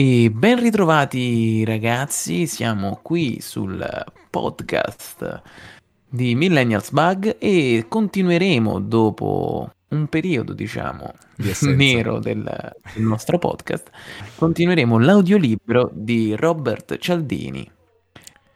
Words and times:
E 0.00 0.30
ben 0.30 0.60
ritrovati 0.60 1.64
ragazzi, 1.64 2.46
siamo 2.46 3.00
qui 3.02 3.40
sul 3.40 3.84
podcast 4.30 5.42
di 6.08 6.36
Millennials 6.36 6.92
Bug 6.92 7.34
e 7.40 7.86
continueremo 7.88 8.78
dopo 8.78 9.68
un 9.88 10.06
periodo, 10.06 10.52
diciamo, 10.52 11.14
nero 11.62 12.20
del, 12.20 12.44
del 12.94 13.02
nostro 13.02 13.38
podcast, 13.38 13.90
continueremo 14.36 15.00
l'audiolibro 15.00 15.90
di 15.92 16.36
Robert 16.36 16.96
Cialdini, 16.98 17.68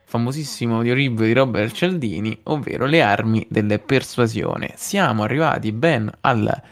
famosissimo 0.04 0.76
audiolibro 0.76 1.24
di 1.24 1.32
Robert 1.32 1.74
Cialdini, 1.74 2.38
ovvero 2.44 2.86
Le 2.86 3.02
armi 3.02 3.44
delle 3.50 3.80
persuasione. 3.80 4.74
Siamo 4.76 5.24
arrivati 5.24 5.72
ben 5.72 6.08
al 6.20 6.62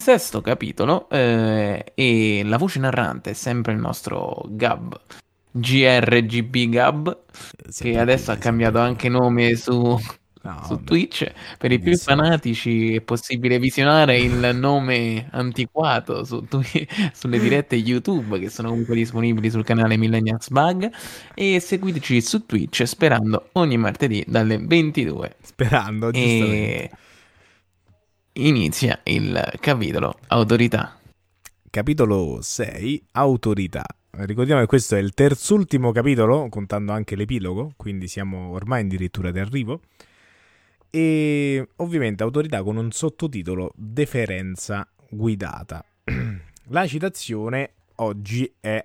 sesto 0.00 0.40
capitolo 0.40 1.08
eh, 1.10 1.92
e 1.94 2.42
la 2.44 2.56
voce 2.56 2.78
narrante 2.78 3.30
è 3.30 3.32
sempre 3.34 3.72
il 3.72 3.78
nostro 3.78 4.42
Gab, 4.48 4.98
GRGB 5.52 6.68
Gab, 6.70 7.18
che 7.30 7.72
Sempre 7.72 8.00
adesso 8.00 8.30
ha 8.32 8.36
cambiato 8.36 8.78
anche 8.78 9.08
nome 9.08 9.54
su. 9.56 9.98
No, 10.42 10.64
su. 10.64 10.82
Twitch. 10.84 11.30
Per 11.58 11.70
i 11.70 11.78
più 11.78 11.94
fanatici 11.98 12.94
è 12.94 13.02
possibile 13.02 13.58
visionare 13.58 14.18
il 14.18 14.50
nome 14.56 15.28
antiquato 15.32 16.24
su 16.24 16.46
Twi- 16.48 16.88
sulle 17.12 17.38
dirette 17.38 17.76
YouTube 17.76 18.38
che 18.38 18.48
sono 18.48 18.70
comunque 18.70 18.94
disponibili 18.94 19.50
sul 19.50 19.64
canale 19.64 19.98
Millennials 19.98 20.48
Bug 20.48 20.90
e 21.34 21.60
seguiteci 21.60 22.22
su 22.22 22.46
Twitch 22.46 22.84
sperando 22.86 23.50
ogni 23.52 23.76
martedì 23.76 24.24
dalle 24.26 24.56
22 24.58 25.36
Sperando, 25.42 26.10
giustamente. 26.10 26.84
e 26.84 26.90
inizia 28.46 29.00
il 29.04 29.52
capitolo 29.60 30.18
autorità. 30.28 30.98
Capitolo 31.68 32.38
6, 32.40 33.06
autorità. 33.12 33.84
Ricordiamo 34.10 34.60
che 34.60 34.66
questo 34.66 34.96
è 34.96 34.98
il 34.98 35.12
terzultimo 35.12 35.92
capitolo, 35.92 36.48
contando 36.48 36.92
anche 36.92 37.16
l'epilogo, 37.16 37.72
quindi 37.76 38.08
siamo 38.08 38.50
ormai 38.50 38.82
addirittura 38.82 39.30
d'arrivo. 39.30 39.80
E 40.90 41.68
ovviamente 41.76 42.22
autorità 42.22 42.62
con 42.62 42.76
un 42.76 42.90
sottotitolo 42.90 43.72
Deferenza 43.76 44.88
guidata. 45.08 45.84
La 46.68 46.86
citazione 46.86 47.74
oggi 47.96 48.52
è 48.58 48.84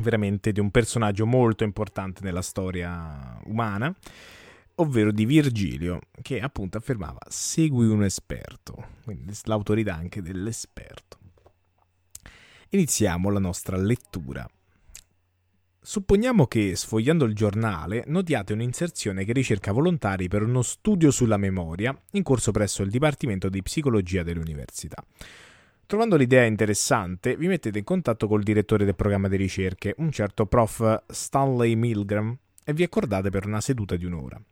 veramente 0.00 0.52
di 0.52 0.60
un 0.60 0.70
personaggio 0.70 1.24
molto 1.24 1.64
importante 1.64 2.22
nella 2.22 2.42
storia 2.42 3.38
umana, 3.44 3.94
ovvero 4.76 5.10
di 5.12 5.24
Virgilio, 5.24 6.00
che 6.22 6.40
appunto 6.40 6.78
affermava 6.78 7.20
segui 7.28 7.86
un 7.86 8.04
esperto, 8.04 8.88
quindi 9.04 9.32
l'autorità 9.44 9.94
anche 9.94 10.22
dell'esperto. 10.22 11.18
Iniziamo 12.70 13.30
la 13.30 13.38
nostra 13.38 13.76
lettura. 13.76 14.48
Supponiamo 15.80 16.46
che, 16.46 16.74
sfogliando 16.74 17.24
il 17.24 17.34
giornale, 17.34 18.02
notiate 18.08 18.52
un'inserzione 18.52 19.24
che 19.24 19.32
ricerca 19.32 19.70
volontari 19.70 20.26
per 20.26 20.42
uno 20.42 20.62
studio 20.62 21.12
sulla 21.12 21.36
memoria 21.36 21.96
in 22.12 22.24
corso 22.24 22.50
presso 22.50 22.82
il 22.82 22.90
Dipartimento 22.90 23.48
di 23.48 23.62
Psicologia 23.62 24.24
dell'Università. 24.24 25.02
Trovando 25.86 26.16
l'idea 26.16 26.44
interessante, 26.44 27.36
vi 27.36 27.46
mettete 27.46 27.78
in 27.78 27.84
contatto 27.84 28.26
col 28.26 28.42
direttore 28.42 28.84
del 28.84 28.96
programma 28.96 29.28
di 29.28 29.36
ricerche, 29.36 29.94
un 29.98 30.10
certo 30.10 30.46
prof 30.46 31.04
Stanley 31.06 31.76
Milgram, 31.76 32.36
e 32.64 32.72
vi 32.72 32.82
accordate 32.82 33.30
per 33.30 33.46
una 33.46 33.60
seduta 33.60 33.94
di 33.94 34.04
un'ora. 34.04 34.42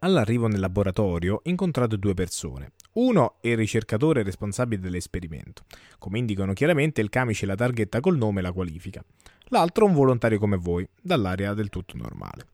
All'arrivo 0.00 0.46
nel 0.46 0.60
laboratorio 0.60 1.40
incontrate 1.44 1.98
due 1.98 2.14
persone. 2.14 2.70
Uno 2.92 3.38
è 3.40 3.48
il 3.48 3.56
ricercatore 3.56 4.22
responsabile 4.22 4.80
dell'esperimento, 4.80 5.64
come 5.98 6.20
indicano 6.20 6.52
chiaramente 6.52 7.00
il 7.00 7.08
camice 7.08 7.46
la 7.46 7.56
targhetta 7.56 7.98
col 7.98 8.16
nome 8.16 8.38
e 8.38 8.42
la 8.42 8.52
qualifica. 8.52 9.04
L'altro 9.48 9.86
un 9.86 9.94
volontario 9.94 10.38
come 10.38 10.56
voi, 10.56 10.88
dall'area 11.02 11.52
del 11.52 11.68
tutto 11.68 11.96
normale. 11.96 12.46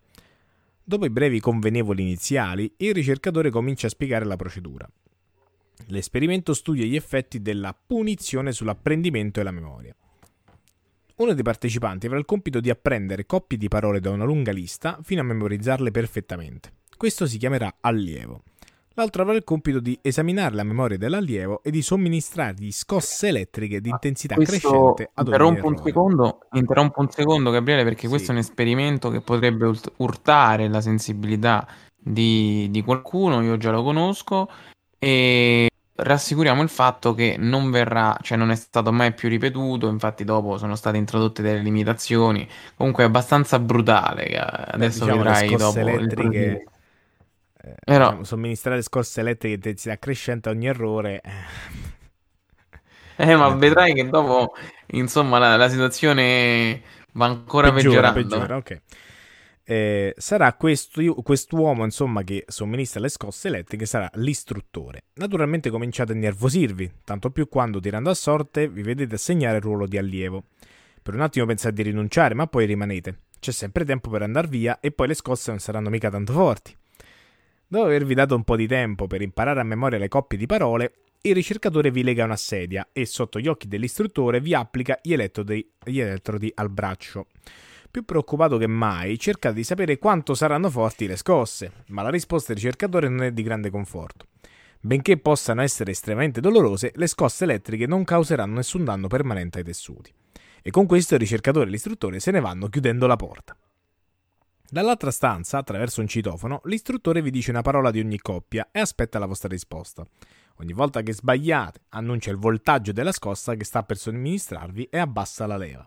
Dopo 0.82 1.04
i 1.04 1.10
brevi 1.10 1.38
convenevoli 1.38 2.00
iniziali, 2.00 2.72
il 2.78 2.94
ricercatore 2.94 3.50
comincia 3.50 3.88
a 3.88 3.90
spiegare 3.90 4.24
la 4.24 4.36
procedura. 4.36 4.88
L'esperimento 5.88 6.54
studia 6.54 6.86
gli 6.86 6.96
effetti 6.96 7.42
della 7.42 7.74
punizione 7.74 8.52
sull'apprendimento 8.52 9.40
e 9.40 9.42
la 9.42 9.50
memoria. 9.50 9.94
Uno 11.16 11.34
dei 11.34 11.42
partecipanti 11.42 12.06
avrà 12.06 12.18
il 12.18 12.24
compito 12.24 12.60
di 12.60 12.70
apprendere 12.70 13.26
coppie 13.26 13.58
di 13.58 13.68
parole 13.68 14.00
da 14.00 14.08
una 14.08 14.24
lunga 14.24 14.50
lista 14.50 14.98
fino 15.02 15.20
a 15.20 15.24
memorizzarle 15.24 15.90
perfettamente. 15.90 16.72
Questo 16.96 17.26
si 17.26 17.38
chiamerà 17.38 17.74
allievo. 17.80 18.42
L'altro 18.96 19.22
avrà 19.22 19.34
il 19.34 19.42
compito 19.42 19.80
di 19.80 19.98
esaminare 20.02 20.54
la 20.54 20.62
memoria 20.62 20.96
dell'allievo 20.96 21.62
e 21.64 21.72
di 21.72 21.82
somministrargli 21.82 22.70
scosse 22.70 23.28
elettriche 23.28 23.80
di 23.80 23.88
intensità 23.88 24.36
crescente 24.36 25.10
ad 25.14 25.26
ogni 25.26 25.36
interrompo 25.36 25.66
un 25.66 25.76
secondo, 25.78 26.38
interrompo 26.52 27.00
un 27.00 27.10
secondo 27.10 27.50
Gabriele 27.50 27.82
perché 27.82 28.02
Sì. 28.02 28.08
questo 28.08 28.30
è 28.30 28.34
un 28.34 28.40
esperimento 28.40 29.10
che 29.10 29.20
potrebbe 29.20 29.66
urt- 29.66 29.92
urtare 29.96 30.68
la 30.68 30.80
sensibilità 30.80 31.66
di, 31.96 32.68
di 32.70 32.84
qualcuno, 32.84 33.42
io 33.42 33.56
già 33.56 33.72
lo 33.72 33.82
conosco 33.82 34.48
e 34.96 35.68
rassicuriamo 35.96 36.62
il 36.62 36.68
fatto 36.68 37.14
che 37.14 37.34
non 37.36 37.72
verrà, 37.72 38.16
cioè 38.22 38.38
non 38.38 38.50
è 38.50 38.56
stato 38.56 38.92
mai 38.92 39.12
più 39.12 39.28
ripetuto, 39.28 39.88
infatti 39.88 40.22
dopo 40.22 40.56
sono 40.56 40.76
state 40.76 40.98
introdotte 40.98 41.42
delle 41.42 41.62
limitazioni, 41.62 42.46
comunque 42.76 43.02
è 43.02 43.06
abbastanza 43.06 43.58
brutale, 43.58 44.24
che 44.26 44.38
adesso 44.38 45.04
diciamo, 45.04 45.22
le 45.24 45.30
vedrai 45.30 45.56
dopo 45.56 45.78
elettriche-. 45.78 46.64
Eh, 47.66 47.74
Però- 47.84 48.04
diciamo, 48.06 48.24
somministrare 48.24 48.82
scosse 48.82 49.20
elettriche 49.20 49.54
di 49.56 49.68
intensità 49.68 49.98
crescente 49.98 50.48
a 50.48 50.52
ogni 50.52 50.66
errore. 50.66 51.20
eh, 51.22 52.02
Eh, 53.16 53.36
ma 53.36 53.52
Eh. 53.52 53.56
vedrai 53.56 53.94
che 53.94 54.08
dopo, 54.08 54.54
insomma, 54.88 55.38
la, 55.38 55.56
la 55.56 55.68
situazione 55.68 56.82
va 57.12 57.26
ancora 57.26 57.72
peggiora, 57.72 58.12
peggiorando. 58.12 58.56
peggiora, 58.56 58.56
ok. 58.56 58.80
Eh, 59.66 60.12
sarà 60.18 60.52
questo, 60.54 61.00
quest'uomo, 61.22 61.84
insomma, 61.84 62.22
che 62.22 62.44
somministra 62.48 63.00
le 63.00 63.08
scosse 63.08 63.48
elettriche, 63.48 63.86
sarà 63.86 64.10
l'istruttore. 64.14 65.04
Naturalmente 65.14 65.70
cominciate 65.70 66.12
a 66.12 66.16
nervosirvi, 66.16 66.90
tanto 67.04 67.30
più 67.30 67.48
quando, 67.48 67.80
tirando 67.80 68.10
a 68.10 68.14
sorte, 68.14 68.68
vi 68.68 68.82
vedete 68.82 69.14
assegnare 69.14 69.56
il 69.58 69.62
ruolo 69.62 69.86
di 69.86 69.96
allievo. 69.96 70.44
Per 71.00 71.14
un 71.14 71.20
attimo 71.20 71.46
pensate 71.46 71.74
di 71.74 71.82
rinunciare, 71.82 72.34
ma 72.34 72.46
poi 72.46 72.66
rimanete. 72.66 73.20
C'è 73.38 73.52
sempre 73.52 73.84
tempo 73.84 74.10
per 74.10 74.22
andare 74.22 74.48
via 74.48 74.80
e 74.80 74.90
poi 74.90 75.06
le 75.06 75.14
scosse 75.14 75.50
non 75.50 75.60
saranno 75.60 75.88
mica 75.88 76.10
tanto 76.10 76.32
forti. 76.32 76.76
Dopo 77.66 77.84
avervi 77.84 78.14
dato 78.14 78.34
un 78.34 78.44
po' 78.44 78.56
di 78.56 78.66
tempo 78.66 79.06
per 79.06 79.22
imparare 79.22 79.60
a 79.60 79.64
memoria 79.64 79.98
le 79.98 80.08
coppie 80.08 80.38
di 80.38 80.46
parole, 80.46 80.92
il 81.22 81.34
ricercatore 81.34 81.90
vi 81.90 82.02
lega 82.02 82.24
una 82.24 82.36
sedia 82.36 82.88
e 82.92 83.06
sotto 83.06 83.40
gli 83.40 83.48
occhi 83.48 83.66
dell'istruttore 83.66 84.40
vi 84.40 84.54
applica 84.54 84.98
gli 85.02 85.14
elettrodi, 85.14 85.66
gli 85.82 85.98
elettrodi 85.98 86.52
al 86.54 86.68
braccio. 86.68 87.28
Più 87.90 88.04
preoccupato 88.04 88.58
che 88.58 88.66
mai, 88.66 89.18
cercate 89.18 89.54
di 89.54 89.64
sapere 89.64 89.98
quanto 89.98 90.34
saranno 90.34 90.68
forti 90.68 91.06
le 91.06 91.16
scosse, 91.16 91.84
ma 91.88 92.02
la 92.02 92.10
risposta 92.10 92.52
del 92.52 92.62
ricercatore 92.62 93.08
non 93.08 93.22
è 93.22 93.32
di 93.32 93.42
grande 93.42 93.70
conforto. 93.70 94.26
Benché 94.80 95.16
possano 95.16 95.62
essere 95.62 95.92
estremamente 95.92 96.42
dolorose, 96.42 96.92
le 96.94 97.06
scosse 97.06 97.44
elettriche 97.44 97.86
non 97.86 98.04
causeranno 98.04 98.56
nessun 98.56 98.84
danno 98.84 99.06
permanente 99.06 99.58
ai 99.58 99.64
tessuti. 99.64 100.12
E 100.60 100.70
con 100.70 100.84
questo 100.84 101.14
il 101.14 101.20
ricercatore 101.20 101.68
e 101.68 101.70
l'istruttore 101.70 102.20
se 102.20 102.30
ne 102.32 102.40
vanno 102.40 102.68
chiudendo 102.68 103.06
la 103.06 103.16
porta. 103.16 103.56
Dall'altra 104.68 105.10
stanza, 105.10 105.58
attraverso 105.58 106.00
un 106.00 106.08
citofono, 106.08 106.60
l'istruttore 106.64 107.22
vi 107.22 107.30
dice 107.30 107.50
una 107.50 107.62
parola 107.62 107.90
di 107.90 108.00
ogni 108.00 108.18
coppia 108.18 108.68
e 108.72 108.80
aspetta 108.80 109.18
la 109.18 109.26
vostra 109.26 109.48
risposta. 109.48 110.04
Ogni 110.56 110.72
volta 110.72 111.02
che 111.02 111.12
sbagliate, 111.12 111.82
annuncia 111.90 112.30
il 112.30 112.38
voltaggio 112.38 112.92
della 112.92 113.12
scossa 113.12 113.54
che 113.54 113.64
sta 113.64 113.82
per 113.82 113.96
somministrarvi 113.96 114.88
e 114.90 114.98
abbassa 114.98 115.46
la 115.46 115.56
leva. 115.56 115.86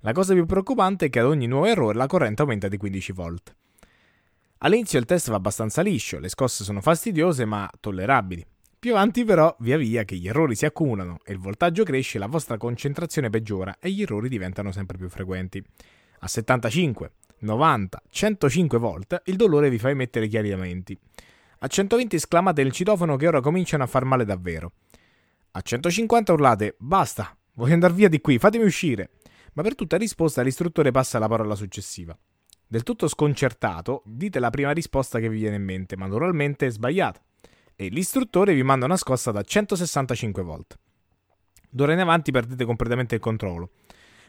La 0.00 0.12
cosa 0.12 0.32
più 0.32 0.46
preoccupante 0.46 1.06
è 1.06 1.10
che 1.10 1.20
ad 1.20 1.26
ogni 1.26 1.46
nuovo 1.46 1.66
errore 1.66 1.96
la 1.96 2.06
corrente 2.06 2.42
aumenta 2.42 2.68
di 2.68 2.78
15 2.78 3.12
volt. 3.12 3.54
All'inizio 4.58 4.98
il 4.98 5.04
test 5.04 5.30
va 5.30 5.36
abbastanza 5.36 5.82
liscio, 5.82 6.18
le 6.18 6.28
scosse 6.28 6.64
sono 6.64 6.80
fastidiose 6.80 7.44
ma 7.44 7.70
tollerabili. 7.80 8.46
Più 8.78 8.92
avanti 8.92 9.24
però, 9.24 9.54
via 9.60 9.76
via 9.76 10.04
che 10.04 10.16
gli 10.16 10.26
errori 10.26 10.54
si 10.54 10.64
accumulano 10.64 11.20
e 11.24 11.32
il 11.32 11.38
voltaggio 11.38 11.84
cresce, 11.84 12.18
la 12.18 12.26
vostra 12.26 12.56
concentrazione 12.56 13.28
peggiora 13.28 13.76
e 13.78 13.90
gli 13.90 14.02
errori 14.02 14.30
diventano 14.30 14.72
sempre 14.72 14.96
più 14.96 15.10
frequenti. 15.10 15.62
A 16.20 16.28
75, 16.28 17.12
90, 17.40 18.02
105 18.08 18.78
volt 18.78 19.22
il 19.26 19.36
dolore 19.36 19.70
vi 19.70 19.78
fa 19.78 19.90
emettere 19.90 20.28
chiarimenti. 20.28 20.98
A 21.60 21.66
120 21.66 22.16
esclamate 22.16 22.62
nel 22.62 22.72
citofono 22.72 23.16
che 23.16 23.26
ora 23.26 23.40
cominciano 23.40 23.82
a 23.82 23.86
far 23.86 24.04
male 24.04 24.24
davvero. 24.24 24.72
A 25.52 25.60
150 25.60 26.32
urlate 26.32 26.76
basta, 26.78 27.36
voglio 27.54 27.74
andare 27.74 27.92
via 27.92 28.08
di 28.08 28.20
qui, 28.20 28.38
fatemi 28.38 28.64
uscire. 28.64 29.10
Ma 29.54 29.62
per 29.62 29.74
tutta 29.74 29.96
risposta 29.96 30.42
l'istruttore 30.42 30.90
passa 30.90 31.18
la 31.18 31.28
parola 31.28 31.54
successiva. 31.54 32.16
Del 32.66 32.82
tutto 32.82 33.08
sconcertato, 33.08 34.02
dite 34.06 34.38
la 34.38 34.50
prima 34.50 34.70
risposta 34.70 35.18
che 35.18 35.28
vi 35.28 35.38
viene 35.38 35.56
in 35.56 35.64
mente, 35.64 35.96
ma 35.96 36.06
naturalmente 36.06 36.66
è 36.66 36.70
sbagliata. 36.70 37.20
E 37.74 37.88
l'istruttore 37.88 38.54
vi 38.54 38.62
manda 38.62 38.84
una 38.84 38.96
scossa 38.96 39.32
da 39.32 39.42
165 39.42 40.42
volt. 40.42 40.78
D'ora 41.68 41.92
in 41.92 41.98
avanti 41.98 42.30
perdete 42.30 42.64
completamente 42.64 43.16
il 43.16 43.20
controllo. 43.20 43.70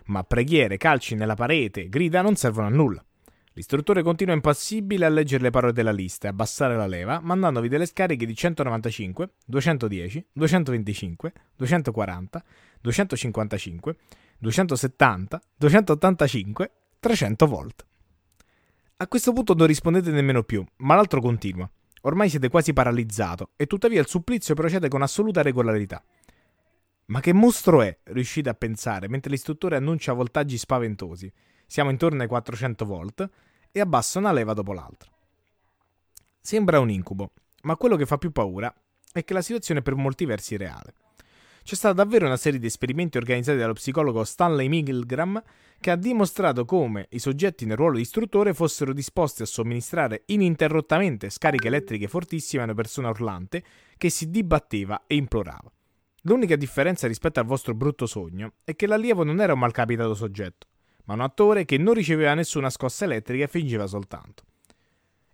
Ma 0.06 0.24
preghiere, 0.24 0.77
calci 0.77 1.15
nella 1.15 1.36
parete, 1.36 1.89
grida 1.89 2.21
non 2.21 2.36
servono 2.36 2.68
a 2.68 2.71
nulla. 2.71 3.03
L'istruttore 3.53 4.01
continua 4.01 4.33
impassibile 4.33 5.06
a 5.06 5.09
leggere 5.09 5.44
le 5.44 5.50
parole 5.50 5.74
della 5.74 5.92
lista 5.92 6.27
e 6.27 6.30
abbassare 6.30 6.77
la 6.77 6.88
leva, 6.88 7.19
mandandovi 7.21 7.68
delle 7.68 7.86
scariche 7.86 8.25
di 8.25 8.33
195, 8.33 9.30
210, 9.45 10.25
225, 10.31 11.33
240, 11.57 12.44
255, 12.80 13.95
270, 14.38 15.42
285, 15.57 16.71
300 17.00 17.47
volt. 17.47 17.86
A 18.97 19.07
questo 19.07 19.33
punto 19.33 19.54
non 19.54 19.68
rispondete 19.68 20.12
nemmeno 20.12 20.44
più, 20.44 20.63
ma 20.77 20.95
l'altro 20.95 21.19
continua. 21.19 21.69
Ormai 22.04 22.30
siete 22.30 22.50
quasi 22.50 22.71
paralizzato 22.71 23.50
e 23.56 23.68
tuttavia 23.68 24.00
il 24.00 24.07
supplizio 24.07 24.56
procede 24.56 24.88
con 24.88 25.01
assoluta 25.01 25.42
regolarità. 25.42 26.01
Ma 27.06 27.19
che 27.19 27.33
mostro 27.33 27.81
è? 27.81 27.98
Riuscite 28.03 28.50
a 28.50 28.53
pensare 28.53 29.07
mentre 29.09 29.31
l'istruttore 29.31 29.75
annuncia 29.75 30.13
voltaggi 30.13 30.57
spaventosi. 30.57 31.31
Siamo 31.65 31.89
intorno 31.89 32.21
ai 32.21 32.27
400 32.27 32.86
volt 32.86 33.30
e 33.71 33.80
abbassa 33.80 34.19
una 34.19 34.31
leva 34.31 34.53
dopo 34.53 34.74
l'altra. 34.74 35.09
Sembra 36.39 36.80
un 36.80 36.89
incubo, 36.89 37.31
ma 37.63 37.75
quello 37.75 37.95
che 37.95 38.06
fa 38.06 38.18
più 38.18 38.31
paura 38.31 38.74
è 39.12 39.24
che 39.24 39.33
la 39.33 39.42
situazione 39.42 39.81
è 39.81 39.83
per 39.83 39.95
molti 39.95 40.25
versi 40.25 40.57
reale. 40.57 40.94
C'è 41.63 41.75
stata 41.75 41.94
davvero 41.94 42.25
una 42.25 42.38
serie 42.38 42.59
di 42.59 42.65
esperimenti 42.65 43.18
organizzati 43.18 43.59
dallo 43.59 43.74
psicologo 43.74 44.24
Stanley 44.24 44.68
Milgram 44.68 45.42
che 45.80 45.92
ha 45.92 45.95
dimostrato 45.95 46.65
come 46.65 47.07
i 47.12 47.19
soggetti 47.19 47.65
nel 47.65 47.77
ruolo 47.77 47.95
di 47.95 48.01
istruttore 48.01 48.54
fossero 48.54 48.94
disposti 48.94 49.44
a 49.44 49.45
somministrare 49.45 50.24
ininterrottamente 50.25 51.30
scariche 51.30 51.68
elettriche 51.68 52.07
fortissime 52.07 52.63
a 52.63 52.65
una 52.65 52.74
persona 52.74 53.09
urlante 53.09 53.63
che 53.97 54.09
si 54.09 54.30
dibatteva 54.31 55.04
e 55.06 55.15
implorava. 55.15 55.71
L'unica 56.25 56.56
differenza 56.56 57.07
rispetto 57.07 57.39
al 57.39 57.47
vostro 57.47 57.73
brutto 57.73 58.06
sogno 58.06 58.53
è 58.63 58.75
che 58.75 58.85
l'allievo 58.85 59.23
non 59.23 59.41
era 59.41 59.53
un 59.53 59.59
malcapitato 59.59 60.13
soggetto, 60.13 60.68
ma 61.06 61.15
un 61.15 61.21
attore 61.21 61.65
che 61.65 61.79
non 61.79 61.95
riceveva 61.95 62.35
nessuna 62.35 62.69
scossa 62.69 63.06
elettrica 63.06 63.45
e 63.45 63.47
fingeva 63.47 63.88
soltanto. 63.88 64.44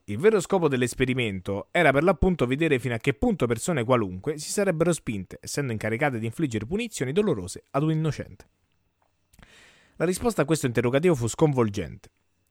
Il 0.06 0.18
vero 0.18 0.40
scopo 0.40 0.70
dell'esperimento 0.70 1.68
era 1.72 1.92
per 1.92 2.04
l'appunto 2.04 2.46
vedere 2.46 2.80
fino 2.80 2.94
a 2.94 3.00
che 3.00 3.14
punto 3.14 3.46
persone 3.46 3.84
qualunque 3.84 4.38
si 4.38 4.50
sarebbero 4.50 4.94
spinte, 4.94 5.38
essendo 5.42 5.74
incaricate 5.74 6.20
di 6.20 6.26
infliggere 6.26 6.66
punizioni 6.66 7.12
dolorose 7.12 7.66
ad 7.72 7.84
un 7.84 7.92
innocente. 7.92 8.48
La 9.98 10.06
risposta 10.06 10.44
a 10.44 10.46
questo 10.46 10.68
interrogativo 10.68 11.16
fu 11.16 11.28
sconvolgente. 11.28 12.10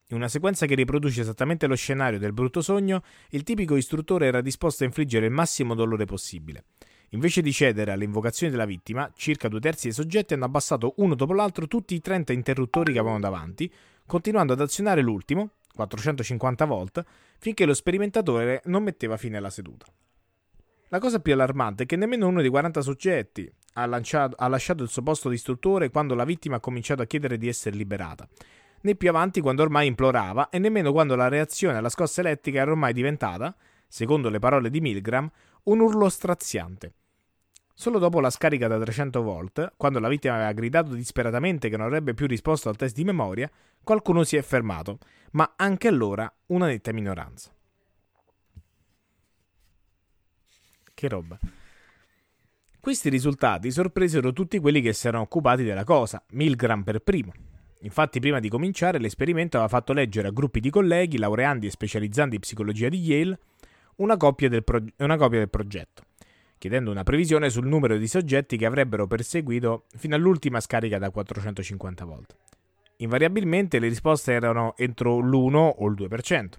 In 0.09 0.17
una 0.17 0.27
sequenza 0.27 0.67
che 0.67 0.75
riproduce 0.75 1.21
esattamente 1.21 1.65
lo 1.65 1.75
scenario 1.75 2.19
del 2.19 2.33
brutto 2.33 2.61
sogno, 2.61 3.01
il 3.29 3.41
tipico 3.41 3.75
istruttore 3.75 4.27
era 4.27 4.41
disposto 4.41 4.83
a 4.83 4.85
infliggere 4.85 5.25
il 5.25 5.31
massimo 5.31 5.73
dolore 5.73 6.05
possibile. 6.05 6.65
Invece 7.11 7.41
di 7.41 7.53
cedere 7.53 7.91
alle 7.91 8.03
invocazioni 8.03 8.51
della 8.51 8.65
vittima, 8.65 9.09
circa 9.15 9.47
due 9.47 9.61
terzi 9.61 9.87
dei 9.87 9.93
soggetti 9.93 10.33
hanno 10.33 10.45
abbassato 10.45 10.93
uno 10.97 11.15
dopo 11.15 11.33
l'altro 11.33 11.67
tutti 11.67 11.95
i 11.95 12.01
30 12.01 12.33
interruttori 12.33 12.91
che 12.91 12.99
avevano 12.99 13.21
davanti, 13.21 13.71
continuando 14.05 14.53
ad 14.53 14.61
azionare 14.61 15.01
l'ultimo, 15.01 15.51
450 15.73 16.65
volt, 16.65 17.03
finché 17.39 17.65
lo 17.65 17.73
sperimentatore 17.73 18.61
non 18.65 18.83
metteva 18.83 19.15
fine 19.15 19.37
alla 19.37 19.49
seduta. 19.49 19.85
La 20.89 20.99
cosa 20.99 21.19
più 21.19 21.33
allarmante 21.33 21.83
è 21.83 21.85
che 21.85 21.95
nemmeno 21.95 22.27
uno 22.27 22.41
dei 22.41 22.49
40 22.49 22.81
soggetti 22.81 23.49
ha, 23.73 23.85
lanciato, 23.85 24.35
ha 24.37 24.47
lasciato 24.47 24.83
il 24.83 24.89
suo 24.89 25.01
posto 25.01 25.29
di 25.29 25.35
istruttore 25.35 25.89
quando 25.89 26.15
la 26.15 26.25
vittima 26.25 26.57
ha 26.57 26.61
cominciato 26.61 27.01
a 27.01 27.05
chiedere 27.05 27.37
di 27.37 27.47
essere 27.47 27.75
liberata, 27.75 28.27
né 28.81 28.95
più 28.95 29.09
avanti 29.09 29.41
quando 29.41 29.63
ormai 29.63 29.87
implorava 29.87 30.49
e 30.49 30.59
nemmeno 30.59 30.91
quando 30.91 31.15
la 31.15 31.27
reazione 31.27 31.77
alla 31.77 31.89
scossa 31.89 32.21
elettrica 32.21 32.61
era 32.61 32.71
ormai 32.71 32.93
diventata, 32.93 33.55
secondo 33.87 34.29
le 34.29 34.39
parole 34.39 34.69
di 34.69 34.81
Milgram, 34.81 35.29
un 35.63 35.79
urlo 35.79 36.09
straziante. 36.09 36.93
Solo 37.73 37.99
dopo 37.99 38.19
la 38.19 38.31
scarica 38.31 38.67
da 38.67 38.79
300 38.79 39.21
volt, 39.21 39.73
quando 39.77 39.99
la 39.99 40.07
vittima 40.07 40.33
aveva 40.33 40.51
gridato 40.51 40.93
disperatamente 40.95 41.69
che 41.69 41.77
non 41.77 41.85
avrebbe 41.85 42.15
più 42.15 42.25
risposto 42.25 42.69
al 42.69 42.75
test 42.75 42.95
di 42.95 43.03
memoria, 43.03 43.49
qualcuno 43.83 44.23
si 44.23 44.35
è 44.35 44.41
fermato, 44.41 44.97
ma 45.31 45.53
anche 45.55 45.87
allora 45.87 46.31
una 46.47 46.65
netta 46.65 46.91
minoranza. 46.91 47.53
Che 50.93 51.07
roba. 51.07 51.37
Questi 52.79 53.09
risultati 53.09 53.69
sorpresero 53.69 54.33
tutti 54.33 54.57
quelli 54.59 54.81
che 54.81 54.93
si 54.93 55.07
erano 55.07 55.23
occupati 55.23 55.63
della 55.63 55.83
cosa, 55.83 56.23
Milgram 56.31 56.81
per 56.83 57.01
primo. 57.01 57.31
Infatti, 57.81 58.19
prima 58.19 58.39
di 58.39 58.49
cominciare, 58.49 58.97
l'esperimento 58.97 59.57
aveva 59.57 59.69
fatto 59.69 59.93
leggere 59.93 60.29
a 60.29 60.31
gruppi 60.31 60.59
di 60.59 60.71
colleghi, 60.71 61.19
laureandi 61.19 61.67
e 61.67 61.69
specializzanti 61.69 62.35
in 62.35 62.41
psicologia 62.41 62.89
di 62.89 62.97
Yale, 62.97 63.39
una 63.97 64.17
copia 64.17 64.49
del, 64.49 64.63
pro- 64.63 64.83
una 64.97 65.17
copia 65.17 65.39
del 65.39 65.49
progetto 65.49 66.03
chiedendo 66.57 66.91
una 66.91 67.03
previsione 67.03 67.49
sul 67.49 67.67
numero 67.67 67.97
di 67.97 68.07
soggetti 68.07 68.57
che 68.57 68.65
avrebbero 68.65 69.07
perseguito 69.07 69.85
fino 69.95 70.15
all'ultima 70.15 70.59
scarica 70.59 70.97
da 70.97 71.11
450 71.11 72.05
volt. 72.05 72.35
Invariabilmente 72.97 73.79
le 73.79 73.87
risposte 73.87 74.33
erano 74.33 74.75
entro 74.75 75.19
l'1 75.19 75.55
o 75.77 75.87
il 75.87 75.93
2%. 75.93 76.49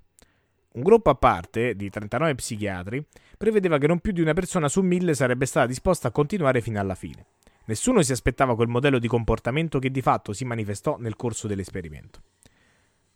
Un 0.71 0.83
gruppo 0.83 1.11
a 1.11 1.17
parte, 1.17 1.75
di 1.75 1.91
39 1.91 2.35
psichiatri, 2.37 3.05
prevedeva 3.37 3.79
che 3.79 3.89
non 3.89 3.99
più 3.99 4.13
di 4.13 4.21
una 4.21 4.35
persona 4.35 4.69
su 4.69 4.83
mille 4.83 5.15
sarebbe 5.15 5.47
stata 5.47 5.67
disposta 5.67 6.09
a 6.09 6.13
continuare 6.13 6.61
fino 6.61 6.79
alla 6.79 6.95
fine. 6.95 7.27
Nessuno 7.65 8.03
si 8.03 8.13
aspettava 8.13 8.55
quel 8.55 8.69
modello 8.69 8.99
di 8.99 9.09
comportamento 9.09 9.79
che 9.79 9.91
di 9.91 10.01
fatto 10.01 10.33
si 10.33 10.45
manifestò 10.45 10.97
nel 10.99 11.17
corso 11.17 11.49
dell'esperimento. 11.49 12.23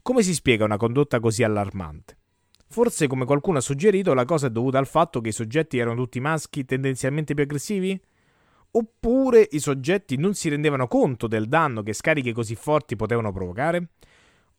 Come 0.02 0.22
si 0.22 0.34
spiega 0.34 0.64
una 0.64 0.76
condotta 0.76 1.20
così 1.20 1.44
allarmante? 1.44 2.16
Forse, 2.72 3.06
come 3.06 3.26
qualcuno 3.26 3.58
ha 3.58 3.60
suggerito, 3.60 4.14
la 4.14 4.24
cosa 4.24 4.46
è 4.46 4.50
dovuta 4.50 4.78
al 4.78 4.86
fatto 4.86 5.20
che 5.20 5.28
i 5.28 5.32
soggetti 5.32 5.76
erano 5.76 5.94
tutti 5.94 6.20
maschi 6.20 6.64
tendenzialmente 6.64 7.34
più 7.34 7.42
aggressivi? 7.42 8.00
Oppure 8.70 9.46
i 9.50 9.58
soggetti 9.58 10.16
non 10.16 10.32
si 10.32 10.48
rendevano 10.48 10.88
conto 10.88 11.26
del 11.26 11.48
danno 11.48 11.82
che 11.82 11.92
scariche 11.92 12.32
così 12.32 12.54
forti 12.54 12.96
potevano 12.96 13.30
provocare? 13.30 13.88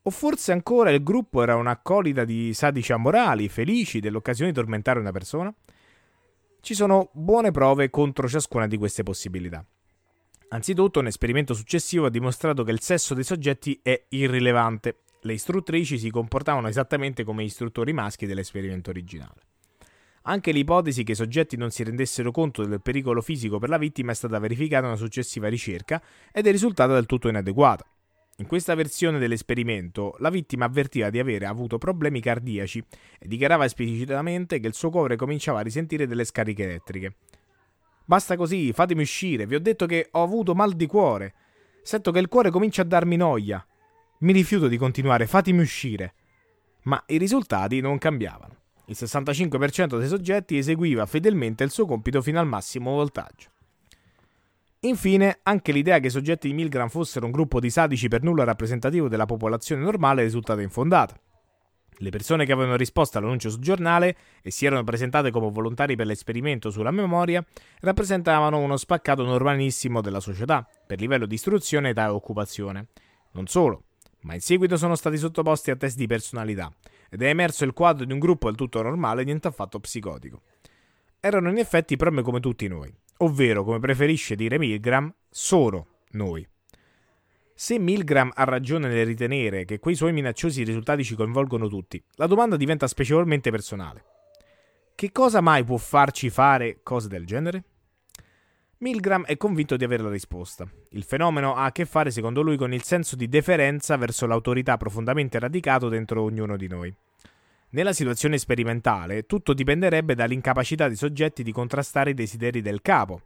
O 0.04 0.12
forse 0.12 0.52
ancora 0.52 0.92
il 0.92 1.02
gruppo 1.02 1.42
era 1.42 1.56
un'accolita 1.56 2.24
di 2.24 2.54
sadici 2.54 2.94
amorali, 2.94 3.50
felici 3.50 4.00
dell'occasione 4.00 4.52
di 4.52 4.58
tormentare 4.58 5.00
una 5.00 5.12
persona? 5.12 5.52
Ci 6.62 6.76
sono 6.76 7.10
buone 7.14 7.50
prove 7.50 7.90
contro 7.90 8.28
ciascuna 8.28 8.68
di 8.68 8.78
queste 8.78 9.02
possibilità. 9.02 9.66
Anzitutto, 10.50 11.00
un 11.00 11.08
esperimento 11.08 11.56
successivo 11.56 12.06
ha 12.06 12.12
dimostrato 12.12 12.64
che 12.64 12.70
il 12.70 12.80
sesso 12.80 13.16
dei 13.16 13.24
soggetti 13.24 13.80
è 13.82 14.06
irrilevante 14.10 15.00
le 15.24 15.34
istruttrici 15.34 15.98
si 15.98 16.10
comportavano 16.10 16.68
esattamente 16.68 17.24
come 17.24 17.44
gli 17.44 17.48
istruttori 17.48 17.92
maschi 17.92 18.26
dell'esperimento 18.26 18.90
originale. 18.90 19.42
Anche 20.26 20.52
l'ipotesi 20.52 21.04
che 21.04 21.12
i 21.12 21.16
soggetti 21.16 21.58
non 21.58 21.70
si 21.70 21.84
rendessero 21.84 22.32
conto 22.32 22.64
del 22.64 22.82
pericolo 22.82 23.22
fisico 23.22 23.60
per 23.60 23.68
la 23.68 23.78
vittima 23.78 24.12
è 24.12 24.16
stata 24.16 24.40
verificata 24.40 24.86
in 24.86 24.92
una 24.92 24.96
successiva 24.96 25.50
ricerca 25.50 26.02
ed 26.32 26.48
è 26.48 26.52
risultata 26.52 26.94
del 26.94 27.06
tutto 27.06 27.28
inadeguata. 27.28 27.86
In 28.38 28.48
questa 28.48 28.74
versione 28.74 29.20
dell'esperimento, 29.20 30.16
la 30.20 30.30
vittima 30.30 30.66
avvertiva 30.66 31.10
di 31.10 31.20
avere 31.20 31.46
avuto 31.46 31.78
problemi 31.78 32.20
cardiaci 32.20 32.84
e 33.20 33.28
dichiarava 33.28 33.66
esplicitamente 33.66 34.60
che 34.60 34.68
il 34.68 34.74
suo 34.74 34.90
cuore 34.90 35.18
cominciava 35.18 35.60
a 35.60 35.64
risentire 35.64 36.08
delle 36.08 36.26
scariche 36.26 36.64
elettriche. 36.64 37.16
Basta 38.06 38.36
così, 38.36 38.74
fatemi 38.74 39.04
uscire, 39.04 39.46
vi 39.46 39.56
ho 39.56 39.60
detto 39.60 39.86
che 39.86 40.08
ho 40.12 40.24
avuto 40.24 40.56
mal 40.56 40.74
di 40.74 40.88
cuore. 40.88 41.34
Sento 41.84 42.12
che 42.12 42.20
il 42.20 42.28
cuore 42.28 42.50
comincia 42.50 42.82
a 42.82 42.86
darmi 42.86 43.18
noia. 43.18 43.66
Mi 44.24 44.32
rifiuto 44.32 44.70
di 44.70 44.78
continuare, 44.78 45.28
fatemi 45.28 45.60
uscire. 45.60 46.14
Ma 46.84 47.02
i 47.08 47.18
risultati 47.18 47.82
non 47.82 47.98
cambiavano. 47.98 48.56
Il 48.86 48.96
65% 48.98 50.00
dei 50.00 50.08
soggetti 50.08 50.58
eseguiva 50.58 51.06
fedelmente 51.06 51.66
il 51.66 51.72
suo 51.72 51.86
compito 51.86 52.22
fino 52.22 52.40
al 52.40 52.48
massimo 52.48 52.92
voltaggio. 52.92 53.50
Infine, 54.82 55.40
anche 55.44 55.74
l'idea 55.74 56.00
che 56.00 56.08
i 56.08 56.10
soggetti 56.10 56.48
di 56.48 56.54
Milgram 56.54 56.88
fossero 56.88 57.26
un 57.26 57.34
gruppo 57.34 57.60
di 57.60 57.70
sadici 57.70 58.08
per 58.08 58.24
nulla 58.24 58.46
rappresentativo 58.46 59.10
della 59.10 59.26
popolazione 59.26 59.84
normale 59.84 60.22
è 60.22 60.24
risultata 60.24 60.62
infondata. 60.62 61.20
Le 61.98 62.10
persone 62.10 62.46
che 62.46 62.54
avevano 62.54 62.78
risposto 62.78 63.18
all'annuncio 63.18 63.50
sul 63.50 63.62
giornale 63.62 64.16
e 64.42 64.52
si 64.52 64.66
erano 64.66 64.86
presentate 64.86 65.32
come 65.32 65.52
volontari 65.52 65.98
per 65.98 66.06
l'esperimento 66.06 66.70
sulla 66.70 66.92
memoria 66.92 67.46
rappresentavano 67.82 68.58
uno 68.58 68.78
spaccato 68.78 69.26
normalissimo 69.26 70.00
della 70.00 70.22
società 70.22 70.66
per 70.88 71.02
livello 71.02 71.26
di 71.26 71.36
istruzione, 71.36 71.90
età 71.90 72.06
e 72.06 72.10
occupazione. 72.10 72.88
Non 73.32 73.48
solo, 73.48 73.84
ma 74.24 74.34
in 74.34 74.42
seguito 74.42 74.76
sono 74.78 74.96
stati 74.96 75.18
sottoposti 75.18 75.72
a 75.72 75.76
test 75.76 75.96
di 75.96 76.08
personalità 76.08 76.72
ed 77.10 77.22
è 77.22 77.28
emerso 77.28 77.64
il 77.64 77.74
quadro 77.74 78.06
di 78.06 78.12
un 78.12 78.20
gruppo 78.20 78.48
del 78.48 78.58
tutto 78.58 78.82
normale, 78.82 79.24
niente 79.24 79.48
affatto 79.48 79.80
psicotico. 79.80 80.42
Erano 81.20 81.50
in 81.50 81.58
effetti 81.58 81.96
proprio 81.96 82.24
come 82.24 82.40
tutti 82.40 82.68
noi, 82.68 82.94
ovvero, 83.18 83.64
come 83.64 83.80
preferisce 83.80 84.36
dire 84.36 84.58
Milgram, 84.58 85.14
sono 85.30 85.88
noi. 86.12 86.46
Se 87.56 87.78
Milgram 87.78 88.32
ha 88.34 88.44
ragione 88.46 88.88
nel 88.88 89.06
ritenere 89.06 89.64
che 89.64 89.80
quei 89.80 89.96
suoi 89.96 90.12
minacciosi 90.12 90.64
risultati 90.64 91.04
ci 91.04 91.16
coinvolgono 91.16 91.68
tutti, 91.68 92.04
la 92.16 92.26
domanda 92.26 92.58
diventa 92.58 92.88
spiacevolmente 92.88 93.52
personale. 93.52 94.06
Che 94.96 95.12
cosa 95.12 95.40
mai 95.40 95.64
può 95.64 95.78
farci 95.78 96.30
fare 96.30 96.80
cose 96.82 97.08
del 97.08 97.26
genere? 97.26 97.64
Milgram 98.84 99.24
è 99.24 99.38
convinto 99.38 99.78
di 99.78 99.86
avere 99.86 100.04
la 100.04 100.10
risposta. 100.10 100.70
Il 100.90 101.06
fenomeno 101.06 101.56
ha 101.56 101.64
a 101.64 101.72
che 101.72 101.86
fare, 101.86 102.12
secondo 102.12 102.42
lui, 102.42 102.58
con 102.58 102.74
il 102.74 102.84
senso 102.84 103.16
di 103.16 103.30
deferenza 103.30 103.96
verso 103.96 104.26
l'autorità 104.26 104.76
profondamente 104.76 105.40
radicato 105.40 105.88
dentro 105.88 106.22
ognuno 106.22 106.58
di 106.58 106.68
noi. 106.68 106.94
Nella 107.70 107.94
situazione 107.94 108.38
sperimentale, 108.38 109.26
tutto 109.26 109.54
dipenderebbe 109.54 110.16
dall'incapacità 110.16 110.88
dei 110.88 110.98
soggetti 110.98 111.44
di 111.44 111.54
contrastare 111.54 112.10
i 112.10 112.14
desideri 112.14 112.62
del 112.62 112.82
capo, 112.82 113.22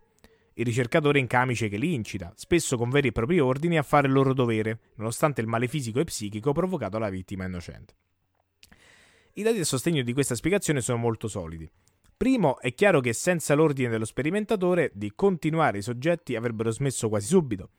il 0.53 0.65
ricercatore 0.65 1.17
in 1.17 1.25
camice 1.25 1.69
che 1.69 1.77
li 1.77 1.91
incita, 1.95 2.31
spesso 2.35 2.77
con 2.77 2.91
veri 2.91 3.07
e 3.07 3.11
propri 3.11 3.39
ordini, 3.39 3.79
a 3.79 3.83
fare 3.83 4.05
il 4.05 4.13
loro 4.13 4.35
dovere, 4.35 4.77
nonostante 4.97 5.41
il 5.41 5.47
male 5.47 5.67
fisico 5.67 5.99
e 5.99 6.03
psichico 6.03 6.53
provocato 6.53 6.97
alla 6.97 7.09
vittima 7.09 7.45
innocente. 7.45 7.95
I 9.33 9.41
dati 9.41 9.59
a 9.59 9.65
sostegno 9.65 10.03
di 10.03 10.13
questa 10.13 10.35
spiegazione 10.35 10.81
sono 10.81 10.99
molto 10.99 11.27
solidi. 11.27 11.67
Primo, 12.17 12.59
è 12.59 12.73
chiaro 12.73 12.99
che 12.99 13.13
senza 13.13 13.53
l'ordine 13.53 13.89
dello 13.89 14.03
sperimentatore 14.03 14.89
di 14.95 15.11
continuare 15.13 15.77
i 15.77 15.83
soggetti 15.83 16.35
avrebbero 16.35 16.71
smesso 16.71 17.09
quasi 17.09 17.27
subito. 17.27 17.69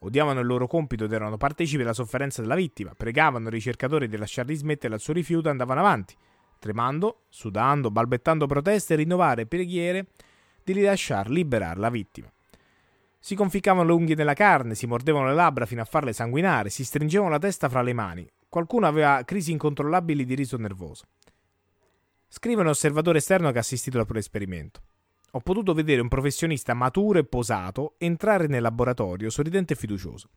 Odiavano 0.00 0.40
il 0.40 0.46
loro 0.46 0.66
compito 0.66 1.04
ed 1.04 1.12
erano 1.12 1.36
partecipi 1.36 1.82
alla 1.82 1.92
sofferenza 1.92 2.42
della 2.42 2.56
vittima, 2.56 2.94
pregavano 2.96 3.46
i 3.46 3.52
ricercatori 3.52 4.08
di 4.08 4.16
lasciarli 4.16 4.56
smettere 4.56 4.94
al 4.94 4.98
suo 4.98 5.12
rifiuto 5.12 5.46
e 5.46 5.52
andavano 5.52 5.78
avanti, 5.78 6.16
tremando, 6.58 7.26
sudando, 7.28 7.92
balbettando 7.92 8.46
proteste 8.46 8.94
e 8.94 8.96
rinnovare 8.96 9.46
preghiere 9.46 10.08
di 10.64 10.72
rilasciar 10.72 11.30
liberare 11.30 11.78
la 11.78 11.88
vittima. 11.88 12.28
Si 13.20 13.36
conficcavano 13.36 13.86
le 13.86 13.92
unghie 13.92 14.16
nella 14.16 14.34
carne, 14.34 14.74
si 14.74 14.88
mordevano 14.88 15.28
le 15.28 15.34
labbra 15.34 15.64
fino 15.64 15.80
a 15.80 15.84
farle 15.84 16.12
sanguinare, 16.12 16.70
si 16.70 16.84
stringevano 16.84 17.30
la 17.30 17.38
testa 17.38 17.68
fra 17.68 17.82
le 17.82 17.92
mani. 17.92 18.28
Qualcuno 18.48 18.88
aveva 18.88 19.22
crisi 19.24 19.52
incontrollabili 19.52 20.24
di 20.24 20.34
riso 20.34 20.56
nervoso. 20.56 21.04
Scrive 22.28 22.62
un 22.62 22.68
osservatore 22.68 23.18
esterno 23.18 23.50
che 23.50 23.58
ha 23.58 23.60
assistito 23.60 23.98
al 23.98 24.16
esperimento. 24.16 24.82
Ho 25.32 25.40
potuto 25.40 25.74
vedere 25.74 26.00
un 26.00 26.08
professionista 26.08 26.74
maturo 26.74 27.18
e 27.18 27.24
posato 27.24 27.94
entrare 27.98 28.46
nel 28.46 28.62
laboratorio, 28.62 29.30
sorridente 29.30 29.74
e 29.74 29.76
fiducioso. 29.76 30.30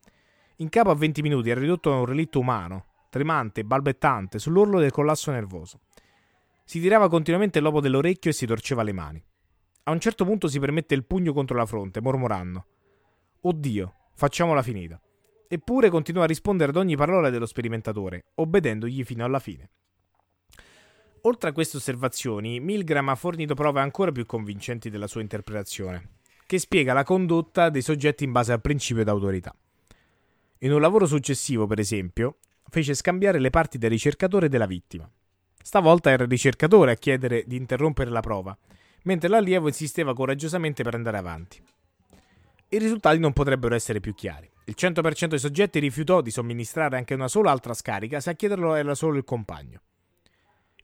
In 0.58 0.70
capo 0.70 0.90
a 0.90 0.96
20 0.96 1.22
minuti 1.22 1.50
era 1.50 1.60
ridotto 1.60 1.92
a 1.94 2.00
un 2.00 2.06
relitto 2.06 2.40
umano, 2.40 2.86
tremante 3.10 3.64
balbettante, 3.64 4.40
sull'orlo 4.40 4.80
del 4.80 4.92
collasso 4.92 5.32
nervoso. 5.32 5.82
Si 6.64 6.80
tirava 6.80 7.10
continuamente 7.10 7.60
il 7.60 7.64
lobo 7.64 7.80
dell'orecchio 7.80 8.30
e 8.30 8.34
si 8.34 8.46
torceva 8.46 8.84
le 8.84 8.94
mani. 8.94 9.24
A 9.84 9.92
un 9.92 10.00
certo 10.00 10.26
punto 10.26 10.48
si 10.48 10.60
permette 10.60 10.96
il 10.96 11.06
pugno 11.06 11.34
contro 11.34 11.58
la 11.58 11.66
fronte, 11.66 12.02
mormorando: 12.02 12.66
Oddio, 13.42 13.94
facciamola 14.14 14.62
finita. 14.62 15.02
Eppure 15.48 15.90
continua 15.90 16.24
a 16.24 16.28
rispondere 16.28 16.70
ad 16.70 16.78
ogni 16.78 16.96
parola 16.96 17.30
dello 17.30 17.48
sperimentatore, 17.48 18.26
obbedendogli 18.36 19.04
fino 19.04 19.26
alla 19.26 19.40
fine. 19.40 19.70
Oltre 21.24 21.50
a 21.50 21.54
queste 21.54 21.78
osservazioni, 21.78 22.60
Milgram 22.60 23.10
ha 23.10 23.16
fornito 23.16 23.54
prove 23.54 23.82
ancora 23.82 24.12
più 24.12 24.26
convincenti 24.26 24.90
della 24.90 25.08
sua 25.08 25.22
interpretazione, 25.22 26.10
che 26.46 26.60
spiega 26.60 26.94
la 26.94 27.04
condotta 27.04 27.70
dei 27.70 27.82
soggetti 27.82 28.24
in 28.24 28.32
base 28.32 28.54
al 28.54 28.62
principio 28.62 29.04
d'autorità. 29.04 29.54
In 30.60 30.72
un 30.72 30.80
lavoro 30.80 31.06
successivo, 31.06 31.68
per 31.68 31.80
esempio, 31.80 32.38
fece 32.70 32.94
scambiare 32.94 33.40
le 33.40 33.50
parti 33.50 33.78
del 33.78 33.90
ricercatore 33.90 34.46
e 34.46 34.50
della 34.50 34.66
vittima. 34.66 35.10
Stavolta 35.62 36.10
era 36.10 36.24
il 36.24 36.30
ricercatore 36.30 36.92
a 36.92 36.96
chiedere 36.96 37.44
di 37.46 37.58
interrompere 37.58 38.10
la 38.10 38.22
prova, 38.22 38.58
mentre 39.04 39.28
l'allievo 39.28 39.68
insisteva 39.68 40.14
coraggiosamente 40.14 40.84
per 40.84 40.96
andare 40.96 41.18
avanti. 41.18 41.62
I 42.70 42.78
risultati 42.78 43.20
non 43.20 43.34
potrebbero 43.34 43.76
essere 43.76 44.00
più 44.00 44.14
chiari. 44.14 44.50
Il 44.66 44.76
100% 44.78 45.26
dei 45.26 45.40
soggetti 45.40 45.80
rifiutò 45.80 46.22
di 46.22 46.32
somministrare 46.32 46.96
anche 46.96 47.14
una 47.14 47.28
sola 47.28 47.52
altra 47.52 47.74
scarica 47.74 48.20
se 48.20 48.30
a 48.30 48.34
chiederlo 48.34 48.76
era 48.76 48.96
solo 48.96 49.18
il 49.18 49.24
compagno. 49.24 49.82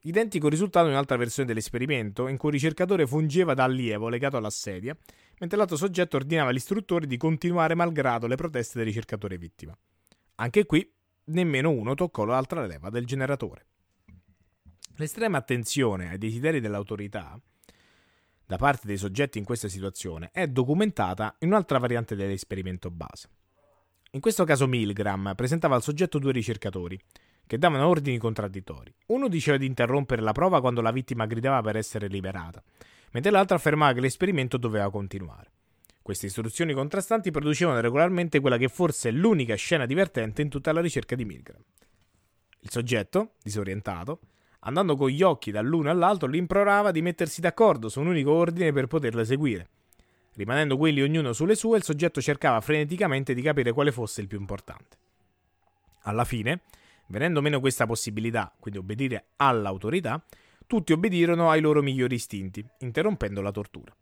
Identico 0.06 0.50
risultato 0.50 0.86
in 0.86 0.92
un'altra 0.92 1.18
versione 1.18 1.48
dell'esperimento, 1.48 2.28
in 2.28 2.38
cui 2.38 2.50
il 2.50 2.56
ricercatore 2.56 3.08
fungeva 3.08 3.56
da 3.56 3.64
allievo 3.64 4.08
legato 4.08 4.38
alla 4.38 4.52
sedia, 4.52 4.96
mentre 5.40 5.58
l'altro 5.58 5.78
soggetto 5.78 6.16
ordinava 6.16 6.52
all'istruttore 6.52 7.08
di 7.08 7.18
continuare 7.18 7.74
malgrado 7.74 8.28
le 8.28 8.36
proteste 8.36 8.78
del 8.78 8.86
ricercatore 8.86 9.40
vittima. 9.40 9.76
Anche 10.36 10.66
qui, 10.68 10.88
nemmeno 11.26 11.72
uno 11.72 11.96
toccò 11.96 12.24
l'altra 12.24 12.64
leva 12.68 12.92
del 12.92 13.08
generatore. 13.08 13.66
L'estrema 14.98 15.40
attenzione 15.40 16.12
ai 16.12 16.20
desideri 16.20 16.60
dell'autorità 16.60 17.40
da 18.46 18.58
parte 18.58 18.86
dei 18.86 18.98
soggetti 18.98 19.40
in 19.40 19.44
questa 19.44 19.68
situazione 19.68 20.30
è 20.32 20.46
documentata 20.46 21.36
in 21.40 21.48
un'altra 21.48 21.80
variante 21.80 22.16
dell'esperimento 22.16 22.92
base. 22.92 23.28
In 24.12 24.20
questo 24.20 24.44
caso 24.44 24.68
Milgram 24.68 25.34
presentava 25.36 25.74
al 25.74 25.82
soggetto 25.82 26.20
due 26.20 26.32
ricercatori, 26.32 26.98
che 27.48 27.58
davano 27.58 27.88
ordini 27.88 28.18
contraddittori. 28.18 28.94
Uno 29.08 29.28
diceva 29.28 29.58
di 29.58 29.66
interrompere 29.66 30.22
la 30.22 30.32
prova 30.32 30.62
quando 30.62 30.82
la 30.82 30.92
vittima 30.92 31.26
gridava 31.26 31.62
per 31.62 31.76
essere 31.76 32.08
liberata, 32.08 32.64
mentre 33.12 33.32
l'altro 33.32 33.56
affermava 33.56 33.94
che 33.94 34.02
l'esperimento 34.02 34.58
doveva 34.58 34.90
continuare. 34.90 35.52
Queste 36.02 36.28
istruzioni 36.28 36.74
contrastanti 36.74 37.32
producevano 37.32 37.80
regolarmente 37.80 38.40
quella 38.40 38.58
che 38.58 38.68
forse 38.68 39.10
è 39.10 39.12
l'unica 39.12 39.56
scena 39.56 39.86
divertente 39.86 40.42
in 40.42 40.50
tutta 40.50 40.72
la 40.72 40.82
ricerca 40.82 41.16
di 41.16 41.26
Milgram. 41.26 41.62
Il 42.60 42.70
soggetto, 42.70 43.34
disorientato, 43.42 44.20
andando 44.60 44.96
con 44.96 45.10
gli 45.10 45.24
occhi 45.24 45.52
dall'uno 45.52 45.90
all'altro, 45.90 46.28
li 46.28 46.38
implorava 46.38 46.92
di 46.92 47.02
mettersi 47.02 47.42
d'accordo 47.42 47.90
su 47.90 48.02
un 48.02 48.08
unico 48.08 48.32
ordine 48.32 48.72
per 48.72 48.88
poterlo 48.88 49.22
eseguire. 49.22 49.70
Rimanendo 50.36 50.78
quelli 50.78 51.02
ognuno 51.02 51.32
sulle 51.34 51.56
sue, 51.56 51.78
il 51.78 51.84
soggetto 51.84 52.22
cercava 52.22 52.60
freneticamente 52.62 53.34
di 53.34 53.42
capire 53.42 53.72
quale 53.72 53.92
fosse 53.92 54.22
il 54.22 54.28
più 54.28 54.40
importante. 54.40 54.98
Alla 56.02 56.26
fine, 56.26 56.62
Venendo 57.08 57.42
meno 57.42 57.60
questa 57.60 57.86
possibilità, 57.86 58.54
quindi 58.60 58.80
obbedire 58.80 59.28
all'autorità, 59.38 60.24
tutti 60.68 60.94
obbedirono 60.94 61.50
ai 61.50 61.62
loro 61.62 61.82
migliori 61.82 62.16
istinti, 62.16 62.66
interrompendo 62.80 63.42
la 63.42 63.52
tortura. 63.52 63.96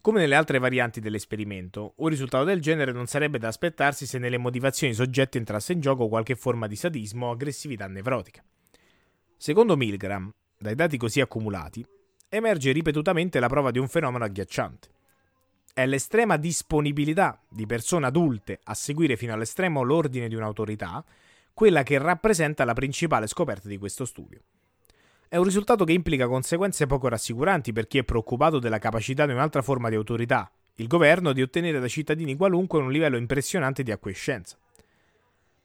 Come 0.00 0.20
nelle 0.20 0.36
altre 0.36 0.58
varianti 0.58 1.00
dell'esperimento, 1.00 1.94
un 1.96 2.08
risultato 2.08 2.44
del 2.44 2.60
genere 2.60 2.92
non 2.92 3.06
sarebbe 3.06 3.38
da 3.38 3.48
aspettarsi 3.48 4.06
se 4.06 4.18
nelle 4.18 4.38
motivazioni 4.38 4.94
soggetti 4.94 5.36
entrasse 5.36 5.72
in 5.72 5.80
gioco 5.80 6.08
qualche 6.08 6.36
forma 6.36 6.68
di 6.68 6.76
sadismo 6.76 7.26
o 7.26 7.30
aggressività 7.32 7.88
nevrotica. 7.88 8.42
Secondo 9.36 9.76
Milgram, 9.76 10.32
dai 10.56 10.76
dati 10.76 10.96
così 10.96 11.20
accumulati, 11.20 11.84
emerge 12.28 12.72
ripetutamente 12.72 13.40
la 13.40 13.48
prova 13.48 13.70
di 13.70 13.78
un 13.78 13.88
fenomeno 13.88 14.24
agghiacciante. 14.24 14.88
È 15.74 15.84
l'estrema 15.84 16.36
disponibilità 16.36 17.42
di 17.50 17.66
persone 17.66 18.06
adulte 18.06 18.60
a 18.62 18.74
seguire 18.74 19.16
fino 19.16 19.34
all'estremo 19.34 19.82
l'ordine 19.82 20.28
di 20.28 20.34
un'autorità 20.34 21.04
quella 21.56 21.82
che 21.82 21.96
rappresenta 21.96 22.66
la 22.66 22.74
principale 22.74 23.26
scoperta 23.26 23.66
di 23.66 23.78
questo 23.78 24.04
studio. 24.04 24.42
È 25.26 25.38
un 25.38 25.44
risultato 25.44 25.86
che 25.86 25.94
implica 25.94 26.28
conseguenze 26.28 26.84
poco 26.84 27.08
rassicuranti 27.08 27.72
per 27.72 27.86
chi 27.86 27.96
è 27.96 28.04
preoccupato 28.04 28.58
della 28.58 28.78
capacità 28.78 29.24
di 29.24 29.32
un'altra 29.32 29.62
forma 29.62 29.88
di 29.88 29.94
autorità, 29.94 30.52
il 30.74 30.86
governo, 30.86 31.32
di 31.32 31.40
ottenere 31.40 31.80
da 31.80 31.88
cittadini 31.88 32.36
qualunque 32.36 32.80
un 32.80 32.92
livello 32.92 33.16
impressionante 33.16 33.82
di 33.82 33.90
acquiescenza. 33.90 34.58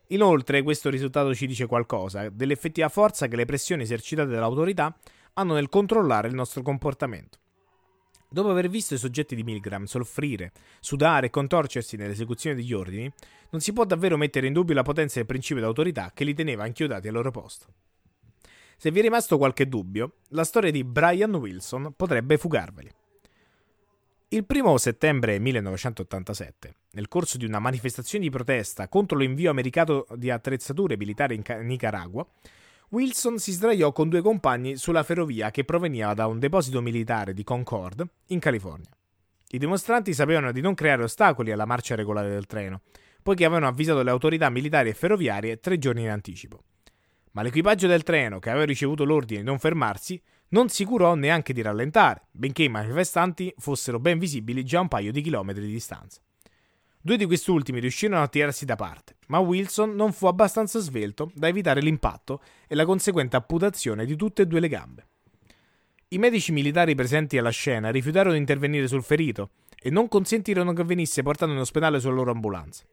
Inoltre, 0.07 0.61
questo 0.61 0.89
risultato 0.89 1.35
ci 1.35 1.45
dice 1.45 1.65
qualcosa 1.65 2.29
dell'effettiva 2.29 2.87
forza 2.87 3.27
che 3.27 3.35
le 3.35 3.43
pressioni 3.43 3.83
esercitate 3.83 4.29
dall'autorità 4.29 4.97
hanno 5.33 5.55
nel 5.55 5.67
controllare 5.67 6.29
il 6.29 6.35
nostro 6.35 6.61
comportamento. 6.61 7.39
Dopo 8.33 8.49
aver 8.49 8.69
visto 8.69 8.93
i 8.93 8.97
soggetti 8.97 9.35
di 9.35 9.43
Milgram 9.43 9.83
soffrire, 9.83 10.53
sudare 10.79 11.25
e 11.25 11.29
contorcersi 11.29 11.97
nell'esecuzione 11.97 12.55
degli 12.55 12.71
ordini, 12.71 13.11
non 13.49 13.59
si 13.59 13.73
può 13.73 13.83
davvero 13.83 14.15
mettere 14.15 14.47
in 14.47 14.53
dubbio 14.53 14.73
la 14.73 14.83
potenza 14.83 15.15
del 15.15 15.25
principio 15.25 15.61
d'autorità 15.61 16.11
che 16.13 16.23
li 16.23 16.33
teneva 16.33 16.65
inchiodati 16.65 17.09
al 17.09 17.13
loro 17.13 17.29
posto. 17.29 17.65
Se 18.77 18.89
vi 18.89 18.99
è 18.99 19.01
rimasto 19.01 19.37
qualche 19.37 19.67
dubbio, 19.67 20.19
la 20.29 20.45
storia 20.45 20.71
di 20.71 20.85
Brian 20.85 21.35
Wilson 21.35 21.91
potrebbe 21.93 22.37
fugarveli. 22.37 22.89
Il 24.29 24.45
1 24.47 24.77
settembre 24.77 25.37
1987, 25.37 26.75
nel 26.91 27.09
corso 27.09 27.37
di 27.37 27.43
una 27.43 27.59
manifestazione 27.59 28.23
di 28.23 28.31
protesta 28.31 28.87
contro 28.87 29.17
l'invio 29.17 29.49
americano 29.49 30.05
di 30.15 30.29
attrezzature 30.29 30.95
militari 30.95 31.35
in 31.35 31.43
Nicaragua, 31.65 32.25
Wilson 32.93 33.39
si 33.39 33.53
sdraiò 33.53 33.93
con 33.93 34.09
due 34.09 34.21
compagni 34.21 34.75
sulla 34.75 35.03
ferrovia 35.03 35.49
che 35.49 35.63
proveniva 35.63 36.13
da 36.13 36.27
un 36.27 36.39
deposito 36.39 36.81
militare 36.81 37.33
di 37.33 37.41
Concord, 37.41 38.05
in 38.27 38.39
California. 38.39 38.89
I 39.51 39.57
dimostranti 39.57 40.13
sapevano 40.13 40.51
di 40.51 40.59
non 40.59 40.73
creare 40.73 41.03
ostacoli 41.03 41.53
alla 41.53 41.63
marcia 41.63 41.95
regolare 41.95 42.27
del 42.27 42.47
treno, 42.47 42.81
poiché 43.23 43.45
avevano 43.45 43.67
avvisato 43.67 44.03
le 44.03 44.09
autorità 44.09 44.49
militari 44.49 44.89
e 44.89 44.93
ferroviarie 44.93 45.61
tre 45.61 45.77
giorni 45.77 46.01
in 46.01 46.09
anticipo. 46.09 46.63
Ma 47.31 47.43
l'equipaggio 47.43 47.87
del 47.87 48.03
treno, 48.03 48.39
che 48.39 48.49
aveva 48.49 48.65
ricevuto 48.65 49.05
l'ordine 49.05 49.39
di 49.39 49.45
non 49.45 49.57
fermarsi, 49.57 50.21
non 50.49 50.67
si 50.67 50.83
curò 50.83 51.15
neanche 51.15 51.53
di 51.53 51.61
rallentare, 51.61 52.27
benché 52.31 52.63
i 52.63 52.69
manifestanti 52.69 53.53
fossero 53.57 54.01
ben 54.01 54.19
visibili 54.19 54.65
già 54.65 54.79
a 54.79 54.81
un 54.81 54.87
paio 54.89 55.13
di 55.13 55.21
chilometri 55.21 55.65
di 55.65 55.71
distanza. 55.71 56.19
Due 57.03 57.17
di 57.17 57.25
quest'ultimi 57.25 57.79
riuscirono 57.79 58.21
a 58.21 58.27
tirarsi 58.27 58.63
da 58.63 58.75
parte, 58.75 59.15
ma 59.27 59.39
Wilson 59.39 59.95
non 59.95 60.13
fu 60.13 60.27
abbastanza 60.27 60.79
svelto 60.79 61.31
da 61.33 61.47
evitare 61.47 61.81
l'impatto 61.81 62.43
e 62.67 62.75
la 62.75 62.85
conseguente 62.85 63.35
amputazione 63.35 64.05
di 64.05 64.15
tutte 64.15 64.43
e 64.43 64.45
due 64.45 64.59
le 64.59 64.67
gambe. 64.67 65.07
I 66.09 66.19
medici 66.19 66.51
militari 66.51 66.93
presenti 66.93 67.39
alla 67.39 67.49
scena 67.49 67.89
rifiutarono 67.89 68.33
di 68.33 68.39
intervenire 68.39 68.87
sul 68.87 69.01
ferito 69.01 69.49
e 69.81 69.89
non 69.89 70.09
consentirono 70.09 70.73
che 70.73 70.83
venisse 70.83 71.23
portato 71.23 71.51
in 71.51 71.57
ospedale 71.57 71.99
sulla 71.99 72.13
loro 72.13 72.31
ambulanza. 72.31 72.83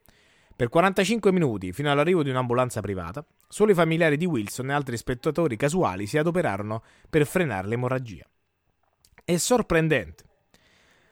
Per 0.56 0.70
45 0.70 1.30
minuti, 1.30 1.72
fino 1.74 1.90
all'arrivo 1.90 2.22
di 2.22 2.30
un'ambulanza 2.30 2.80
privata, 2.80 3.22
solo 3.46 3.72
i 3.72 3.74
familiari 3.74 4.16
di 4.16 4.24
Wilson 4.24 4.70
e 4.70 4.72
altri 4.72 4.96
spettatori 4.96 5.56
casuali 5.56 6.06
si 6.06 6.16
adoperarono 6.16 6.82
per 7.10 7.26
frenare 7.26 7.68
l'emorragia. 7.68 8.26
È 9.22 9.36
sorprendente 9.36 10.27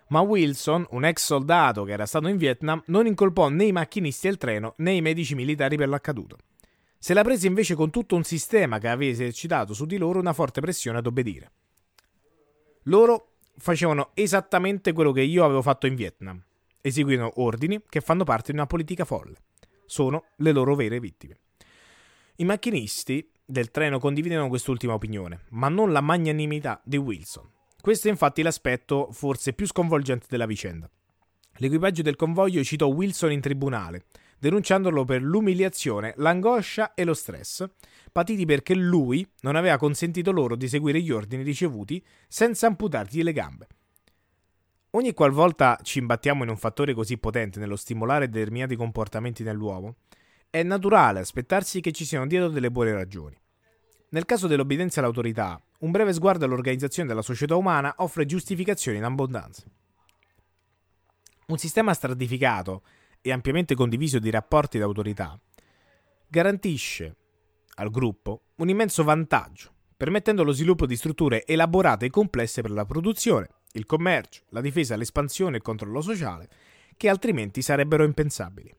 ma 0.09 0.21
Wilson, 0.21 0.87
un 0.91 1.05
ex 1.05 1.25
soldato 1.25 1.85
che 1.85 1.93
era 1.93 2.07
stato 2.07 2.29
in 2.29 2.37
Vietnam, 2.37 2.83
non 2.87 3.07
incolpò 3.07 3.49
né 3.49 3.65
i 3.65 3.73
macchinisti 3.73 4.29
del 4.29 4.39
treno 4.39 4.75
né 4.79 4.93
i 4.93 5.01
medici 5.01 5.35
militari 5.35 5.77
per 5.77 5.89
l'accaduto. 5.89 6.37
Se 6.99 7.15
la 7.15 7.23
prese 7.23 7.47
invece 7.47 7.75
con 7.75 7.91
tutto 7.91 8.17
un 8.17 8.25
sistema 8.25 8.79
che 8.79 8.89
aveva 8.89 9.13
esercitato 9.13 9.75
su 9.75 9.85
di 9.87 9.97
loro 9.97 10.19
una 10.19 10.33
forte 10.33 10.61
pressione 10.61 10.99
ad 10.99 11.07
obbedire. 11.07 11.51
Loro 12.85 13.33
facevano 13.59 14.11
esattamente 14.15 14.93
quello 14.93 15.13
che 15.13 15.23
io 15.23 15.45
avevo 15.45 15.63
fatto 15.63 15.87
in 15.87 15.95
Vietnam. 15.95 16.43
Eseguivano 16.81 17.33
ordini 17.37 17.83
che 17.89 18.01
fanno 18.01 18.25
parte 18.25 18.53
di 18.53 18.59
una 18.59 18.67
politica 18.67 19.05
folle. 19.05 19.37
Sono 19.87 20.25
le 20.37 20.53
loro 20.53 20.75
vere 20.75 21.01
vittime. 21.01 21.39
I 22.37 22.45
macchinisti 22.45 23.29
del 23.45 23.71
treno 23.71 23.99
condividevano 23.99 24.49
quest'ultima 24.49 24.95
opinione, 24.95 25.43
ma 25.51 25.69
non 25.69 25.93
la 25.93 26.01
magnanimità 26.01 26.81
di 26.85 26.97
Wilson. 26.97 27.49
Questo 27.87 28.09
è 28.09 28.11
infatti 28.11 28.43
l'aspetto 28.43 29.13
forse 29.13 29.53
più 29.53 29.65
sconvolgente 29.65 30.27
della 30.29 30.47
vicenda. 30.47 30.91
L'equipaggio 31.59 32.03
del 32.03 32.17
convoglio 32.17 32.65
citò 32.65 32.89
Wilson 32.89 33.31
in 33.31 33.41
tribunale, 33.41 34.07
denunciandolo 34.41 35.05
per 35.05 35.23
l'umiliazione, 35.23 36.13
l'angoscia 36.17 36.95
e 36.95 37.05
lo 37.05 37.15
stress, 37.15 37.65
patiti 38.11 38.45
perché 38.45 38.75
lui 38.75 39.25
non 39.43 39.55
aveva 39.55 39.77
consentito 39.77 40.33
loro 40.33 40.57
di 40.57 40.67
seguire 40.67 41.01
gli 41.01 41.13
ordini 41.13 41.45
ricevuti 41.45 42.05
senza 42.27 42.67
amputargli 42.67 43.23
le 43.23 43.33
gambe. 43.33 43.69
Ogni 44.91 45.13
qualvolta 45.13 45.79
ci 45.81 46.01
imbattiamo 46.01 46.43
in 46.43 46.49
un 46.49 46.57
fattore 46.57 46.93
così 46.93 47.19
potente 47.19 47.61
nello 47.61 47.77
stimolare 47.77 48.29
determinati 48.29 48.75
comportamenti 48.75 49.45
nell'uomo, 49.45 49.99
è 50.51 50.65
naturale 50.65 51.21
aspettarsi 51.21 51.81
che 51.81 51.93
ci 51.93 52.05
siano 52.05 52.27
dietro 52.27 52.49
delle 52.49 52.73
buone 52.73 52.93
ragioni. 52.93 53.39
Nel 54.09 54.25
caso 54.25 54.49
dell'obbedienza 54.49 54.99
all'autorità, 54.99 55.63
un 55.81 55.91
breve 55.91 56.13
sguardo 56.13 56.45
all'organizzazione 56.45 57.09
della 57.09 57.23
società 57.23 57.57
umana 57.57 57.95
offre 57.99 58.27
giustificazioni 58.27 58.99
in 58.99 59.05
abbondanza. 59.05 59.65
Un 61.47 61.59
sistema 61.59 61.95
stratificato 61.95 62.83
e 63.21 63.33
ampiamente 63.33 63.75
condiviso 63.75 64.19
di 64.19 64.31
rapporti 64.31 64.79
d'autorità 64.79 65.39
garantisce 66.29 67.17
al 67.75 67.91
gruppo 67.91 68.47
un 68.57 68.69
immenso 68.69 69.05
vantaggio, 69.05 69.73
permettendo 69.97 70.43
lo 70.43 70.53
sviluppo 70.53 70.87
di 70.87 70.97
strutture 70.97 71.45
elaborate 71.47 72.07
e 72.07 72.11
complesse 72.11 72.63
per 72.63 72.71
la 72.71 72.85
produzione, 72.85 73.49
il 73.73 73.87
commercio, 73.87 74.43
la 74.51 74.61
difesa, 74.61 74.97
l'espansione 74.97 75.55
e 75.55 75.57
il 75.59 75.63
controllo 75.63 76.01
sociale, 76.01 76.49
che 76.97 77.09
altrimenti 77.09 77.63
sarebbero 77.63 78.05
impensabili. 78.05 78.75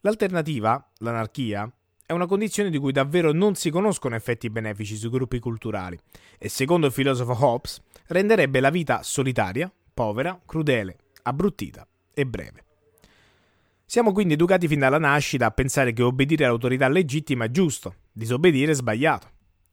L'alternativa, 0.00 0.92
l'anarchia, 0.98 1.70
è 2.08 2.12
una 2.12 2.24
condizione 2.24 2.70
di 2.70 2.78
cui 2.78 2.90
davvero 2.90 3.32
non 3.32 3.54
si 3.54 3.68
conoscono 3.68 4.14
effetti 4.14 4.48
benefici 4.48 4.96
sui 4.96 5.10
gruppi 5.10 5.38
culturali 5.40 5.98
e, 6.38 6.48
secondo 6.48 6.86
il 6.86 6.92
filosofo 6.94 7.36
Hobbes, 7.38 7.82
renderebbe 8.06 8.60
la 8.60 8.70
vita 8.70 9.02
solitaria, 9.02 9.70
povera, 9.92 10.40
crudele, 10.46 10.96
abbruttita 11.24 11.86
e 12.14 12.24
breve. 12.24 12.64
Siamo 13.84 14.12
quindi 14.12 14.32
educati 14.32 14.66
fin 14.68 14.78
dalla 14.78 14.96
nascita 14.96 15.44
a 15.44 15.50
pensare 15.50 15.92
che 15.92 16.00
obbedire 16.02 16.46
all'autorità 16.46 16.88
legittima 16.88 17.44
è 17.44 17.50
giusto, 17.50 17.96
disobbedire 18.10 18.72
è 18.72 18.74
sbagliato. 18.74 19.28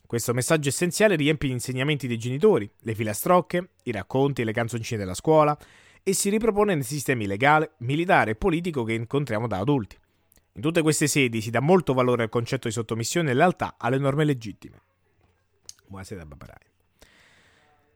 Questo 0.05 0.33
messaggio 0.33 0.67
essenziale 0.67 1.15
riempie 1.15 1.47
gli 1.47 1.53
insegnamenti 1.53 2.05
dei 2.05 2.17
genitori, 2.17 2.69
le 2.81 2.95
filastrocche, 2.95 3.69
i 3.83 3.93
racconti 3.93 4.41
e 4.41 4.43
le 4.43 4.51
canzoncine 4.51 4.99
della 4.99 5.13
scuola 5.13 5.57
e 6.03 6.13
si 6.13 6.29
ripropone 6.29 6.73
nei 6.73 6.83
sistemi 6.83 7.27
legale, 7.27 7.75
militare 7.77 8.31
e 8.31 8.35
politico 8.35 8.83
che 8.83 8.91
incontriamo 8.91 9.47
da 9.47 9.59
adulti. 9.59 9.97
In 10.55 10.61
tutte 10.61 10.81
queste 10.81 11.07
sedi 11.07 11.41
si 11.41 11.49
dà 11.49 11.59
molto 11.59 11.93
valore 11.93 12.23
al 12.23 12.29
concetto 12.29 12.69
di 12.69 12.73
sottomissione 12.73 13.31
e 13.31 13.33
lealtà 13.33 13.75
alle 13.77 13.97
norme 13.97 14.23
legittime. 14.23 14.81
Buonasera, 15.85 16.25
Babarai. 16.25 16.65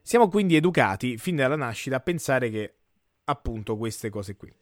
Siamo 0.02 0.28
quindi 0.28 0.56
educati 0.56 1.16
fin 1.16 1.36
dalla 1.36 1.56
nascita 1.56 1.96
a 1.96 2.00
pensare 2.00 2.50
che 2.50 2.74
appunto 3.24 3.78
queste 3.78 4.10
cose 4.10 4.36
qui. 4.36 4.52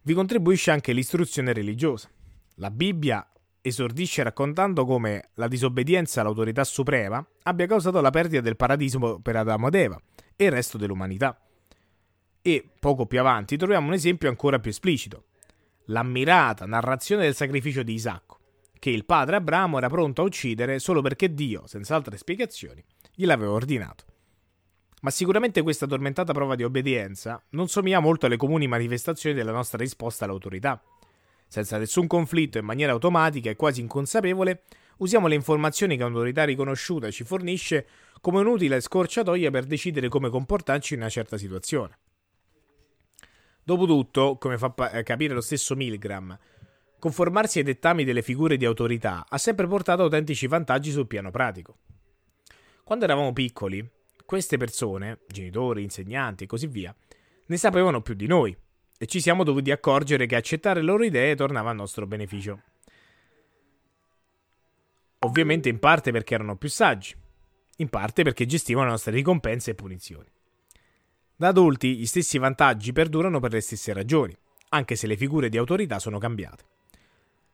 Vi 0.00 0.14
contribuisce 0.14 0.70
anche 0.70 0.94
l'istruzione 0.94 1.52
religiosa. 1.52 2.08
La 2.56 2.70
Bibbia 2.70 3.30
esordisce 3.60 4.22
raccontando 4.22 4.86
come 4.86 5.28
la 5.34 5.48
disobbedienza 5.48 6.22
all'autorità 6.22 6.64
suprema 6.64 7.26
abbia 7.42 7.66
causato 7.66 8.00
la 8.00 8.10
perdita 8.10 8.40
del 8.40 8.56
paradiso 8.56 9.20
per 9.20 9.36
Adamo 9.36 9.68
ed 9.68 9.74
Eva 9.74 10.00
e 10.34 10.44
il 10.46 10.50
resto 10.50 10.78
dell'umanità. 10.78 11.38
E 12.40 12.70
poco 12.80 13.04
più 13.04 13.20
avanti 13.20 13.58
troviamo 13.58 13.88
un 13.88 13.92
esempio 13.92 14.30
ancora 14.30 14.58
più 14.58 14.70
esplicito, 14.70 15.26
l'ammirata 15.86 16.66
narrazione 16.66 17.22
del 17.22 17.34
sacrificio 17.34 17.82
di 17.82 17.94
Isacco, 17.94 18.38
che 18.78 18.90
il 18.90 19.04
padre 19.04 19.36
Abramo 19.36 19.78
era 19.78 19.88
pronto 19.88 20.22
a 20.22 20.24
uccidere 20.24 20.78
solo 20.78 21.02
perché 21.02 21.34
Dio, 21.34 21.66
senza 21.66 21.94
altre 21.94 22.16
spiegazioni, 22.16 22.84
gliel'aveva 23.14 23.52
ordinato. 23.52 24.04
Ma 25.02 25.10
sicuramente 25.10 25.60
questa 25.62 25.86
tormentata 25.86 26.32
prova 26.32 26.54
di 26.54 26.64
obbedienza 26.64 27.42
non 27.50 27.68
somiglia 27.68 28.00
molto 28.00 28.24
alle 28.24 28.38
comuni 28.38 28.66
manifestazioni 28.66 29.36
della 29.36 29.52
nostra 29.52 29.76
risposta 29.76 30.24
all'autorità. 30.24 30.82
Senza 31.46 31.76
nessun 31.76 32.06
conflitto, 32.06 32.56
in 32.56 32.64
maniera 32.64 32.92
automatica 32.92 33.50
e 33.50 33.56
quasi 33.56 33.82
inconsapevole, 33.82 34.62
usiamo 34.98 35.26
le 35.26 35.34
informazioni 35.34 35.98
che 35.98 36.04
un'autorità 36.04 36.44
riconosciuta 36.44 37.10
ci 37.10 37.22
fornisce 37.24 37.86
come 38.22 38.40
un'utile 38.40 38.80
scorciatoia 38.80 39.50
per 39.50 39.64
decidere 39.64 40.08
come 40.08 40.30
comportarci 40.30 40.94
in 40.94 41.00
una 41.00 41.10
certa 41.10 41.36
situazione. 41.36 41.98
Dopotutto, 43.64 44.36
come 44.38 44.58
fa 44.58 44.70
pa- 44.70 45.02
capire 45.02 45.32
lo 45.32 45.40
stesso 45.40 45.74
Milgram, 45.74 46.38
conformarsi 46.98 47.58
ai 47.58 47.64
dettami 47.64 48.04
delle 48.04 48.22
figure 48.22 48.56
di 48.58 48.66
autorità 48.66 49.24
ha 49.28 49.38
sempre 49.38 49.66
portato 49.66 50.02
autentici 50.02 50.46
vantaggi 50.46 50.90
sul 50.90 51.06
piano 51.06 51.30
pratico. 51.30 51.78
Quando 52.84 53.06
eravamo 53.06 53.32
piccoli, 53.32 53.86
queste 54.26 54.58
persone, 54.58 55.20
genitori, 55.26 55.82
insegnanti 55.82 56.44
e 56.44 56.46
così 56.46 56.66
via, 56.66 56.94
ne 57.46 57.56
sapevano 57.56 58.02
più 58.02 58.14
di 58.14 58.26
noi 58.26 58.54
e 58.98 59.06
ci 59.06 59.20
siamo 59.20 59.44
dovuti 59.44 59.70
accorgere 59.70 60.26
che 60.26 60.36
accettare 60.36 60.80
le 60.80 60.86
loro 60.86 61.04
idee 61.04 61.34
tornava 61.34 61.70
a 61.70 61.74
nostro 61.74 62.06
beneficio. 62.06 62.60
Ovviamente 65.20 65.70
in 65.70 65.78
parte 65.78 66.12
perché 66.12 66.34
erano 66.34 66.56
più 66.56 66.68
saggi, 66.68 67.14
in 67.78 67.88
parte 67.88 68.22
perché 68.22 68.44
gestivano 68.44 68.86
le 68.86 68.92
nostre 68.92 69.12
ricompense 69.12 69.70
e 69.70 69.74
punizioni. 69.74 70.30
Da 71.36 71.48
adulti 71.48 71.96
gli 71.96 72.06
stessi 72.06 72.38
vantaggi 72.38 72.92
perdurano 72.92 73.40
per 73.40 73.52
le 73.52 73.60
stesse 73.60 73.92
ragioni, 73.92 74.36
anche 74.70 74.94
se 74.94 75.06
le 75.06 75.16
figure 75.16 75.48
di 75.48 75.58
autorità 75.58 75.98
sono 75.98 76.18
cambiate. 76.18 76.64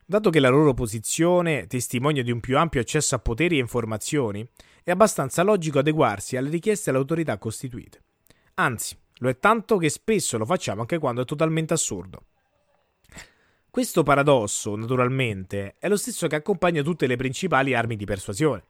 Dato 0.04 0.28
che 0.28 0.40
la 0.40 0.48
loro 0.48 0.74
posizione 0.74 1.66
testimonia 1.66 2.22
di 2.22 2.30
un 2.30 2.40
più 2.40 2.58
ampio 2.58 2.80
accesso 2.80 3.14
a 3.14 3.20
poteri 3.20 3.56
e 3.56 3.60
informazioni, 3.60 4.46
è 4.82 4.90
abbastanza 4.90 5.42
logico 5.42 5.78
adeguarsi 5.78 6.36
alle 6.36 6.50
richieste 6.50 6.90
alle 6.90 6.98
autorità 6.98 7.38
costituite. 7.38 8.02
Anzi, 8.54 8.96
lo 9.18 9.28
è 9.28 9.38
tanto 9.38 9.76
che 9.76 9.88
spesso 9.88 10.36
lo 10.36 10.44
facciamo 10.44 10.80
anche 10.80 10.98
quando 10.98 11.22
è 11.22 11.24
totalmente 11.24 11.74
assurdo. 11.74 12.24
Questo 13.70 14.02
paradosso, 14.02 14.74
naturalmente, 14.74 15.76
è 15.78 15.88
lo 15.88 15.96
stesso 15.96 16.26
che 16.26 16.34
accompagna 16.34 16.82
tutte 16.82 17.06
le 17.06 17.16
principali 17.16 17.72
armi 17.72 17.96
di 17.96 18.04
persuasione. 18.04 18.64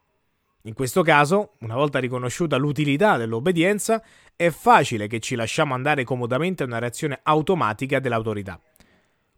In 0.65 0.75
questo 0.75 1.03
caso, 1.03 1.55
una 1.61 1.75
volta 1.75 1.99
riconosciuta 1.99 2.59
l'utilità 2.59 3.17
dell'obbedienza, 3.17 4.05
è 4.41 4.49
facile 4.49 5.07
che 5.07 5.21
ci 5.21 5.35
lasciamo 5.35 5.75
andare 5.75 6.03
comodamente 6.03 6.63
a 6.63 6.67
una 6.67 6.79
reazione 6.79 7.21
automatica 7.25 8.01
dell'autorità. 8.01 8.59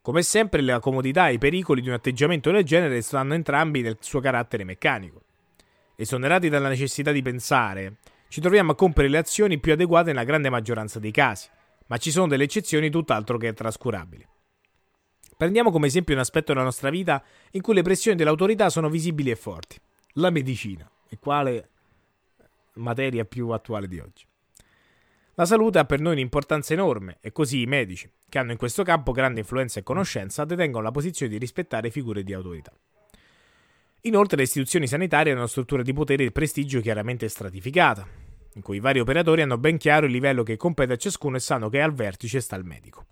Come 0.00 0.22
sempre, 0.22 0.62
la 0.62 0.78
comodità 0.78 1.26
e 1.28 1.32
i 1.32 1.38
pericoli 1.38 1.80
di 1.80 1.88
un 1.88 1.94
atteggiamento 1.94 2.52
del 2.52 2.62
genere 2.62 3.02
stanno 3.02 3.34
entrambi 3.34 3.82
nel 3.82 3.96
suo 3.98 4.20
carattere 4.20 4.62
meccanico. 4.62 5.22
Esonerati 5.96 6.48
dalla 6.48 6.68
necessità 6.68 7.10
di 7.10 7.20
pensare, 7.20 7.96
ci 8.28 8.40
troviamo 8.40 8.70
a 8.70 8.74
compiere 8.76 9.08
le 9.08 9.18
azioni 9.18 9.58
più 9.58 9.72
adeguate 9.72 10.12
nella 10.12 10.22
grande 10.22 10.50
maggioranza 10.50 11.00
dei 11.00 11.10
casi, 11.10 11.48
ma 11.88 11.96
ci 11.96 12.12
sono 12.12 12.28
delle 12.28 12.44
eccezioni 12.44 12.88
tutt'altro 12.88 13.38
che 13.38 13.52
trascurabili. 13.52 14.24
Prendiamo 15.36 15.72
come 15.72 15.88
esempio 15.88 16.14
un 16.14 16.20
aspetto 16.20 16.52
della 16.52 16.64
nostra 16.64 16.90
vita 16.90 17.20
in 17.50 17.60
cui 17.60 17.74
le 17.74 17.82
pressioni 17.82 18.16
dell'autorità 18.16 18.70
sono 18.70 18.88
visibili 18.88 19.32
e 19.32 19.36
forti, 19.36 19.80
la 20.12 20.30
medicina, 20.30 20.88
e 21.08 21.18
quale 21.18 21.70
materia 22.74 23.24
più 23.24 23.48
attuale 23.48 23.88
di 23.88 23.98
oggi. 23.98 24.30
La 25.34 25.46
salute 25.46 25.78
ha 25.78 25.86
per 25.86 26.00
noi 26.00 26.12
un'importanza 26.12 26.74
enorme 26.74 27.16
e 27.20 27.32
così 27.32 27.62
i 27.62 27.66
medici, 27.66 28.10
che 28.28 28.38
hanno 28.38 28.52
in 28.52 28.58
questo 28.58 28.82
campo 28.82 29.12
grande 29.12 29.40
influenza 29.40 29.80
e 29.80 29.82
conoscenza, 29.82 30.44
detengono 30.44 30.84
la 30.84 30.90
posizione 30.90 31.32
di 31.32 31.38
rispettare 31.38 31.90
figure 31.90 32.22
di 32.22 32.34
autorità. 32.34 32.72
Inoltre 34.02 34.36
le 34.36 34.42
istituzioni 34.42 34.86
sanitarie 34.86 35.32
hanno 35.32 35.40
una 35.40 35.48
struttura 35.48 35.82
di 35.82 35.94
potere 35.94 36.24
e 36.24 36.32
prestigio 36.32 36.80
chiaramente 36.80 37.28
stratificata, 37.28 38.06
in 38.54 38.60
cui 38.60 38.76
i 38.76 38.80
vari 38.80 39.00
operatori 39.00 39.40
hanno 39.40 39.56
ben 39.56 39.78
chiaro 39.78 40.04
il 40.04 40.12
livello 40.12 40.42
che 40.42 40.58
compete 40.58 40.92
a 40.92 40.96
ciascuno 40.96 41.36
e 41.36 41.40
sanno 41.40 41.70
che 41.70 41.80
al 41.80 41.94
vertice 41.94 42.40
sta 42.40 42.56
il 42.56 42.64
medico. 42.64 43.06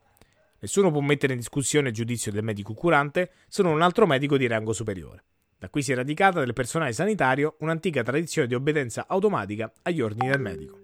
Nessuno 0.59 0.91
può 0.91 1.01
mettere 1.01 1.33
in 1.33 1.39
discussione 1.39 1.89
il 1.89 1.95
giudizio 1.95 2.31
del 2.33 2.45
medico 2.45 2.75
curante 2.75 3.31
se 3.49 3.63
non 3.63 3.73
un 3.73 3.81
altro 3.81 4.07
medico 4.07 4.37
di 4.37 4.47
rango 4.47 4.75
superiore. 4.75 5.25
Da 5.57 5.71
qui 5.71 5.83
si 5.83 5.93
è 5.93 5.95
radicata 5.95 6.41
nel 6.41 6.53
personale 6.53 6.93
sanitario 6.93 7.57
un'antica 7.61 8.03
tradizione 8.03 8.47
di 8.47 8.55
obbedienza 8.55 9.07
automatica 9.09 9.73
agli 9.83 10.03
ordini 10.03 10.29
del 10.29 10.41
medico. 10.41 10.80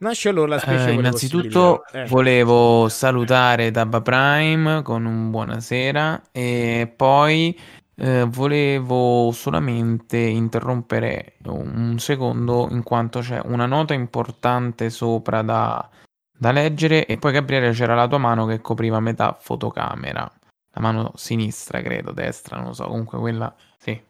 Nasce 0.00 0.28
allora 0.28 0.50
la 0.50 0.58
specie 0.60 0.90
Eh, 0.90 0.92
innanzitutto 0.92 1.84
eh. 1.92 2.06
volevo 2.06 2.88
salutare 2.88 3.72
Dabba 3.72 4.00
Prime 4.00 4.82
con 4.82 5.04
un 5.04 5.30
buonasera 5.30 6.30
e 6.30 6.92
poi 6.94 7.58
eh, 7.96 8.24
volevo 8.28 9.32
solamente 9.32 10.16
interrompere 10.16 11.34
un 11.46 11.96
secondo 11.98 12.68
in 12.70 12.84
quanto 12.84 13.18
c'è 13.20 13.40
una 13.44 13.66
nota 13.66 13.92
importante 13.92 14.88
sopra 14.88 15.42
da, 15.42 15.88
da 16.30 16.52
leggere 16.52 17.04
e 17.04 17.18
poi 17.18 17.32
Gabriele 17.32 17.72
c'era 17.72 17.96
la 17.96 18.06
tua 18.06 18.18
mano 18.18 18.46
che 18.46 18.60
copriva 18.60 19.00
metà 19.00 19.36
fotocamera, 19.40 20.30
la 20.74 20.80
mano 20.80 21.10
sinistra 21.16 21.82
credo, 21.82 22.12
destra, 22.12 22.56
non 22.56 22.66
lo 22.66 22.72
so, 22.72 22.86
comunque 22.86 23.18
quella 23.18 23.52
sì. 23.78 24.00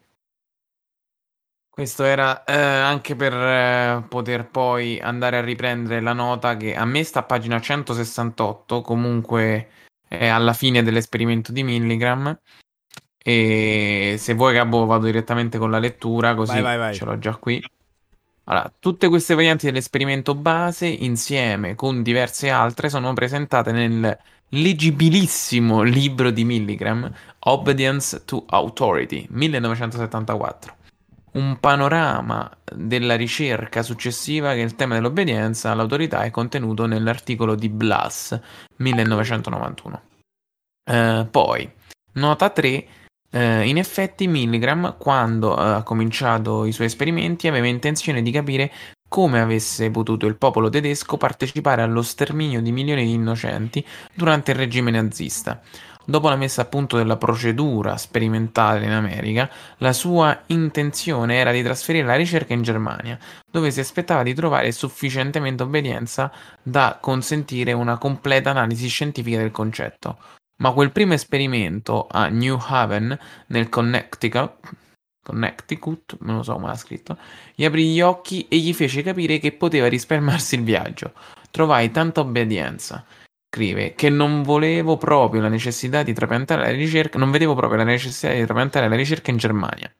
Questo 1.79 2.03
era 2.03 2.43
eh, 2.43 2.53
anche 2.53 3.15
per 3.15 3.31
eh, 3.31 4.03
poter 4.09 4.49
poi 4.49 4.99
andare 4.99 5.37
a 5.37 5.41
riprendere 5.41 6.01
la 6.01 6.11
nota 6.11 6.57
che 6.57 6.75
a 6.75 6.83
me 6.83 7.05
sta 7.05 7.19
a 7.19 7.23
pagina 7.23 7.61
168, 7.61 8.81
comunque 8.81 9.69
è 10.05 10.27
alla 10.27 10.51
fine 10.51 10.83
dell'esperimento 10.83 11.53
di 11.53 11.63
Milligram. 11.63 12.37
E 13.17 14.15
se 14.17 14.33
vuoi, 14.33 14.55
Gabbo, 14.55 14.85
vado 14.85 15.05
direttamente 15.05 15.57
con 15.57 15.71
la 15.71 15.79
lettura, 15.79 16.35
così 16.35 16.51
Vai, 16.51 16.63
vai, 16.63 16.77
vai. 16.77 16.95
ce 16.95 17.05
l'ho 17.05 17.17
già 17.17 17.37
qui. 17.37 17.63
Allora, 18.43 18.73
tutte 18.77 19.07
queste 19.07 19.33
varianti 19.33 19.67
dell'esperimento 19.67 20.35
base, 20.35 20.85
insieme 20.85 21.75
con 21.75 22.03
diverse 22.03 22.49
altre, 22.49 22.89
sono 22.89 23.13
presentate 23.13 23.71
nel 23.71 24.19
leggibilissimo 24.49 25.83
libro 25.83 26.29
di 26.29 26.43
Milligram, 26.43 27.09
Obedience 27.39 28.25
to 28.25 28.43
Authority, 28.49 29.27
1974. 29.29 30.75
Un 31.31 31.59
panorama 31.59 32.49
della 32.73 33.15
ricerca 33.15 33.83
successiva 33.83 34.53
che 34.53 34.61
il 34.61 34.75
tema 34.75 34.95
dell'obbedienza 34.95 35.71
all'autorità 35.71 36.23
è 36.23 36.31
contenuto 36.31 36.85
nell'articolo 36.85 37.55
di 37.55 37.69
Blas, 37.69 38.39
1991. 38.77 40.01
Eh, 40.89 41.27
poi, 41.29 41.71
nota 42.13 42.49
3, 42.49 42.85
eh, 43.31 43.67
in 43.67 43.77
effetti 43.77 44.27
Milligram, 44.27 44.95
quando 44.97 45.55
eh, 45.55 45.69
ha 45.75 45.83
cominciato 45.83 46.65
i 46.65 46.71
suoi 46.71 46.87
esperimenti, 46.87 47.47
aveva 47.47 47.67
intenzione 47.67 48.23
di 48.23 48.31
capire 48.31 48.71
come 49.07 49.39
avesse 49.39 49.89
potuto 49.89 50.27
il 50.27 50.37
popolo 50.37 50.69
tedesco 50.69 51.17
partecipare 51.17 51.81
allo 51.81 52.03
sterminio 52.03 52.61
di 52.61 52.71
milioni 52.71 53.05
di 53.05 53.13
innocenti 53.13 53.85
durante 54.13 54.51
il 54.51 54.57
regime 54.57 54.91
nazista. 54.91 55.61
Dopo 56.09 56.27
la 56.27 56.35
messa 56.35 56.63
a 56.63 56.65
punto 56.65 56.97
della 56.97 57.17
procedura 57.17 57.95
sperimentale 57.95 58.83
in 58.83 58.93
America, 58.93 59.47
la 59.77 59.93
sua 59.93 60.41
intenzione 60.47 61.35
era 61.35 61.51
di 61.51 61.61
trasferire 61.61 62.03
la 62.03 62.15
ricerca 62.15 62.51
in 62.53 62.63
Germania, 62.63 63.15
dove 63.51 63.69
si 63.69 63.79
aspettava 63.79 64.23
di 64.23 64.33
trovare 64.33 64.71
sufficientemente 64.71 65.61
obbedienza 65.61 66.31
da 66.63 66.97
consentire 66.99 67.73
una 67.73 67.99
completa 67.99 68.49
analisi 68.49 68.87
scientifica 68.87 69.37
del 69.37 69.51
concetto. 69.51 70.17
Ma 70.63 70.71
quel 70.71 70.91
primo 70.91 71.13
esperimento 71.13 72.07
a 72.09 72.27
New 72.27 72.57
Haven, 72.59 73.15
nel 73.49 73.69
Connecticut, 73.69 74.57
Connecticut, 75.23 76.17
non 76.21 76.37
lo 76.37 76.41
so 76.41 76.53
come 76.53 76.65
l'ha 76.65 76.75
scritto, 76.75 77.19
gli 77.53 77.65
aprì 77.65 77.93
gli 77.93 78.01
occhi 78.01 78.47
e 78.47 78.57
gli 78.57 78.73
fece 78.73 79.03
capire 79.03 79.37
che 79.37 79.51
poteva 79.51 79.85
risparmiarsi 79.87 80.55
il 80.55 80.63
viaggio. 80.63 81.13
Trovai 81.51 81.91
tanta 81.91 82.21
obbedienza, 82.21 83.05
scrive, 83.49 83.95
che 83.95 84.09
non 84.09 84.43
volevo 84.43 84.95
proprio 84.97 85.41
la 85.41 85.49
necessità 85.49 86.03
di 86.03 86.13
trapiantare 86.13 86.61
la 86.61 86.71
ricerca, 86.71 87.17
non 87.17 87.31
vedevo 87.31 87.55
proprio 87.55 87.79
la 87.79 87.83
necessità 87.83 88.31
di 88.31 88.45
trapiantare 88.45 88.87
la 88.87 88.95
ricerca 88.95 89.31
in 89.31 89.37
Germania. 89.37 89.91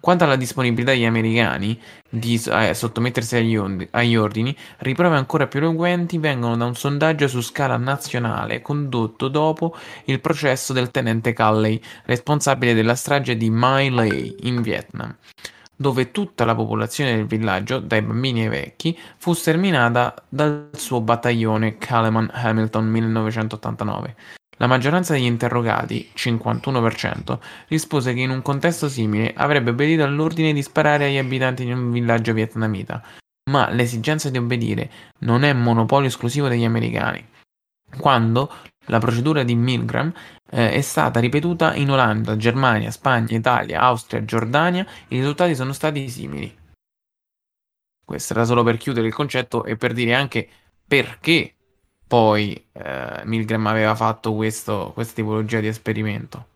Quanto 0.00 0.24
alla 0.24 0.36
disponibilità 0.36 0.92
degli 0.92 1.04
americani 1.04 1.78
di 2.08 2.40
eh, 2.46 2.74
sottomettersi 2.74 3.36
agli, 3.36 3.56
on- 3.56 3.86
agli, 3.90 4.16
ordini, 4.16 4.56
riprove 4.78 5.16
ancora 5.16 5.46
più 5.46 5.60
eloquenti 5.60 6.18
vengono 6.18 6.56
da 6.56 6.64
un 6.66 6.74
sondaggio 6.74 7.26
su 7.26 7.40
scala 7.40 7.76
nazionale 7.76 8.62
condotto 8.62 9.28
dopo 9.28 9.74
il 10.04 10.20
processo 10.20 10.72
del 10.72 10.90
tenente 10.90 11.32
Calley, 11.32 11.80
responsabile 12.04 12.74
della 12.74 12.94
strage 12.94 13.36
di 13.36 13.50
My 13.50 13.90
Lai 13.90 14.34
in 14.42 14.62
Vietnam, 14.62 15.14
dove 15.80 16.10
tutta 16.10 16.44
la 16.44 16.54
popolazione 16.54 17.16
del 17.16 17.24
villaggio, 17.24 17.78
dai 17.78 18.02
bambini 18.02 18.42
ai 18.42 18.50
vecchi, 18.50 18.98
fu 19.16 19.32
sterminata 19.32 20.14
dal 20.28 20.68
suo 20.72 21.00
battaglione 21.00 21.78
Kaleman 21.78 22.28
Hamilton 22.34 22.86
1989. 22.86 24.16
La 24.58 24.66
maggioranza 24.66 25.14
degli 25.14 25.24
interrogati, 25.24 26.10
51%, 26.14 27.38
rispose 27.68 28.12
che 28.12 28.20
in 28.20 28.28
un 28.28 28.42
contesto 28.42 28.90
simile 28.90 29.32
avrebbe 29.34 29.70
obbedito 29.70 30.02
all'ordine 30.02 30.52
di 30.52 30.60
sparare 30.60 31.06
agli 31.06 31.16
abitanti 31.16 31.64
di 31.64 31.72
un 31.72 31.90
villaggio 31.90 32.34
vietnamita, 32.34 33.02
ma 33.50 33.70
l'esigenza 33.70 34.28
di 34.28 34.36
obbedire 34.36 34.90
non 35.20 35.44
è 35.44 35.54
monopolio 35.54 36.08
esclusivo 36.08 36.48
degli 36.48 36.66
americani. 36.66 37.26
Quando 37.98 38.52
la 38.86 38.98
procedura 38.98 39.42
di 39.42 39.54
Milgram 39.54 40.12
eh, 40.50 40.72
è 40.72 40.80
stata 40.80 41.20
ripetuta 41.20 41.74
in 41.74 41.90
Olanda, 41.90 42.36
Germania, 42.36 42.90
Spagna, 42.90 43.36
Italia, 43.36 43.80
Austria, 43.80 44.24
Giordania, 44.24 44.86
i 45.08 45.18
risultati 45.18 45.54
sono 45.54 45.72
stati 45.72 46.08
simili. 46.08 46.58
Questo 48.04 48.32
era 48.32 48.44
solo 48.44 48.62
per 48.64 48.76
chiudere 48.76 49.06
il 49.06 49.14
concetto 49.14 49.64
e 49.64 49.76
per 49.76 49.92
dire 49.92 50.14
anche 50.14 50.48
perché 50.86 51.54
poi 52.10 52.66
eh, 52.72 53.22
Milgram 53.24 53.64
aveva 53.68 53.94
fatto 53.94 54.34
questo, 54.34 54.90
questa 54.94 55.14
tipologia 55.14 55.60
di 55.60 55.68
esperimento. 55.68 56.46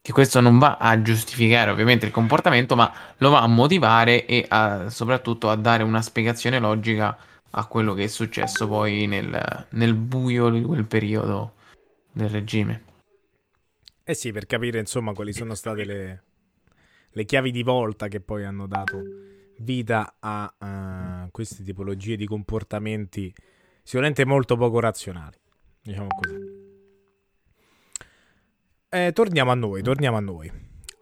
Che 0.00 0.12
questo 0.12 0.40
non 0.40 0.58
va 0.58 0.78
a 0.78 1.00
giustificare 1.00 1.70
ovviamente 1.70 2.06
il 2.06 2.12
comportamento, 2.12 2.74
ma 2.74 2.92
lo 3.18 3.30
va 3.30 3.42
a 3.42 3.46
motivare 3.46 4.26
e 4.26 4.44
a, 4.48 4.90
soprattutto 4.90 5.48
a 5.48 5.54
dare 5.54 5.84
una 5.84 6.02
spiegazione 6.02 6.58
logica 6.58 7.16
a 7.50 7.66
quello 7.66 7.94
che 7.94 8.04
è 8.04 8.08
successo 8.08 8.68
poi 8.68 9.06
nel, 9.06 9.66
nel 9.70 9.94
buio 9.94 10.50
di 10.50 10.62
quel 10.62 10.84
periodo 10.84 11.54
del 12.12 12.28
regime. 12.28 12.84
Eh 14.04 14.14
sì, 14.14 14.32
per 14.32 14.46
capire 14.46 14.78
insomma 14.78 15.12
quali 15.12 15.32
sono 15.32 15.54
state 15.54 15.84
le, 15.84 16.22
le 17.10 17.24
chiavi 17.24 17.50
di 17.50 17.62
volta 17.62 18.08
che 18.08 18.20
poi 18.20 18.44
hanno 18.44 18.66
dato 18.66 19.02
vita 19.58 20.16
a 20.18 20.54
uh, 21.24 21.30
queste 21.30 21.62
tipologie 21.62 22.16
di 22.16 22.26
comportamenti 22.26 23.32
sicuramente 23.82 24.24
molto 24.24 24.56
poco 24.56 24.80
razionali, 24.80 25.36
diciamo 25.82 26.08
così. 26.08 26.36
Eh, 28.90 29.12
torniamo 29.12 29.50
a 29.50 29.54
noi, 29.54 29.82
torniamo 29.82 30.16
a 30.16 30.20
noi. 30.20 30.50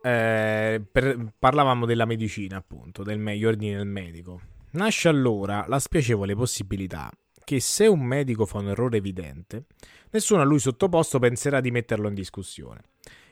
Eh, 0.03 0.83
per, 0.91 1.33
parlavamo 1.39 1.87
della 1.87 2.05
medicina, 2.05 2.57
appunto, 2.57 3.03
del 3.03 3.19
me- 3.19 3.37
gli 3.37 3.45
ordini 3.45 3.75
del 3.75 3.87
medico. 3.87 4.41
Nasce 4.77 5.09
allora 5.09 5.65
la 5.69 5.79
spiacevole 5.79 6.35
possibilità 6.35 7.11
che 7.43 7.61
se 7.61 7.87
un 7.87 8.03
medico 8.03 8.45
fa 8.45 8.59
un 8.59 8.69
errore 8.69 8.99
evidente, 8.99 9.65
nessuno 10.11 10.43
a 10.43 10.45
lui 10.45 10.59
sottoposto 10.59 11.19
penserà 11.19 11.63
di 11.63 11.71
metterlo 11.71 12.09
in 12.09 12.15
discussione. 12.15 12.83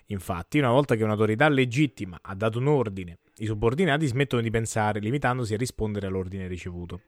Infatti, 0.06 0.58
una 0.58 0.70
volta 0.70 0.94
che 0.94 1.04
un'autorità 1.04 1.46
legittima 1.50 2.18
ha 2.22 2.34
dato 2.34 2.58
un 2.60 2.68
ordine, 2.68 3.18
i 3.38 3.44
subordinati 3.44 4.06
smettono 4.06 4.40
di 4.40 4.48
pensare, 4.48 5.00
limitandosi 5.00 5.52
a 5.52 5.58
rispondere 5.58 6.06
all'ordine 6.06 6.46
ricevuto. 6.46 7.02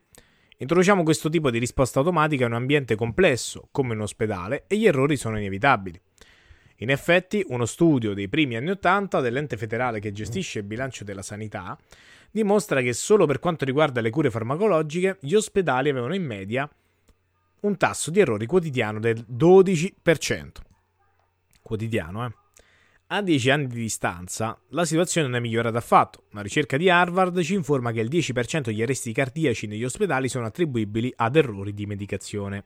Introduciamo 0.59 1.03
questo 1.03 1.31
tipo 1.31 1.51
di 1.51 1.59
risposta 1.59 2.01
automatica 2.01 2.45
in 2.45 2.51
un 2.51 2.59
ambiente 2.59 2.95
complesso, 2.95 3.69
come 3.71 3.95
un 3.95 4.03
ospedale, 4.03 4.65
e 4.67 4.77
gli 4.77 4.87
errori 4.87 5.17
sono 5.17 5.39
inevitabili. 5.39 5.99
In 6.81 6.91
effetti, 6.91 7.43
uno 7.49 7.65
studio 7.65 8.13
dei 8.13 8.29
primi 8.29 8.57
anni 8.57 8.69
Ottanta 8.69 9.21
dell'ente 9.21 9.57
federale 9.57 9.99
che 9.99 10.13
gestisce 10.13 10.59
il 10.59 10.67
bilancio 10.67 11.05
della 11.05 11.23
sanità 11.23 11.79
dimostra 12.37 12.83
che 12.83 12.93
solo 12.93 13.25
per 13.25 13.39
quanto 13.39 13.65
riguarda 13.65 14.03
le 14.03 14.11
cure 14.11 14.31
farmacologiche, 14.31 15.17
gli 15.21 15.33
ospedali 15.33 15.89
avevano 15.89 16.15
in 16.15 16.25
media 16.25 16.69
un 17.61 17.77
tasso 17.79 18.11
di 18.11 18.21
errori 18.21 18.45
quotidiano 18.45 19.01
del 19.01 19.25
12%. 19.27 20.51
Quotidiano, 21.63 22.27
eh? 22.27 22.35
A 23.09 23.23
10 23.23 23.51
anni 23.51 23.67
di 23.69 23.81
distanza, 23.81 24.59
la 24.71 24.85
situazione 24.85 25.29
non 25.29 25.37
è 25.37 25.41
migliorata 25.41 25.79
affatto. 25.79 26.25
Una 26.33 26.43
ricerca 26.43 26.77
di 26.77 26.91
Harvard 26.91 27.41
ci 27.41 27.55
informa 27.55 27.93
che 27.93 28.01
il 28.01 28.11
10% 28.11 28.63
degli 28.63 28.83
arresti 28.83 29.13
cardiaci 29.13 29.67
negli 29.67 29.85
ospedali 29.85 30.29
sono 30.29 30.45
attribuibili 30.45 31.13
ad 31.17 31.37
errori 31.37 31.73
di 31.73 31.87
medicazione. 31.87 32.65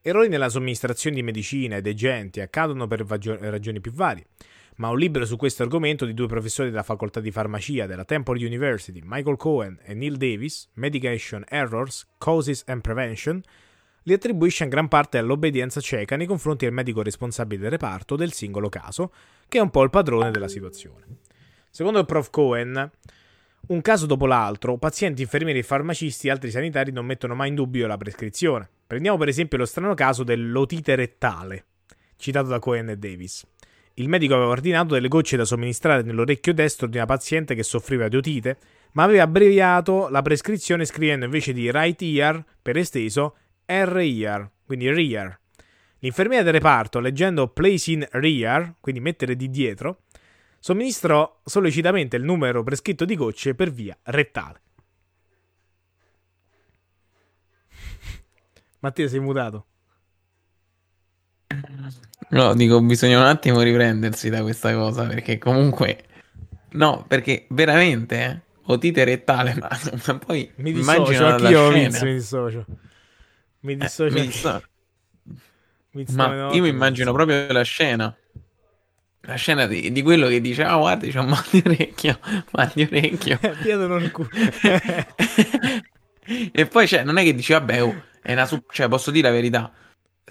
Errori 0.00 0.28
nella 0.28 0.48
somministrazione 0.48 1.16
di 1.16 1.22
medicina 1.22 1.76
ed 1.76 1.86
agenti 1.86 2.40
accadono 2.40 2.86
per 2.86 3.04
ragioni 3.04 3.80
più 3.80 3.92
varie, 3.92 4.26
ma 4.76 4.88
un 4.88 4.98
libro 4.98 5.24
su 5.24 5.36
questo 5.36 5.62
argomento 5.62 6.04
di 6.04 6.14
due 6.14 6.26
professori 6.26 6.70
della 6.70 6.82
facoltà 6.82 7.20
di 7.20 7.30
farmacia 7.30 7.86
della 7.86 8.04
Temple 8.04 8.44
University, 8.44 9.00
Michael 9.04 9.36
Cohen 9.36 9.78
e 9.82 9.94
Neil 9.94 10.16
Davis, 10.16 10.68
Medication 10.74 11.44
Errors, 11.48 12.08
Causes 12.18 12.64
and 12.66 12.80
Prevention, 12.80 13.42
li 14.04 14.12
attribuisce 14.12 14.64
in 14.64 14.70
gran 14.70 14.88
parte 14.88 15.18
all'obbedienza 15.18 15.80
cieca 15.80 16.16
nei 16.16 16.26
confronti 16.26 16.64
del 16.64 16.74
medico 16.74 17.02
responsabile 17.02 17.62
del 17.62 17.70
reparto 17.70 18.16
del 18.16 18.32
singolo 18.32 18.68
caso, 18.68 19.12
che 19.48 19.58
è 19.58 19.60
un 19.60 19.70
po' 19.70 19.82
il 19.82 19.90
padrone 19.90 20.30
della 20.30 20.48
situazione. 20.48 21.04
Secondo 21.70 22.00
il 22.00 22.06
prof 22.06 22.30
Cohen, 22.30 22.90
un 23.68 23.80
caso 23.80 24.06
dopo 24.06 24.26
l'altro, 24.26 24.76
pazienti, 24.76 25.22
infermieri, 25.22 25.62
farmacisti 25.62 26.26
e 26.26 26.30
altri 26.30 26.50
sanitari 26.50 26.90
non 26.90 27.06
mettono 27.06 27.34
mai 27.34 27.48
in 27.48 27.54
dubbio 27.54 27.86
la 27.86 27.96
prescrizione. 27.96 28.68
Prendiamo 28.86 29.16
per 29.16 29.28
esempio 29.28 29.58
lo 29.58 29.66
strano 29.66 29.94
caso 29.94 30.24
dell'otite 30.24 30.96
rettale, 30.96 31.66
citato 32.16 32.48
da 32.48 32.58
Cohen 32.58 32.88
e 32.88 32.96
Davis. 32.96 33.46
Il 33.94 34.08
medico 34.08 34.34
aveva 34.34 34.48
ordinato 34.48 34.94
delle 34.94 35.08
gocce 35.08 35.36
da 35.36 35.44
somministrare 35.44 36.02
nell'orecchio 36.02 36.54
destro 36.54 36.86
di 36.86 36.96
una 36.96 37.04
paziente 37.04 37.54
che 37.54 37.62
soffriva 37.62 38.08
di 38.08 38.16
otite, 38.16 38.56
ma 38.92 39.02
aveva 39.02 39.24
abbreviato 39.24 40.08
la 40.08 40.22
prescrizione 40.22 40.86
scrivendo 40.86 41.26
invece 41.26 41.52
di 41.52 41.70
right 41.70 42.00
ear, 42.00 42.42
per 42.62 42.78
esteso, 42.78 43.36
R-ear, 43.66 44.50
quindi 44.64 44.90
rear. 44.90 45.38
L'infermiera 45.98 46.42
del 46.42 46.54
reparto, 46.54 47.00
leggendo 47.00 47.48
place 47.48 47.92
in 47.92 48.06
rear, 48.12 48.76
quindi 48.80 49.00
mettere 49.00 49.36
di 49.36 49.50
dietro, 49.50 50.04
somministrò 50.58 51.40
sollecitamente 51.44 52.16
il 52.16 52.24
numero 52.24 52.62
prescritto 52.62 53.04
di 53.04 53.14
gocce 53.14 53.54
per 53.54 53.70
via 53.70 53.96
rettale. 54.04 54.60
Mattia, 58.80 59.06
sei 59.06 59.20
mutato. 59.20 59.66
No, 62.32 62.54
dico, 62.54 62.80
bisogna 62.80 63.18
un 63.18 63.26
attimo 63.26 63.60
riprendersi 63.60 64.30
da 64.30 64.40
questa 64.40 64.72
cosa, 64.72 65.04
perché 65.04 65.36
comunque... 65.36 66.04
No, 66.70 67.04
perché 67.06 67.44
veramente, 67.50 68.22
eh, 68.22 68.40
otite 68.64 69.04
rettale, 69.04 69.54
ma, 69.54 69.68
ma 70.06 70.18
poi... 70.18 70.50
Mi 70.56 70.72
dissocio, 70.72 71.26
anch'io 71.26 71.70
Vince, 71.70 72.04
mi 72.06 72.14
dissocio. 72.14 72.64
Mi 73.60 73.76
dissocio. 73.76 74.16
Eh, 74.16 74.20
mi 74.20 74.26
disso... 74.26 74.62
mi 75.90 76.06
ma 76.12 76.50
io 76.52 76.62
mi 76.62 76.68
immagino 76.68 77.12
proprio 77.12 77.52
la 77.52 77.62
scena. 77.62 78.16
la 79.20 79.34
scena 79.34 79.66
di, 79.66 79.92
di, 79.92 80.00
quello 80.00 80.26
che 80.28 80.40
dice 80.40 80.64
ah 80.64 80.78
guarda 80.78 81.06
c'è 81.06 81.18
un 81.18 81.28
mal 81.28 81.44
di 81.50 81.62
orecchio 81.64 82.18
mal 82.52 82.70
di 82.74 82.82
orecchio 82.82 83.38
Chiedono 83.60 83.96
il 83.96 84.10
culo 84.10 84.30
e 86.50 86.66
poi 86.66 86.88
cioè, 86.88 87.04
non 87.04 87.18
è 87.18 87.22
che 87.22 87.34
dici 87.34 87.52
vabbè 87.52 87.82
oh, 87.82 88.04
è 88.20 88.32
una 88.32 88.46
su- 88.46 88.64
cioè 88.70 88.88
posso 88.88 89.10
dire 89.12 89.28
la 89.28 89.34
verità 89.34 89.72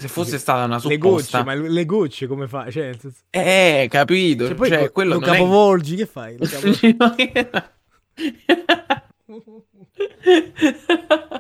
se 0.02 0.08
fosse 0.08 0.40
stata 0.40 0.66
una 0.66 0.80
supposta 0.80 0.90
le 0.90 0.98
gocce 0.98 1.44
ma 1.44 1.54
le 1.54 1.86
gocce 1.86 2.26
come 2.28 2.48
fai 2.48 2.72
cioè, 2.72 2.98
eh 3.30 3.88
capito 3.90 4.48
cioè, 4.48 4.56
poi 4.56 4.70
cioè, 4.70 4.82
lo, 4.82 4.92
quello 4.92 5.14
lo 5.14 5.20
capovolgi 5.20 5.94
è... 5.94 5.98
che 5.98 6.08
fai 6.08 6.38
lo 6.38 6.48
capovolgi. 6.48 6.98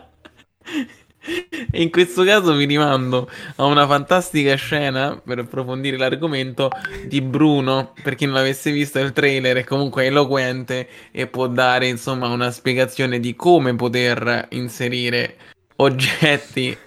In 1.73 1.91
questo 1.91 2.23
caso 2.23 2.53
mi 2.53 2.65
rimando 2.65 3.29
a 3.57 3.65
una 3.65 3.87
fantastica 3.87 4.55
scena 4.55 5.19
per 5.23 5.39
approfondire 5.39 5.97
l'argomento 5.97 6.69
di 7.05 7.21
Bruno. 7.21 7.93
Per 8.01 8.15
chi 8.15 8.25
non 8.25 8.35
avesse 8.35 8.71
visto 8.71 8.99
il 8.99 9.13
trailer, 9.13 9.57
è 9.57 9.63
comunque 9.63 10.05
eloquente 10.05 10.87
e 11.11 11.27
può 11.27 11.47
dare 11.47 11.87
insomma 11.87 12.27
una 12.27 12.51
spiegazione 12.51 13.19
di 13.19 13.35
come 13.35 13.75
poter 13.75 14.47
inserire 14.51 15.35
oggetti 15.77 16.77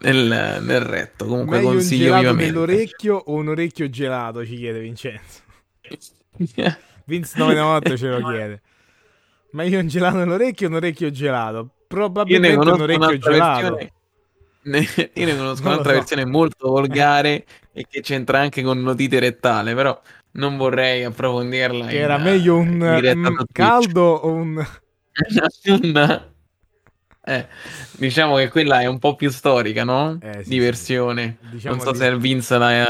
nel, 0.00 0.62
nel 0.62 0.80
retto. 0.80 1.26
Comunque 1.26 1.56
Meglio 1.56 1.70
consiglio 1.70 2.12
un 2.12 2.18
vivamente. 2.20 2.52
nell'orecchio 2.52 3.16
o 3.16 3.34
un 3.34 3.48
orecchio 3.48 3.88
gelato? 3.88 4.44
Ci 4.44 4.56
chiede 4.56 4.80
Vincenzo. 4.80 5.40
Vince 7.06 7.38
998 7.38 7.96
ce 7.96 8.08
lo 8.08 8.28
chiede. 8.28 8.62
Meglio 9.52 9.78
un 9.78 9.86
gelato 9.86 10.16
nell'orecchio 10.16 10.66
o 10.66 10.70
un 10.70 10.76
orecchio 10.76 11.10
gelato? 11.10 11.70
Probabilmente 11.86 12.68
un 12.68 12.80
orecchio 12.80 13.18
gelato. 13.18 13.76
Versione... 13.76 15.10
Io 15.14 15.24
ne 15.24 15.36
conosco 15.36 15.66
un'altra 15.66 15.92
so. 15.92 15.98
versione 15.98 16.26
molto 16.26 16.68
volgare 16.68 17.44
e 17.72 17.86
che 17.88 18.00
c'entra 18.00 18.40
anche 18.40 18.62
con 18.62 18.82
notite 18.82 19.20
rettale, 19.20 19.74
però 19.74 19.98
non 20.32 20.56
vorrei 20.56 21.04
approfondirla. 21.04 21.86
Che 21.86 21.98
era 21.98 22.18
meglio 22.18 22.56
un, 22.56 22.80
un 22.80 23.44
caldo 23.52 24.02
o 24.02 24.32
un... 24.32 24.56
un... 25.66 26.24
Eh, 27.28 27.48
diciamo 27.98 28.36
che 28.36 28.48
quella 28.50 28.82
è 28.82 28.86
un 28.86 29.00
po' 29.00 29.16
più 29.16 29.30
storica, 29.30 29.82
no? 29.82 30.16
Eh, 30.22 30.44
sì, 30.44 30.48
di 30.48 30.58
versione. 30.60 31.38
Sì. 31.40 31.48
Diciamo 31.50 31.74
non 31.74 31.84
so 31.84 31.90
di... 31.90 31.98
se 31.98 32.16
Vince 32.16 32.56
l'ha, 32.56 32.88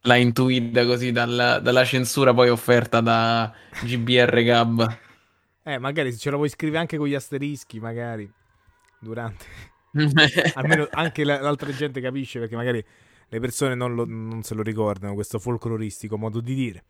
l'ha 0.00 0.16
intuita 0.16 0.84
così 0.84 1.12
dalla, 1.12 1.60
dalla 1.60 1.84
censura 1.84 2.34
poi 2.34 2.48
offerta 2.48 3.00
da 3.00 3.52
GBR 3.82 4.42
Gab. 4.42 4.98
Eh, 5.62 5.78
magari 5.78 6.10
se 6.10 6.18
ce 6.18 6.30
la 6.30 6.36
vuoi 6.36 6.48
scrivere 6.48 6.80
anche 6.80 6.96
con 6.96 7.06
gli 7.06 7.14
asterischi, 7.14 7.78
magari 7.78 8.28
durante. 8.98 9.44
Almeno 10.54 10.88
anche 10.90 11.22
l'altra 11.22 11.70
gente 11.70 12.00
capisce 12.00 12.40
perché 12.40 12.56
magari 12.56 12.84
le 13.28 13.40
persone 13.40 13.76
non, 13.76 13.94
lo, 13.94 14.04
non, 14.04 14.42
se 14.42 14.54
lo 14.54 14.62
ricordano, 14.62 15.14
questo 15.14 15.38
folcloristico 15.38 16.18
modo 16.18 16.40
di 16.40 16.54
dire. 16.54 16.84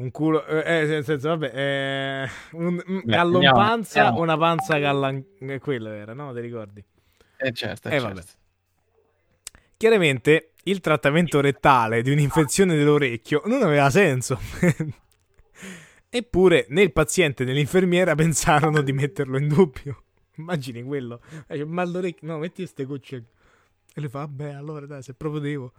Un 0.00 0.10
culo, 0.12 0.46
eh, 0.46 0.86
nel 0.86 1.04
senso, 1.04 1.28
vabbè, 1.28 1.52
eh, 1.54 2.28
un, 2.52 2.82
un 2.86 3.02
Beh, 3.04 3.12
gallo 3.12 3.34
andiamo, 3.36 4.18
una 4.20 4.38
panza 4.38 4.78
gallan... 4.78 5.22
Eh, 5.40 5.58
quello 5.58 5.90
era, 5.90 6.14
no? 6.14 6.32
Ti 6.32 6.40
ricordi? 6.40 6.82
Eh 7.36 7.52
certo, 7.52 7.88
eh, 7.90 7.96
Eh, 7.96 8.00
certo. 8.00 8.14
vabbè. 8.14 8.26
Chiaramente 9.76 10.52
il 10.64 10.80
trattamento 10.80 11.40
rettale 11.42 12.00
di 12.00 12.10
un'infezione 12.10 12.76
dell'orecchio 12.76 13.42
non 13.44 13.62
aveva 13.62 13.90
senso. 13.90 14.38
Eppure 16.08 16.64
né 16.70 16.80
il 16.80 16.92
paziente 16.92 17.44
né 17.44 17.52
l'infermiera 17.52 18.14
pensarono 18.14 18.80
di 18.80 18.92
metterlo 18.92 19.36
in 19.36 19.48
dubbio. 19.48 20.04
Immagini 20.36 20.82
quello. 20.82 21.20
Eh, 21.46 21.58
C'è 21.58 21.64
mal 21.64 21.90
d'orecchio. 21.90 22.26
No, 22.26 22.38
metti 22.38 22.62
queste 22.62 22.86
gocce. 22.86 23.24
E 23.94 24.00
le 24.00 24.08
fa, 24.08 24.20
vabbè, 24.20 24.52
allora 24.52 24.86
dai, 24.86 25.02
se 25.02 25.12
proprio 25.12 25.40
devo. 25.40 25.72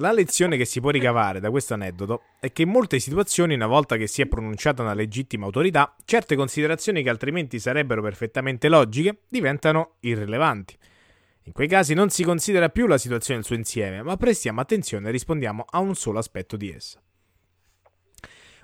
La 0.00 0.12
lezione 0.12 0.56
che 0.56 0.64
si 0.64 0.80
può 0.80 0.90
ricavare 0.90 1.40
da 1.40 1.50
questo 1.50 1.74
aneddoto 1.74 2.22
è 2.38 2.52
che 2.52 2.62
in 2.62 2.68
molte 2.68 3.00
situazioni, 3.00 3.54
una 3.54 3.66
volta 3.66 3.96
che 3.96 4.06
si 4.06 4.22
è 4.22 4.26
pronunciata 4.26 4.82
una 4.82 4.94
legittima 4.94 5.46
autorità, 5.46 5.96
certe 6.04 6.36
considerazioni 6.36 7.02
che 7.02 7.08
altrimenti 7.08 7.58
sarebbero 7.58 8.00
perfettamente 8.00 8.68
logiche 8.68 9.22
diventano 9.28 9.96
irrilevanti. 10.00 10.76
In 11.42 11.52
quei 11.52 11.66
casi 11.66 11.94
non 11.94 12.10
si 12.10 12.22
considera 12.22 12.68
più 12.68 12.86
la 12.86 12.96
situazione 12.96 13.40
nel 13.40 13.46
suo 13.46 13.56
insieme, 13.56 14.02
ma 14.02 14.16
prestiamo 14.16 14.60
attenzione 14.60 15.08
e 15.08 15.12
rispondiamo 15.12 15.64
a 15.68 15.80
un 15.80 15.96
solo 15.96 16.20
aspetto 16.20 16.56
di 16.56 16.70
essa. 16.70 17.02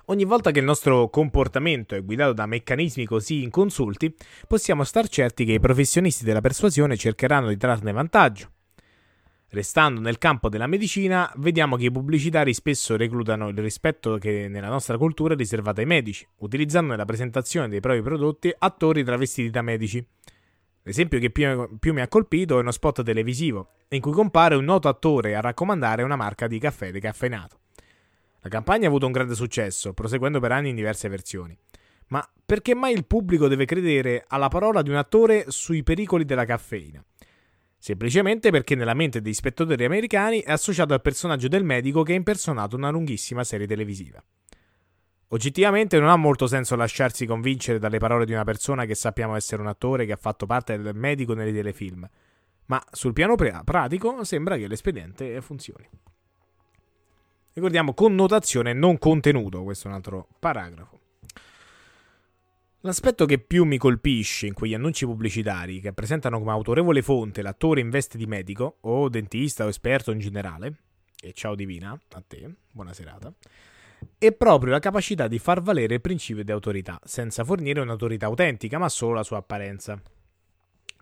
Ogni 0.05 0.23
volta 0.23 0.51
che 0.51 0.59
il 0.59 0.65
nostro 0.65 1.09
comportamento 1.09 1.95
è 1.95 2.03
guidato 2.03 2.31
da 2.31 2.45
meccanismi 2.45 3.05
così 3.05 3.43
inconsulti, 3.43 4.15
possiamo 4.47 4.85
star 4.85 5.09
certi 5.09 5.43
che 5.43 5.53
i 5.53 5.59
professionisti 5.59 6.23
della 6.23 6.39
persuasione 6.39 6.95
cercheranno 6.95 7.49
di 7.49 7.57
trarne 7.57 7.91
vantaggio. 7.91 8.54
Restando 9.55 10.01
nel 10.01 10.17
campo 10.17 10.49
della 10.49 10.67
medicina, 10.67 11.31
vediamo 11.37 11.77
che 11.77 11.85
i 11.85 11.91
pubblicitari 11.91 12.53
spesso 12.53 12.97
reclutano 12.97 13.47
il 13.47 13.57
rispetto 13.57 14.17
che 14.17 14.49
nella 14.49 14.67
nostra 14.67 14.97
cultura 14.97 15.33
è 15.33 15.37
riservato 15.37 15.79
ai 15.79 15.85
medici, 15.85 16.27
utilizzando 16.39 16.91
nella 16.91 17.05
presentazione 17.05 17.69
dei 17.69 17.79
propri 17.79 18.01
prodotti 18.01 18.53
attori 18.53 19.01
travestiti 19.05 19.49
da 19.49 19.61
medici. 19.61 20.05
L'esempio 20.81 21.19
che 21.19 21.29
più, 21.29 21.77
più 21.79 21.93
mi 21.93 22.01
ha 22.01 22.09
colpito 22.09 22.57
è 22.57 22.59
uno 22.59 22.71
spot 22.71 23.01
televisivo, 23.01 23.69
in 23.91 24.01
cui 24.01 24.11
compare 24.11 24.55
un 24.55 24.65
noto 24.65 24.89
attore 24.89 25.37
a 25.37 25.39
raccomandare 25.39 26.03
una 26.03 26.17
marca 26.17 26.47
di 26.47 26.59
caffè 26.59 26.91
decaffeinato. 26.91 27.59
La 28.41 28.49
campagna 28.49 28.87
ha 28.87 28.89
avuto 28.89 29.05
un 29.05 29.13
grande 29.13 29.35
successo, 29.35 29.93
proseguendo 29.93 30.41
per 30.41 30.51
anni 30.51 30.71
in 30.71 30.75
diverse 30.75 31.07
versioni. 31.07 31.57
Ma 32.07 32.29
perché 32.45 32.75
mai 32.75 32.91
il 32.91 33.05
pubblico 33.05 33.47
deve 33.47 33.63
credere 33.63 34.25
alla 34.27 34.49
parola 34.49 34.81
di 34.81 34.89
un 34.89 34.97
attore 34.97 35.45
sui 35.47 35.81
pericoli 35.81 36.25
della 36.25 36.43
caffeina? 36.43 37.01
Semplicemente 37.85 38.49
perché 38.49 38.73
nella 38.73 38.95
mente 38.95 39.21
degli 39.21 39.35
spettatori 39.35 39.85
americani 39.85 40.39
è 40.39 40.51
associato 40.51 40.95
al 40.95 41.03
personaggio 41.03 41.47
del 41.47 41.63
medico 41.63 42.01
che 42.01 42.13
ha 42.13 42.15
impersonato 42.15 42.75
una 42.75 42.89
lunghissima 42.89 43.43
serie 43.43 43.67
televisiva. 43.67 44.19
Oggettivamente 45.27 45.99
non 45.99 46.09
ha 46.09 46.15
molto 46.15 46.47
senso 46.47 46.75
lasciarsi 46.75 47.27
convincere 47.27 47.77
dalle 47.77 47.99
parole 47.99 48.25
di 48.25 48.31
una 48.31 48.43
persona 48.43 48.85
che 48.85 48.95
sappiamo 48.95 49.35
essere 49.35 49.61
un 49.61 49.67
attore 49.67 50.07
che 50.07 50.13
ha 50.13 50.17
fatto 50.17 50.47
parte 50.47 50.81
del 50.81 50.95
medico 50.95 51.35
nei 51.35 51.53
telefilm, 51.53 52.09
ma 52.65 52.83
sul 52.89 53.13
piano 53.13 53.35
pra- 53.35 53.61
pratico 53.63 54.23
sembra 54.23 54.57
che 54.57 54.67
l'espediente 54.67 55.39
funzioni. 55.41 55.87
Ricordiamo 57.53 57.93
connotazione 57.93 58.73
non 58.73 58.97
contenuto, 58.97 59.61
questo 59.61 59.85
è 59.85 59.91
un 59.91 59.97
altro 59.97 60.27
paragrafo. 60.39 60.94
L'aspetto 62.85 63.25
che 63.25 63.39
più 63.39 63.65
mi 63.65 63.79
colpisce 63.79 64.45
in 64.45 64.53
quegli 64.53 64.75
annunci 64.75 65.05
pubblicitari 65.05 65.79
che 65.79 65.91
presentano 65.91 66.37
come 66.37 66.51
autorevole 66.51 67.01
fonte 67.01 67.41
l'attore 67.41 67.79
in 67.79 67.89
veste 67.89 68.15
di 68.15 68.27
medico 68.27 68.77
o 68.81 69.09
dentista 69.09 69.65
o 69.65 69.69
esperto 69.69 70.11
in 70.11 70.19
generale, 70.19 70.75
e 71.19 71.33
ciao 71.33 71.55
Divina, 71.55 71.99
a 72.11 72.23
te, 72.27 72.47
buona 72.69 72.93
serata, 72.93 73.33
è 74.19 74.31
proprio 74.33 74.69
la 74.69 74.77
capacità 74.77 75.27
di 75.27 75.39
far 75.39 75.63
valere 75.63 75.95
il 75.95 76.01
principio 76.01 76.43
di 76.43 76.51
autorità, 76.51 76.99
senza 77.03 77.43
fornire 77.43 77.81
un'autorità 77.81 78.27
autentica, 78.27 78.77
ma 78.77 78.87
solo 78.87 79.15
la 79.15 79.23
sua 79.23 79.37
apparenza. 79.37 79.99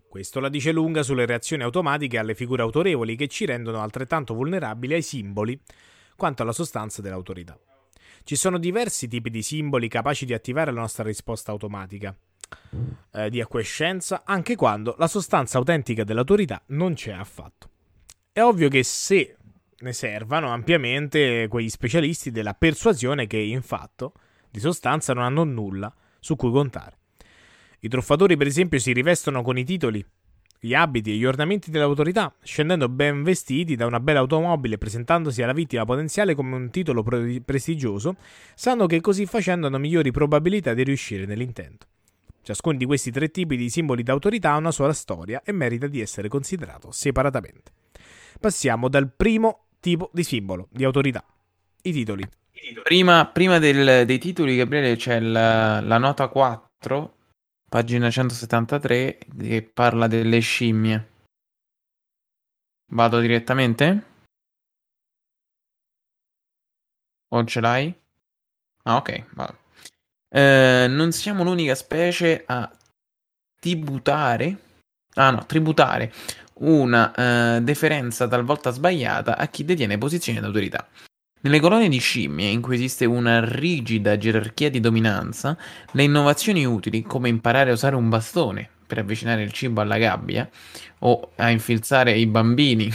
Questo 0.07 0.39
la 0.39 0.47
dice 0.47 0.71
lunga 0.71 1.03
sulle 1.03 1.25
reazioni 1.25 1.63
automatiche 1.63 2.17
alle 2.17 2.33
figure 2.33 2.61
autorevoli 2.61 3.17
che 3.17 3.27
ci 3.27 3.43
rendono 3.43 3.81
altrettanto 3.81 4.33
vulnerabili 4.33 4.93
ai 4.93 5.01
simboli 5.01 5.59
quanto 6.15 6.43
alla 6.43 6.53
sostanza 6.53 7.01
dell'autorità. 7.01 7.59
Ci 8.23 8.35
sono 8.35 8.57
diversi 8.57 9.07
tipi 9.07 9.29
di 9.29 9.41
simboli 9.41 9.87
capaci 9.87 10.25
di 10.25 10.33
attivare 10.33 10.71
la 10.71 10.79
nostra 10.79 11.03
risposta 11.03 11.51
automatica 11.51 12.15
eh, 13.11 13.29
di 13.29 13.41
acquiescenza 13.41 14.23
anche 14.25 14.55
quando 14.55 14.95
la 14.97 15.07
sostanza 15.07 15.57
autentica 15.57 16.03
dell'autorità 16.03 16.61
non 16.67 16.93
c'è 16.93 17.11
affatto. 17.11 17.69
È 18.31 18.41
ovvio 18.41 18.69
che 18.69 18.83
se 18.83 19.37
ne 19.77 19.93
servano 19.93 20.51
ampiamente 20.51 21.47
quegli 21.49 21.69
specialisti 21.69 22.31
della 22.31 22.53
persuasione 22.53 23.27
che 23.27 23.37
in 23.37 23.61
fatto 23.61 24.13
di 24.49 24.59
sostanza 24.59 25.13
non 25.13 25.23
hanno 25.23 25.43
nulla 25.43 25.93
su 26.19 26.35
cui 26.35 26.51
contare. 26.51 26.97
I 27.81 27.89
truffatori, 27.89 28.37
per 28.37 28.47
esempio, 28.47 28.79
si 28.79 28.93
rivestono 28.93 29.41
con 29.41 29.57
i 29.57 29.65
titoli, 29.65 30.03
gli 30.65 30.73
abiti 30.73 31.11
e 31.11 31.15
gli 31.15 31.25
ornamenti 31.25 31.71
dell'autorità, 31.71 32.33
scendendo 32.41 32.87
ben 32.87 33.21
vestiti 33.21 33.75
da 33.75 33.85
una 33.85 33.99
bella 33.99 34.19
automobile 34.19 34.75
e 34.75 34.77
presentandosi 34.77 35.43
alla 35.43 35.51
vittima 35.51 35.83
potenziale 35.83 36.35
come 36.35 36.55
un 36.55 36.69
titolo 36.69 37.03
pre- 37.03 37.41
prestigioso, 37.43 38.15
sanno 38.55 38.85
che 38.85 39.01
così 39.01 39.25
facendo 39.25 39.67
hanno 39.67 39.77
migliori 39.77 40.11
probabilità 40.11 40.73
di 40.73 40.83
riuscire 40.83 41.25
nell'intento. 41.25 41.85
Ciascuno 42.43 42.77
di 42.77 42.85
questi 42.85 43.11
tre 43.11 43.29
tipi 43.29 43.57
di 43.57 43.69
simboli 43.69 44.03
d'autorità 44.03 44.53
ha 44.53 44.57
una 44.57 44.71
sua 44.71 44.93
storia 44.93 45.41
e 45.43 45.51
merita 45.51 45.87
di 45.87 45.99
essere 45.99 46.29
considerato 46.29 46.91
separatamente. 46.91 47.73
Passiamo 48.39 48.87
dal 48.87 49.11
primo 49.13 49.65
tipo 49.81 50.11
di 50.13 50.23
simbolo 50.23 50.69
di 50.71 50.85
autorità, 50.85 51.25
i 51.81 51.91
titoli. 51.91 52.23
Prima, 52.83 53.25
prima 53.25 53.59
del- 53.59 54.05
dei 54.05 54.17
titoli, 54.17 54.55
Gabriele, 54.55 54.95
c'è 54.95 55.19
la, 55.19 55.81
la 55.81 55.97
nota 55.97 56.29
4, 56.29 57.15
pagina 57.73 58.11
173, 58.11 59.17
che 59.35 59.63
parla 59.63 60.05
delle 60.05 60.37
scimmie. 60.41 61.09
Vado 62.91 63.19
direttamente? 63.19 64.03
O 67.29 67.43
ce 67.45 67.59
l'hai? 67.61 67.91
Ah, 68.83 68.97
ok, 68.97 69.25
vado. 69.33 69.57
Eh, 70.29 70.85
non 70.87 71.11
siamo 71.13 71.43
l'unica 71.43 71.73
specie 71.73 72.43
a 72.45 72.71
tributare, 73.59 74.57
ah 75.15 75.31
no, 75.31 75.43
tributare 75.47 76.13
una 76.59 77.11
eh, 77.55 77.61
deferenza 77.61 78.27
talvolta 78.27 78.69
sbagliata 78.69 79.35
a 79.35 79.47
chi 79.47 79.65
detiene 79.65 79.97
posizioni 79.97 80.39
d'autorità. 80.39 80.87
Nelle 81.43 81.59
colonie 81.59 81.89
di 81.89 81.99
scimmie, 81.99 82.47
in 82.47 82.61
cui 82.61 82.75
esiste 82.75 83.03
una 83.03 83.43
rigida 83.43 84.17
gerarchia 84.17 84.69
di 84.69 84.79
dominanza, 84.79 85.57
le 85.91 86.03
innovazioni 86.03 86.65
utili, 86.65 87.01
come 87.01 87.27
imparare 87.27 87.69
a 87.69 87.73
usare 87.73 87.97
un 87.97 88.07
bastone 88.07 88.69
per 88.87 88.99
avvicinare 88.99 89.43
il 89.43 89.51
cibo 89.51 89.81
alla 89.81 89.97
gabbia 89.97 90.49
o 90.99 91.31
a 91.35 91.49
infilzare 91.49 92.13
i 92.13 92.27
bambini, 92.27 92.89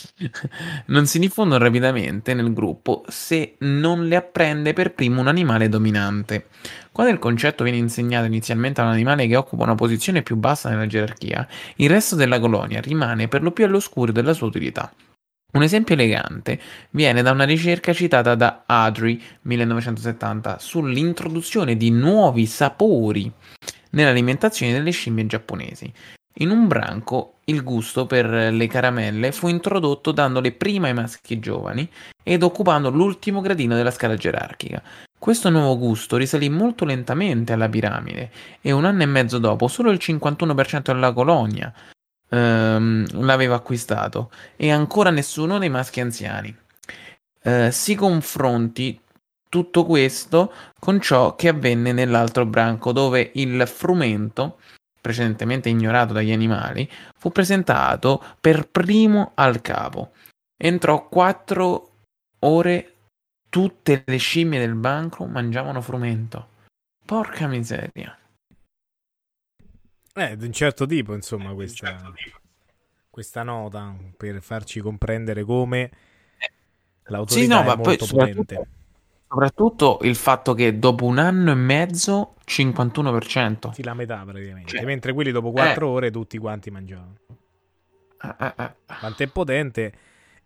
non 0.88 1.04
si 1.04 1.18
diffondono 1.18 1.62
rapidamente 1.62 2.32
nel 2.32 2.54
gruppo 2.54 3.04
se 3.08 3.56
non 3.58 4.08
le 4.08 4.16
apprende 4.16 4.72
per 4.72 4.94
primo 4.94 5.20
un 5.20 5.28
animale 5.28 5.68
dominante. 5.68 6.46
Quando 6.90 7.12
il 7.12 7.18
concetto 7.18 7.64
viene 7.64 7.78
insegnato 7.78 8.24
inizialmente 8.24 8.80
a 8.80 8.84
un 8.84 8.92
animale 8.92 9.26
che 9.26 9.36
occupa 9.36 9.64
una 9.64 9.74
posizione 9.74 10.22
più 10.22 10.36
bassa 10.36 10.70
nella 10.70 10.86
gerarchia, 10.86 11.46
il 11.76 11.90
resto 11.90 12.16
della 12.16 12.40
colonia 12.40 12.80
rimane 12.80 13.28
per 13.28 13.42
lo 13.42 13.50
più 13.50 13.66
all'oscuro 13.66 14.10
della 14.10 14.32
sua 14.32 14.46
utilità. 14.46 14.90
Un 15.52 15.62
esempio 15.62 15.94
elegante 15.94 16.58
viene 16.90 17.20
da 17.20 17.30
una 17.30 17.44
ricerca 17.44 17.92
citata 17.92 18.34
da 18.34 18.62
Adri 18.64 19.22
1970 19.42 20.58
sull'introduzione 20.58 21.76
di 21.76 21.90
nuovi 21.90 22.46
sapori 22.46 23.30
nell'alimentazione 23.90 24.72
delle 24.72 24.92
scimmie 24.92 25.26
giapponesi. 25.26 25.92
In 26.36 26.48
un 26.48 26.66
branco 26.66 27.40
il 27.44 27.62
gusto 27.62 28.06
per 28.06 28.26
le 28.30 28.66
caramelle 28.66 29.30
fu 29.32 29.48
introdotto 29.48 30.10
dandole 30.10 30.52
prima 30.52 30.86
ai 30.86 30.94
maschi 30.94 31.38
giovani 31.38 31.86
ed 32.22 32.42
occupando 32.42 32.88
l'ultimo 32.88 33.42
gradino 33.42 33.76
della 33.76 33.90
scala 33.90 34.16
gerarchica. 34.16 34.82
Questo 35.18 35.50
nuovo 35.50 35.76
gusto 35.76 36.16
risalì 36.16 36.48
molto 36.48 36.86
lentamente 36.86 37.52
alla 37.52 37.68
piramide 37.68 38.30
e 38.62 38.72
un 38.72 38.86
anno 38.86 39.02
e 39.02 39.06
mezzo 39.06 39.36
dopo 39.36 39.68
solo 39.68 39.90
il 39.90 39.98
51% 40.00 40.80
della 40.84 41.12
colonia 41.12 41.70
ehm, 42.32 43.24
l'aveva 43.24 43.56
acquistato. 43.56 44.30
E 44.56 44.70
ancora 44.70 45.10
nessuno 45.10 45.58
dei 45.58 45.68
maschi 45.68 46.00
anziani. 46.00 46.54
Eh, 47.42 47.70
si 47.70 47.94
confronti 47.94 48.98
tutto 49.48 49.84
questo 49.84 50.52
con 50.78 51.00
ciò 51.00 51.34
che 51.36 51.48
avvenne 51.48 51.92
nell'altro 51.92 52.46
branco 52.46 52.92
dove 52.92 53.32
il 53.34 53.66
frumento 53.66 54.58
precedentemente 54.98 55.68
ignorato 55.68 56.12
dagli 56.12 56.32
animali 56.32 56.88
fu 57.18 57.30
presentato 57.30 58.22
per 58.40 58.68
primo 58.68 59.32
al 59.34 59.60
capo. 59.60 60.12
Entrò 60.56 61.08
quattro 61.08 61.90
ore 62.38 62.94
tutte 63.50 64.04
le 64.06 64.16
scimmie 64.16 64.60
del 64.60 64.74
banco 64.74 65.26
mangiavano 65.26 65.82
frumento. 65.82 66.48
Porca 67.04 67.48
miseria 67.48 68.16
eh, 70.14 70.36
di 70.36 70.46
un 70.46 70.52
certo 70.52 70.86
tipo, 70.86 71.14
insomma, 71.14 71.50
eh, 71.50 71.54
questa, 71.54 71.86
certo 71.86 72.12
tipo. 72.12 72.38
questa 73.10 73.42
nota 73.42 73.94
per 74.16 74.42
farci 74.42 74.80
comprendere 74.80 75.44
come 75.44 75.90
l'autorità 77.04 77.40
sì, 77.40 77.46
no, 77.46 77.62
ma 77.62 77.76
poi 77.80 77.98
soprattutto, 77.98 78.66
soprattutto, 79.26 79.98
il 80.02 80.16
fatto 80.16 80.54
che 80.54 80.78
dopo 80.78 81.04
un 81.04 81.18
anno 81.18 81.50
e 81.50 81.54
mezzo 81.54 82.34
51%. 82.46 83.72
Sì, 83.72 83.82
la 83.82 83.94
metà 83.94 84.22
praticamente. 84.24 84.70
Cioè, 84.70 84.84
mentre 84.84 85.12
quelli 85.12 85.30
dopo 85.30 85.50
4 85.50 85.86
eh. 85.86 85.90
ore 85.90 86.10
tutti 86.10 86.38
quanti 86.38 86.70
mangiavano. 86.70 87.16
Eh, 88.22 88.34
eh, 88.38 88.54
eh. 88.56 88.74
Quanto 88.98 89.22
è 89.22 89.26
potente. 89.28 89.92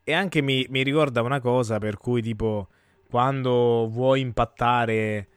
E 0.03 0.13
anche 0.13 0.41
mi, 0.41 0.65
mi 0.71 0.83
ricorda 0.83 1.23
una 1.23 1.41
cosa 1.41 1.79
per 1.79 1.97
cui 1.97 2.23
tipo 2.23 2.69
quando 3.11 3.89
vuoi 3.89 4.21
impattare 4.21 5.29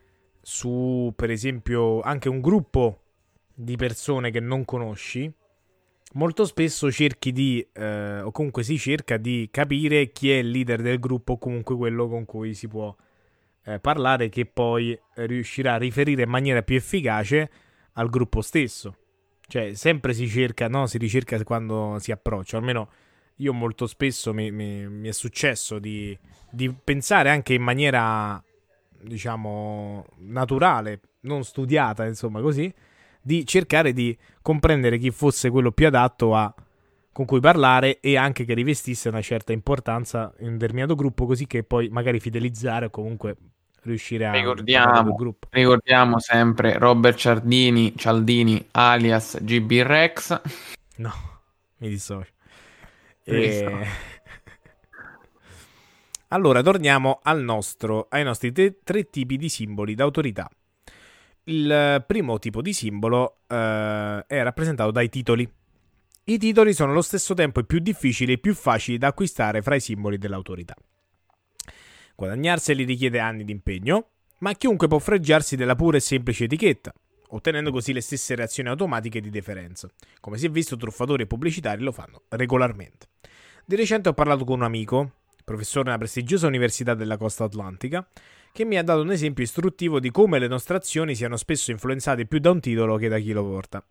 su 0.41 1.11
per 1.15 1.31
esempio 1.31 2.01
anche 2.01 2.29
un 2.29 2.39
gruppo 2.39 2.98
di 3.61 3.75
persone 3.75 4.31
che 4.31 4.39
non 4.39 4.63
conosci, 4.63 5.29
molto 6.13 6.45
spesso 6.45 6.89
cerchi 6.89 7.33
di, 7.33 7.65
eh, 7.73 8.21
o 8.21 8.31
comunque 8.31 8.63
si 8.63 8.77
cerca 8.77 9.17
di 9.17 9.49
capire 9.51 10.13
chi 10.13 10.31
è 10.31 10.35
il 10.35 10.49
leader 10.49 10.81
del 10.81 10.97
gruppo 10.97 11.33
o 11.33 11.37
comunque 11.37 11.75
quello 11.75 12.07
con 12.07 12.23
cui 12.23 12.53
si 12.53 12.69
può 12.69 12.95
eh, 13.65 13.79
parlare 13.79 14.29
che 14.29 14.45
poi 14.45 14.97
riuscirà 15.15 15.73
a 15.73 15.77
riferire 15.77 16.23
in 16.23 16.29
maniera 16.29 16.61
più 16.61 16.77
efficace 16.77 17.51
al 17.93 18.09
gruppo 18.09 18.41
stesso. 18.41 18.95
Cioè, 19.45 19.73
sempre 19.73 20.13
si 20.13 20.27
cerca, 20.29 20.69
no? 20.69 20.87
Si 20.87 20.97
ricerca 20.97 21.43
quando 21.43 21.97
si 21.99 22.13
approccia, 22.13 22.55
almeno 22.55 22.89
io 23.37 23.51
molto 23.51 23.87
spesso 23.87 24.33
mi, 24.33 24.51
mi, 24.51 24.87
mi 24.87 25.09
è 25.09 25.11
successo 25.11 25.79
di, 25.79 26.17
di 26.49 26.73
pensare 26.81 27.29
anche 27.29 27.55
in 27.55 27.61
maniera, 27.61 28.41
diciamo, 29.01 30.05
naturale, 30.19 31.01
non 31.21 31.43
studiata, 31.43 32.05
insomma, 32.05 32.39
così, 32.39 32.73
di 33.29 33.45
cercare 33.45 33.93
di 33.93 34.17
comprendere 34.41 34.97
chi 34.97 35.11
fosse 35.11 35.51
quello 35.51 35.71
più 35.71 35.85
adatto 35.85 36.35
a, 36.35 36.51
con 37.11 37.25
cui 37.25 37.39
parlare 37.39 37.99
e 37.99 38.17
anche 38.17 38.43
che 38.43 38.55
rivestisse 38.55 39.07
una 39.07 39.21
certa 39.21 39.53
importanza 39.53 40.33
in 40.39 40.47
un 40.47 40.57
determinato 40.57 40.95
gruppo, 40.95 41.27
così 41.27 41.45
che 41.45 41.61
poi 41.61 41.89
magari 41.89 42.19
fidelizzare 42.19 42.87
o 42.87 42.89
comunque 42.89 43.35
riuscire 43.83 44.25
a 44.25 44.31
ricordiamo, 44.31 45.13
gruppo. 45.13 45.47
ricordiamo 45.51 46.17
sempre 46.17 46.79
Robert 46.79 47.17
Ciardini, 47.17 47.93
Cialdini 47.95 48.65
alias 48.71 49.37
GB 49.39 49.71
Rex. 49.83 50.41
No, 50.95 51.13
mi 51.77 51.87
dissocio. 51.87 52.31
E... 53.23 53.85
allora, 56.29 56.63
torniamo 56.63 57.19
al 57.21 57.43
nostro, 57.43 58.07
ai 58.09 58.23
nostri 58.23 58.51
te- 58.51 58.79
tre 58.83 59.07
tipi 59.07 59.37
di 59.37 59.49
simboli 59.49 59.93
d'autorità. 59.93 60.49
Il 61.43 62.03
primo 62.05 62.37
tipo 62.39 62.61
di 62.61 62.73
simbolo 62.73 63.39
eh, 63.47 64.23
è 64.27 64.43
rappresentato 64.43 64.91
dai 64.91 65.09
titoli. 65.09 65.51
I 66.25 66.37
titoli 66.37 66.73
sono 66.73 66.91
allo 66.91 67.01
stesso 67.01 67.33
tempo 67.33 67.59
i 67.59 67.65
più 67.65 67.79
difficili 67.79 68.33
e 68.33 68.37
più 68.37 68.53
facili 68.53 68.97
da 68.97 69.07
acquistare 69.07 69.61
fra 69.61 69.75
i 69.75 69.79
simboli 69.79 70.17
dell'autorità. 70.17 70.75
Guadagnarseli 72.15 72.83
richiede 72.83 73.19
anni 73.19 73.45
di 73.45 73.51
impegno, 73.51 74.09
ma 74.39 74.53
chiunque 74.53 74.87
può 74.87 74.99
freggiarsi 74.99 75.55
della 75.55 75.75
pura 75.75 75.97
e 75.97 76.01
semplice 76.01 76.43
etichetta, 76.43 76.93
ottenendo 77.29 77.71
così 77.71 77.93
le 77.93 78.01
stesse 78.01 78.35
reazioni 78.35 78.69
automatiche 78.69 79.21
di 79.21 79.29
deferenza. 79.29 79.89
Come 80.19 80.37
si 80.37 80.45
è 80.45 80.49
visto, 80.49 80.75
truffatori 80.75 81.23
e 81.23 81.27
pubblicitari 81.27 81.81
lo 81.81 81.91
fanno 81.91 82.23
regolarmente. 82.29 83.07
Di 83.65 83.75
recente 83.75 84.09
ho 84.09 84.13
parlato 84.13 84.43
con 84.43 84.59
un 84.59 84.65
amico, 84.65 85.13
professore 85.43 85.89
una 85.89 85.97
prestigiosa 85.97 86.47
università 86.47 86.93
della 86.93 87.17
costa 87.17 87.43
atlantica, 87.45 88.07
che 88.51 88.65
mi 88.65 88.77
ha 88.77 88.83
dato 88.83 89.01
un 89.01 89.11
esempio 89.11 89.43
istruttivo 89.43 89.99
di 89.99 90.11
come 90.11 90.39
le 90.39 90.47
nostre 90.47 90.77
azioni 90.77 91.15
siano 91.15 91.37
spesso 91.37 91.71
influenzate 91.71 92.25
più 92.25 92.39
da 92.39 92.51
un 92.51 92.59
titolo 92.59 92.97
che 92.97 93.07
da 93.07 93.19
chi 93.19 93.31
lo 93.31 93.43
porta. 93.43 93.83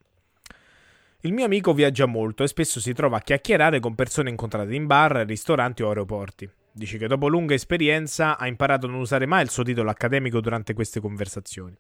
Il 1.23 1.33
mio 1.33 1.45
amico 1.45 1.75
viaggia 1.75 2.07
molto 2.07 2.45
e 2.45 2.49
spesso 2.49 2.79
si 2.79 2.93
trova 2.93 3.17
a 3.17 3.21
chiacchierare 3.21 3.81
con 3.81 3.97
persone 3.97 4.31
incontrate 4.31 4.75
in 4.75 4.87
bar, 4.87 5.25
ristoranti 5.27 5.83
o 5.83 5.89
aeroporti. 5.89 6.49
Dice 6.71 6.97
che 6.97 7.09
dopo 7.09 7.27
lunga 7.27 7.55
esperienza 7.55 8.39
ha 8.39 8.47
imparato 8.47 8.87
a 8.87 8.91
non 8.91 9.01
usare 9.01 9.27
mai 9.27 9.43
il 9.43 9.51
suo 9.51 9.65
titolo 9.65 9.91
accademico 9.91 10.41
durante 10.41 10.75
queste 10.75 11.01
conversazioni. 11.01 11.77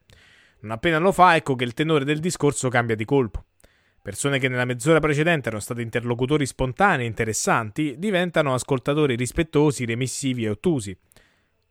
Non 0.60 0.72
appena 0.72 0.98
lo 0.98 1.12
fa, 1.12 1.36
ecco 1.36 1.54
che 1.54 1.62
il 1.62 1.72
tenore 1.72 2.04
del 2.04 2.18
discorso 2.18 2.68
cambia 2.68 2.96
di 2.96 3.04
colpo. 3.04 3.44
Persone 4.02 4.40
che 4.40 4.48
nella 4.48 4.64
mezz'ora 4.64 4.98
precedente 4.98 5.48
erano 5.48 5.62
stati 5.62 5.82
interlocutori 5.82 6.44
spontanei 6.46 7.04
e 7.04 7.08
interessanti 7.08 7.94
diventano 7.96 8.54
ascoltatori 8.54 9.14
rispettosi, 9.14 9.84
remissivi 9.84 10.46
e 10.46 10.50
ottusi. 10.50 10.98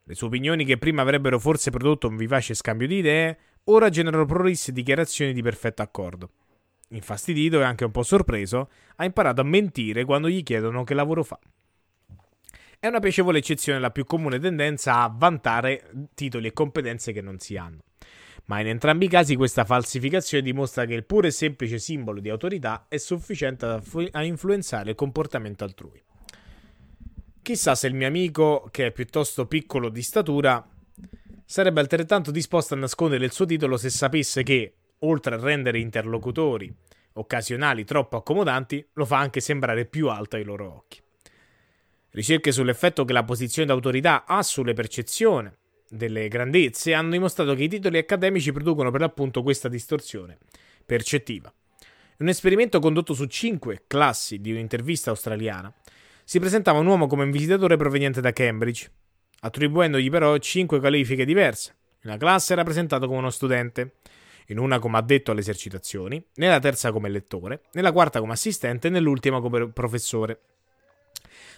Le 0.07 0.15
sue 0.15 0.27
opinioni, 0.27 0.63
che 0.63 0.77
prima 0.77 1.01
avrebbero 1.01 1.37
forse 1.37 1.69
prodotto 1.69 2.07
un 2.07 2.15
vivace 2.15 2.53
scambio 2.53 2.87
di 2.87 2.99
idee, 2.99 3.37
ora 3.65 3.89
generano 3.89 4.23
prolisse 4.23 4.71
dichiarazioni 4.71 5.33
di 5.33 5.41
perfetto 5.41 5.81
accordo. 5.81 6.29
Infastidito 6.91 7.59
e 7.59 7.63
anche 7.63 7.83
un 7.83 7.91
po' 7.91 8.03
sorpreso, 8.03 8.69
ha 8.95 9.03
imparato 9.03 9.41
a 9.41 9.43
mentire 9.43 10.05
quando 10.05 10.29
gli 10.29 10.43
chiedono 10.43 10.85
che 10.85 10.93
lavoro 10.93 11.25
fa. 11.25 11.37
È 12.79 12.87
una 12.87 13.01
piacevole 13.01 13.39
eccezione 13.39 13.79
la 13.79 13.91
più 13.91 14.05
comune 14.05 14.39
tendenza 14.39 15.01
a 15.01 15.13
vantare 15.13 15.91
titoli 16.13 16.47
e 16.47 16.53
competenze 16.53 17.11
che 17.11 17.21
non 17.21 17.39
si 17.39 17.57
hanno. 17.57 17.79
Ma 18.45 18.61
in 18.61 18.67
entrambi 18.67 19.05
i 19.05 19.09
casi 19.09 19.35
questa 19.35 19.65
falsificazione 19.65 20.41
dimostra 20.41 20.85
che 20.85 20.93
il 20.93 21.03
puro 21.03 21.27
e 21.27 21.31
semplice 21.31 21.79
simbolo 21.79 22.21
di 22.21 22.29
autorità 22.29 22.85
è 22.87 22.95
sufficiente 22.95 23.65
a 24.11 24.23
influenzare 24.23 24.91
il 24.91 24.95
comportamento 24.95 25.65
altrui. 25.65 26.01
Chissà 27.47 27.75
se 27.75 27.87
il 27.87 27.93
mio 27.93 28.07
amico, 28.07 28.67
che 28.71 28.87
è 28.87 28.91
piuttosto 28.91 29.45
piccolo 29.45 29.87
di 29.87 30.01
statura, 30.01 30.67
sarebbe 31.45 31.79
altrettanto 31.79 32.29
disposto 32.29 32.73
a 32.73 32.77
nascondere 32.77 33.23
il 33.23 33.31
suo 33.31 33.45
titolo 33.45 33.77
se 33.77 33.89
sapesse 33.89 34.43
che, 34.43 34.73
oltre 34.99 35.35
a 35.35 35.39
rendere 35.39 35.79
interlocutori 35.79 36.69
occasionali 37.13 37.85
troppo 37.85 38.17
accomodanti, 38.17 38.85
lo 38.91 39.05
fa 39.05 39.19
anche 39.19 39.39
sembrare 39.39 39.85
più 39.85 40.09
alto 40.09 40.35
ai 40.35 40.43
loro 40.43 40.75
occhi. 40.75 40.99
Ricerche 42.09 42.51
sull'effetto 42.51 43.05
che 43.05 43.13
la 43.13 43.23
posizione 43.23 43.69
d'autorità 43.69 44.25
ha 44.25 44.43
sulle 44.43 44.73
percezioni 44.73 45.49
delle 45.87 46.27
grandezze 46.27 46.93
hanno 46.93 47.11
dimostrato 47.11 47.55
che 47.55 47.63
i 47.63 47.69
titoli 47.69 47.97
accademici 47.97 48.51
producono 48.51 48.91
per 48.91 48.99
l'appunto 48.99 49.41
questa 49.41 49.69
distorsione 49.69 50.37
percettiva. 50.85 51.49
Un 52.17 52.27
esperimento 52.27 52.79
condotto 52.79 53.13
su 53.13 53.23
cinque 53.23 53.83
classi 53.87 54.41
di 54.41 54.51
un'intervista 54.51 55.11
australiana, 55.11 55.73
si 56.29 56.41
presentava 56.41 56.79
un 56.79 56.87
uomo 56.87 57.07
come 57.07 57.23
un 57.23 57.31
visitatore 57.31 57.77
proveniente 57.77 58.19
da 58.19 58.33
Cambridge, 58.33 58.91
attribuendogli 59.39 60.09
però 60.09 60.37
cinque 60.39 60.81
qualifiche 60.81 61.23
diverse. 61.23 61.73
In 62.03 62.09
una 62.09 62.17
classe 62.17 62.51
era 62.51 62.65
presentato 62.65 63.07
come 63.07 63.19
uno 63.19 63.29
studente, 63.29 63.93
in 64.47 64.59
una 64.59 64.77
come 64.77 64.97
addetto 64.97 65.31
alle 65.31 65.39
esercitazioni, 65.39 66.21
nella 66.35 66.59
terza 66.59 66.91
come 66.91 67.07
lettore, 67.07 67.61
nella 67.71 67.93
quarta 67.93 68.19
come 68.19 68.33
assistente 68.33 68.89
e 68.89 68.91
nell'ultima 68.91 69.39
come 69.39 69.69
professore. 69.69 70.41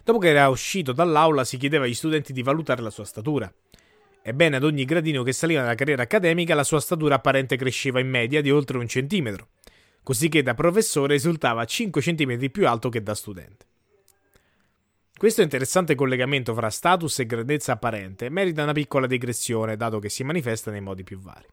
Dopo 0.03 0.19
che 0.19 0.29
era 0.29 0.47
uscito 0.49 0.91
dall'aula 0.91 1.43
si 1.45 1.57
chiedeva 1.57 1.85
agli 1.85 1.95
studenti 1.95 2.31
di 2.31 2.43
valutare 2.43 2.83
la 2.83 2.91
sua 2.91 3.05
statura. 3.05 3.51
Ebbene, 4.21 4.57
ad 4.57 4.63
ogni 4.63 4.85
gradino 4.85 5.23
che 5.23 5.33
saliva 5.33 5.61
nella 5.61 5.73
carriera 5.73 6.03
accademica, 6.03 6.53
la 6.53 6.63
sua 6.63 6.79
statura 6.79 7.15
apparente 7.15 7.57
cresceva 7.57 7.99
in 7.99 8.07
media 8.07 8.39
di 8.39 8.51
oltre 8.51 8.77
un 8.77 8.87
centimetro, 8.87 9.47
così 10.03 10.29
che 10.29 10.43
da 10.43 10.53
professore 10.53 11.13
risultava 11.13 11.65
5 11.65 11.99
centimetri 12.03 12.51
più 12.51 12.67
alto 12.67 12.89
che 12.89 13.01
da 13.01 13.15
studente. 13.15 13.65
Questo 15.19 15.41
interessante 15.41 15.95
collegamento 15.95 16.53
fra 16.53 16.69
status 16.69 17.19
e 17.19 17.25
grandezza 17.25 17.73
apparente 17.73 18.29
merita 18.29 18.63
una 18.63 18.71
piccola 18.71 19.05
digressione, 19.05 19.75
dato 19.75 19.99
che 19.99 20.07
si 20.07 20.23
manifesta 20.23 20.71
nei 20.71 20.79
modi 20.79 21.03
più 21.03 21.19
vari. 21.19 21.45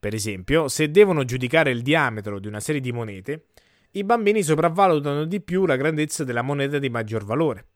Per 0.00 0.14
esempio, 0.14 0.66
se 0.68 0.90
devono 0.90 1.26
giudicare 1.26 1.70
il 1.70 1.82
diametro 1.82 2.38
di 2.38 2.46
una 2.46 2.60
serie 2.60 2.80
di 2.80 2.92
monete, 2.92 3.48
i 3.90 4.04
bambini 4.04 4.42
sopravvalutano 4.42 5.26
di 5.26 5.42
più 5.42 5.66
la 5.66 5.76
grandezza 5.76 6.24
della 6.24 6.40
moneta 6.40 6.78
di 6.78 6.88
maggior 6.88 7.26
valore. 7.26 7.66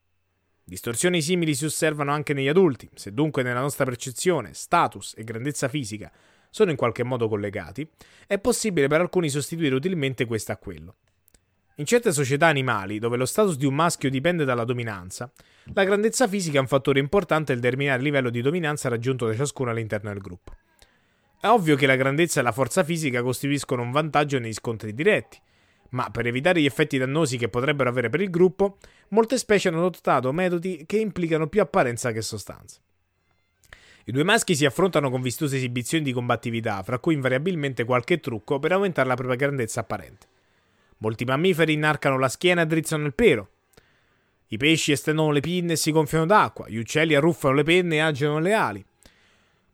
Distorsioni 0.64 1.20
simili 1.20 1.54
si 1.54 1.66
osservano 1.66 2.12
anche 2.12 2.32
negli 2.32 2.48
adulti, 2.48 2.88
se 2.94 3.12
dunque 3.12 3.42
nella 3.42 3.60
nostra 3.60 3.84
percezione 3.84 4.54
status 4.54 5.12
e 5.14 5.24
grandezza 5.24 5.68
fisica 5.68 6.10
sono 6.48 6.70
in 6.70 6.78
qualche 6.78 7.04
modo 7.04 7.28
collegati, 7.28 7.86
è 8.26 8.38
possibile 8.38 8.88
per 8.88 9.02
alcuni 9.02 9.28
sostituire 9.28 9.74
utilmente 9.74 10.24
questo 10.24 10.52
a 10.52 10.56
quello. 10.56 10.96
In 11.76 11.86
certe 11.86 12.12
società 12.12 12.46
animali, 12.46 12.98
dove 12.98 13.16
lo 13.16 13.24
status 13.24 13.56
di 13.56 13.64
un 13.64 13.74
maschio 13.74 14.10
dipende 14.10 14.44
dalla 14.44 14.64
dominanza, 14.64 15.32
la 15.72 15.84
grandezza 15.84 16.28
fisica 16.28 16.58
è 16.58 16.60
un 16.60 16.66
fattore 16.66 16.98
importante 16.98 17.52
nel 17.52 17.60
determinare 17.62 17.98
il 17.98 18.04
livello 18.04 18.28
di 18.28 18.42
dominanza 18.42 18.88
raggiunto 18.88 19.26
da 19.26 19.34
ciascuno 19.34 19.70
all'interno 19.70 20.10
del 20.10 20.20
gruppo. 20.20 20.52
È 21.40 21.46
ovvio 21.46 21.76
che 21.76 21.86
la 21.86 21.96
grandezza 21.96 22.40
e 22.40 22.42
la 22.42 22.52
forza 22.52 22.84
fisica 22.84 23.22
costituiscono 23.22 23.80
un 23.80 23.92
vantaggio 23.92 24.38
negli 24.38 24.52
scontri 24.52 24.92
diretti, 24.92 25.38
ma 25.90 26.10
per 26.10 26.26
evitare 26.26 26.60
gli 26.60 26.66
effetti 26.66 26.98
dannosi 26.98 27.38
che 27.38 27.48
potrebbero 27.48 27.88
avere 27.88 28.10
per 28.10 28.20
il 28.20 28.28
gruppo, 28.28 28.76
molte 29.08 29.38
specie 29.38 29.68
hanno 29.68 29.78
adottato 29.78 30.32
metodi 30.32 30.84
che 30.86 30.98
implicano 30.98 31.46
più 31.46 31.62
apparenza 31.62 32.12
che 32.12 32.20
sostanza. 32.20 32.78
I 34.04 34.12
due 34.12 34.24
maschi 34.24 34.54
si 34.54 34.66
affrontano 34.66 35.08
con 35.08 35.22
vistose 35.22 35.56
esibizioni 35.56 36.04
di 36.04 36.12
combattività, 36.12 36.82
fra 36.82 36.98
cui 36.98 37.14
invariabilmente 37.14 37.84
qualche 37.84 38.20
trucco 38.20 38.58
per 38.58 38.72
aumentare 38.72 39.08
la 39.08 39.14
propria 39.14 39.36
grandezza 39.36 39.80
apparente. 39.80 40.29
Molti 41.02 41.24
mammiferi 41.24 41.72
inarcano 41.72 42.18
la 42.18 42.28
schiena 42.28 42.62
e 42.62 42.66
drizzano 42.66 43.06
il 43.06 43.14
pelo. 43.14 43.48
I 44.48 44.56
pesci 44.56 44.92
estendono 44.92 45.30
le 45.30 45.40
pinne 45.40 45.72
e 45.72 45.76
si 45.76 45.92
gonfiano 45.92 46.26
d'acqua, 46.26 46.68
gli 46.68 46.76
uccelli 46.76 47.14
arruffano 47.14 47.54
le 47.54 47.62
penne 47.62 47.96
e 47.96 48.00
agitano 48.00 48.38
le 48.38 48.52
ali. 48.52 48.84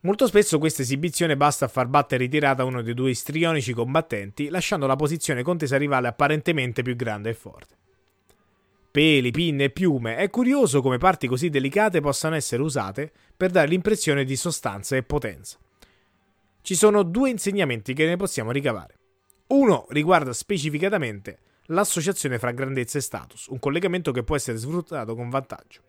Molto 0.00 0.26
spesso 0.28 0.58
questa 0.58 0.82
esibizione 0.82 1.36
basta 1.36 1.64
a 1.64 1.68
far 1.68 1.86
battere 1.88 2.24
ritirata 2.24 2.62
uno 2.62 2.80
dei 2.82 2.94
due 2.94 3.10
istrionici 3.10 3.72
combattenti, 3.72 4.48
lasciando 4.48 4.86
la 4.86 4.94
posizione 4.94 5.42
contesa 5.42 5.76
rivale 5.76 6.06
apparentemente 6.06 6.82
più 6.82 6.94
grande 6.94 7.30
e 7.30 7.34
forte. 7.34 7.74
Peli, 8.92 9.30
pinne 9.32 9.64
e 9.64 9.70
piume, 9.70 10.16
è 10.16 10.30
curioso 10.30 10.80
come 10.80 10.98
parti 10.98 11.26
così 11.26 11.50
delicate 11.50 12.00
possano 12.00 12.36
essere 12.36 12.62
usate 12.62 13.10
per 13.36 13.50
dare 13.50 13.66
l'impressione 13.66 14.24
di 14.24 14.36
sostanza 14.36 14.94
e 14.94 15.02
potenza. 15.02 15.58
Ci 16.62 16.74
sono 16.74 17.02
due 17.02 17.30
insegnamenti 17.30 17.92
che 17.92 18.06
ne 18.06 18.16
possiamo 18.16 18.52
ricavare. 18.52 18.95
Uno 19.48 19.86
riguarda 19.90 20.32
specificatamente 20.32 21.38
l'associazione 21.66 22.38
fra 22.38 22.50
grandezza 22.50 22.98
e 22.98 23.00
status, 23.00 23.46
un 23.46 23.58
collegamento 23.60 24.10
che 24.10 24.24
può 24.24 24.34
essere 24.34 24.58
sfruttato 24.58 25.14
con 25.14 25.30
vantaggio. 25.30 25.82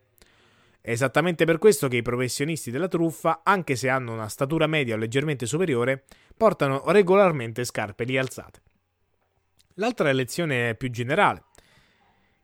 È 0.80 0.92
esattamente 0.92 1.44
per 1.46 1.58
questo 1.58 1.88
che 1.88 1.98
i 1.98 2.02
professionisti 2.02 2.70
della 2.70 2.88
truffa, 2.88 3.42
anche 3.44 3.76
se 3.76 3.90
hanno 3.90 4.14
una 4.14 4.30
statura 4.30 4.68
media 4.68 4.94
o 4.94 4.98
leggermente 4.98 5.46
superiore, 5.46 6.06
portano 6.36 6.84
regolarmente 6.92 7.66
scarpe 7.66 8.04
rialzate. 8.04 8.62
L'altra 9.76 10.12
lezione 10.12 10.70
è 10.70 10.76
più 10.76 10.90
generale. 10.90 11.44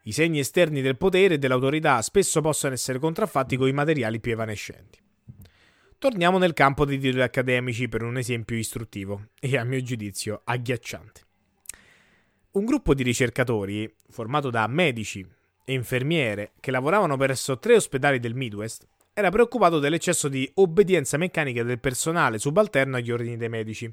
I 0.03 0.11
segni 0.11 0.39
esterni 0.39 0.82
del 0.82 0.97
potere 0.97 1.36
e 1.36 1.38
dell'autorità 1.38 2.01
spesso 2.01 2.41
possono 2.41 2.74
essere 2.74 2.99
contraffatti 2.99 3.55
con 3.55 3.68
i 3.68 3.72
materiali 3.72 4.20
più 4.20 4.32
evanescenti. 4.32 4.99
Torniamo 6.04 6.38
nel 6.38 6.51
campo 6.51 6.84
dei 6.84 6.99
titoli 6.99 7.22
accademici 7.22 7.88
per 7.88 8.04
un 8.04 8.18
esempio 8.18 8.58
istruttivo 8.58 9.30
e 9.39 9.58
a 9.58 9.64
mio 9.64 9.82
giudizio 9.82 10.41
agghiacciante. 10.43 11.22
Un 12.51 12.66
gruppo 12.66 12.93
di 12.93 13.04
ricercatori, 13.04 13.89
formato 14.10 14.49
da 14.49 14.68
medici 14.68 15.26
e 15.64 15.72
infermiere 15.72 16.51
che 16.60 16.72
lavoravano 16.72 17.16
presso 17.16 17.58
tre 17.58 17.76
ospedali 17.76 18.20
del 18.20 18.36
Midwest, 18.36 18.86
era 19.14 19.30
preoccupato 19.30 19.80
dell'eccesso 19.80 20.28
di 20.28 20.51
obbedienza 20.56 21.16
meccanica 21.16 21.64
del 21.64 21.80
personale 21.80 22.38
subalterno 22.38 22.97
agli 22.97 23.10
ordini 23.10 23.38
dei 23.38 23.47
medici. 23.47 23.89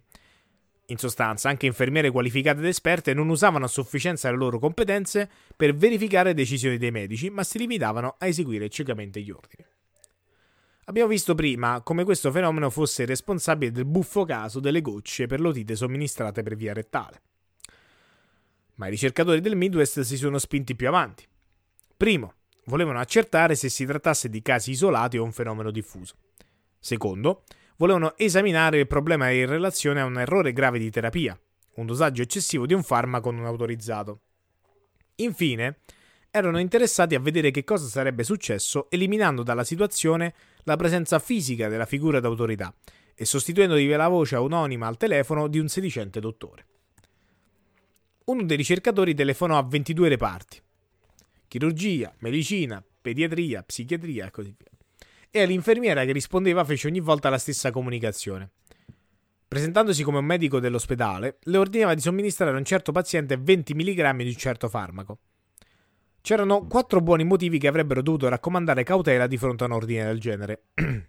In 0.86 0.96
sostanza, 0.96 1.48
anche 1.48 1.66
infermiere 1.66 2.10
qualificate 2.10 2.58
ed 2.58 2.66
esperte 2.66 3.14
non 3.14 3.28
usavano 3.28 3.66
a 3.66 3.68
sufficienza 3.68 4.28
le 4.32 4.36
loro 4.36 4.58
competenze 4.58 5.30
per 5.54 5.76
verificare 5.76 6.34
decisioni 6.34 6.76
dei 6.76 6.90
medici, 6.90 7.30
ma 7.30 7.44
si 7.44 7.58
limitavano 7.58 8.16
a 8.18 8.26
eseguire 8.26 8.68
ciecamente 8.68 9.20
gli 9.20 9.30
ordini. 9.30 9.64
Abbiamo 10.84 11.08
visto 11.08 11.34
prima 11.34 11.82
come 11.82 12.04
questo 12.04 12.32
fenomeno 12.32 12.70
fosse 12.70 13.04
responsabile 13.04 13.70
del 13.70 13.84
buffo 13.84 14.24
caso 14.24 14.60
delle 14.60 14.80
gocce 14.80 15.26
per 15.26 15.40
l'otite 15.40 15.76
somministrate 15.76 16.42
per 16.42 16.56
via 16.56 16.72
rettale. 16.72 17.22
Ma 18.74 18.86
i 18.86 18.90
ricercatori 18.90 19.40
del 19.40 19.56
Midwest 19.56 20.00
si 20.00 20.16
sono 20.16 20.38
spinti 20.38 20.74
più 20.74 20.88
avanti. 20.88 21.26
Primo, 21.96 22.34
volevano 22.64 22.98
accertare 22.98 23.54
se 23.54 23.68
si 23.68 23.84
trattasse 23.84 24.28
di 24.28 24.40
casi 24.42 24.70
isolati 24.70 25.18
o 25.18 25.24
un 25.24 25.32
fenomeno 25.32 25.70
diffuso. 25.70 26.16
Secondo, 26.78 27.44
volevano 27.76 28.16
esaminare 28.16 28.78
il 28.78 28.86
problema 28.86 29.30
in 29.30 29.46
relazione 29.46 30.00
a 30.00 30.06
un 30.06 30.18
errore 30.18 30.52
grave 30.52 30.78
di 30.78 30.90
terapia, 30.90 31.38
un 31.74 31.86
dosaggio 31.86 32.22
eccessivo 32.22 32.66
di 32.66 32.74
un 32.74 32.82
farmaco 32.82 33.30
non 33.30 33.44
autorizzato. 33.44 34.20
Infine, 35.16 35.80
erano 36.30 36.58
interessati 36.58 37.14
a 37.14 37.20
vedere 37.20 37.50
che 37.50 37.64
cosa 37.64 37.86
sarebbe 37.86 38.22
successo 38.22 38.88
eliminando 38.90 39.42
dalla 39.42 39.64
situazione 39.64 40.34
la 40.64 40.76
presenza 40.76 41.18
fisica 41.18 41.68
della 41.68 41.86
figura 41.86 42.20
d'autorità 42.20 42.74
e 43.14 43.24
sostituendovi 43.24 43.86
la 43.88 44.08
voce 44.08 44.36
anonima 44.36 44.86
al 44.86 44.96
telefono 44.96 45.46
di 45.46 45.58
un 45.58 45.68
sedicente 45.68 46.20
dottore. 46.20 46.66
Uno 48.24 48.44
dei 48.44 48.56
ricercatori 48.56 49.14
telefonò 49.14 49.58
a 49.58 49.62
22 49.62 50.08
reparti: 50.08 50.62
chirurgia, 51.48 52.14
medicina, 52.20 52.82
pediatria, 53.02 53.62
psichiatria 53.62 54.26
e 54.26 54.30
così 54.30 54.54
via. 54.56 54.70
E 55.30 55.42
all'infermiera 55.42 56.04
che 56.04 56.12
rispondeva 56.12 56.64
fece 56.64 56.86
ogni 56.86 57.00
volta 57.00 57.28
la 57.28 57.38
stessa 57.38 57.70
comunicazione. 57.70 58.50
Presentandosi 59.46 60.04
come 60.04 60.18
un 60.18 60.24
medico 60.24 60.60
dell'ospedale, 60.60 61.38
le 61.42 61.56
ordinava 61.56 61.94
di 61.94 62.00
somministrare 62.00 62.52
a 62.52 62.58
un 62.58 62.64
certo 62.64 62.92
paziente 62.92 63.36
20 63.36 63.74
mg 63.74 64.16
di 64.16 64.28
un 64.28 64.36
certo 64.36 64.68
farmaco. 64.68 65.18
C'erano 66.22 66.66
quattro 66.66 67.00
buoni 67.00 67.24
motivi 67.24 67.58
che 67.58 67.68
avrebbero 67.68 68.02
dovuto 68.02 68.28
raccomandare 68.28 68.84
cautela 68.84 69.26
di 69.26 69.36
fronte 69.36 69.64
a 69.64 69.66
un 69.66 69.72
ordine 69.72 70.04
del 70.04 70.20
genere. 70.20 70.64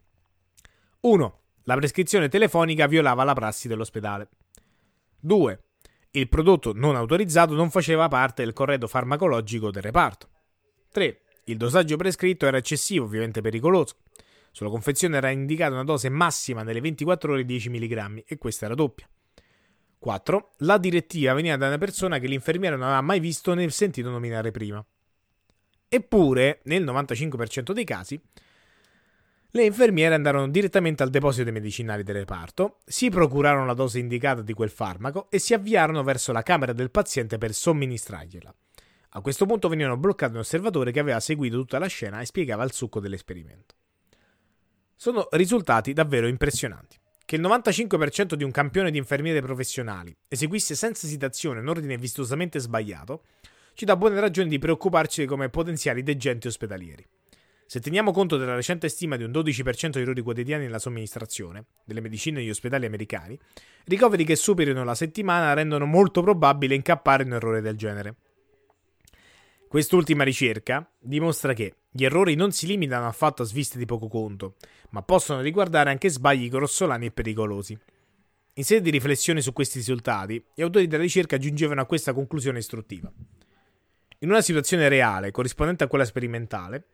1. 1.02 1.40
La 1.64 1.76
prescrizione 1.76 2.30
telefonica 2.30 2.88
violava 2.88 3.24
la 3.24 3.34
prassi 3.34 3.68
dell'ospedale. 3.68 4.30
2. 5.20 5.64
Il 6.12 6.28
prodotto 6.28 6.74
non 6.74 6.96
autorizzato 6.96 7.54
non 7.54 7.70
faceva 7.70 8.08
parte 8.08 8.44
del 8.44 8.54
corredo 8.54 8.88
farmacologico 8.88 9.72
del 9.72 9.84
reparto. 9.84 10.30
3. 10.92 11.22
Il 11.46 11.58
dosaggio 11.58 11.98
prescritto 11.98 12.46
era 12.46 12.58
eccessivo, 12.58 13.06
ovviamente 13.06 13.42
pericoloso. 13.42 13.98
Sulla 14.52 14.70
confezione 14.70 15.18
era 15.18 15.30
indicata 15.30 15.74
una 15.74 15.84
dose 15.84 16.10
massima 16.10 16.64
nelle 16.64 16.82
24 16.82 17.32
ore 17.32 17.42
di 17.42 17.48
10 17.48 17.70
mg 17.70 18.24
e 18.28 18.38
questa 18.38 18.66
era 18.66 18.76
doppia. 18.76 19.08
4. 20.00 20.52
La 20.58 20.78
direttiva 20.78 21.34
veniva 21.34 21.56
da 21.58 21.68
una 21.68 21.78
persona 21.78 22.20
che 22.20 22.28
l'infermiera 22.28 22.76
non 22.76 22.86
aveva 22.86 23.02
mai 23.02 23.20
visto 23.20 23.54
né 23.54 23.70
sentito 23.70 24.10
nominare 24.10 24.52
prima. 24.52 24.84
Eppure, 25.94 26.62
nel 26.64 26.86
95% 26.86 27.74
dei 27.74 27.84
casi, 27.84 28.18
le 29.50 29.66
infermiere 29.66 30.16
andarono 30.16 30.48
direttamente 30.48 31.04
al 31.04 31.10
deposito 31.10 31.44
dei 31.44 31.52
medicinali 31.52 32.02
del 32.02 32.16
reparto, 32.16 32.78
si 32.86 33.10
procurarono 33.10 33.66
la 33.66 33.74
dose 33.74 34.00
indicata 34.00 34.42
di 34.42 34.54
quel 34.54 34.70
farmaco 34.70 35.30
e 35.30 35.38
si 35.38 35.54
avviarono 35.54 36.02
verso 36.02 36.32
la 36.32 36.44
camera 36.44 36.72
del 36.72 36.92
paziente 36.92 37.38
per 37.38 37.54
somministrargliela. 37.54 38.56
A 39.10 39.20
questo 39.20 39.46
punto 39.46 39.68
venivano 39.68 39.98
bloccati 39.98 40.32
un 40.32 40.40
osservatore 40.40 40.94
che 40.94 41.02
aveva 41.02 41.20
seguito 41.20 41.58
tutta 41.58 41.78
la 41.78 41.88
scena 41.88 42.22
e 42.22 42.26
spiegava 42.26 42.64
il 42.64 42.72
succo 42.72 43.02
dell'esperimento. 43.02 43.76
Sono 44.96 45.28
risultati 45.32 45.92
davvero 45.92 46.28
impressionanti. 46.28 46.98
Che 47.26 47.36
il 47.36 47.42
95% 47.42 48.36
di 48.36 48.46
un 48.46 48.52
campione 48.52 48.92
di 48.92 48.98
infermiere 48.98 49.42
professionali 49.42 50.16
eseguisse 50.30 50.74
senza 50.74 51.06
esitazione 51.06 51.60
un 51.60 51.68
ordine 51.68 51.98
vistosamente 51.98 52.60
sbagliato 52.60 53.24
ci 53.74 53.86
dà 53.86 53.96
buone 53.96 54.20
ragioni 54.20 54.50
di 54.50 54.60
preoccuparci 54.60 55.26
come 55.26 55.50
potenziali 55.50 56.04
degenti 56.04 56.48
ospedalieri. 56.48 57.06
Se 57.66 57.80
teniamo 57.80 58.12
conto 58.12 58.36
della 58.36 58.56
recente 58.56 58.90
stima 58.90 59.16
di 59.16 59.24
un 59.24 59.32
12% 59.32 59.92
di 59.92 60.02
errori 60.02 60.22
quotidiani 60.22 60.66
nella 60.66 60.78
somministrazione 60.78 61.68
delle 61.86 62.02
medicine 62.02 62.40
negli 62.40 62.50
ospedali 62.50 62.86
americani, 62.86 63.40
ricoveri 63.86 64.26
che 64.26 64.36
superino 64.36 64.84
la 64.84 64.94
settimana 64.94 65.54
rendono 65.54 65.86
molto 65.86 66.22
probabile 66.22 66.76
incappare 66.76 67.24
in 67.24 67.30
un 67.30 67.36
errore 67.36 67.62
del 67.62 67.78
genere. 67.78 68.16
Quest'ultima 69.70 70.26
ricerca 70.26 70.86
dimostra 71.00 71.54
che 71.54 71.76
gli 71.90 72.04
errori 72.04 72.36
non 72.36 72.52
si 72.52 72.68
limitano 72.68 73.08
affatto 73.08 73.44
a 73.44 73.46
sviste 73.46 73.78
di 73.78 73.86
poco 73.86 74.10
conto, 74.10 74.56
ma 74.90 75.02
possono 75.02 75.40
riguardare 75.40 75.92
anche 75.92 76.10
sbagli 76.10 76.50
grossolani 76.50 77.06
e 77.06 77.12
pericolosi. 77.12 77.80
In 78.56 78.66
sede 78.66 78.82
di 78.82 78.90
riflessione 78.90 79.40
su 79.40 79.54
questi 79.54 79.78
risultati, 79.78 80.44
gli 80.54 80.62
autori 80.62 80.88
della 80.88 81.04
ricerca 81.04 81.38
giungevano 81.38 81.80
a 81.80 81.86
questa 81.86 82.12
conclusione 82.12 82.60
istruttiva. 82.60 83.10
In 84.24 84.30
una 84.30 84.42
situazione 84.42 84.88
reale, 84.88 85.32
corrispondente 85.32 85.84
a 85.84 85.88
quella 85.88 86.06
sperimentale, 86.06 86.90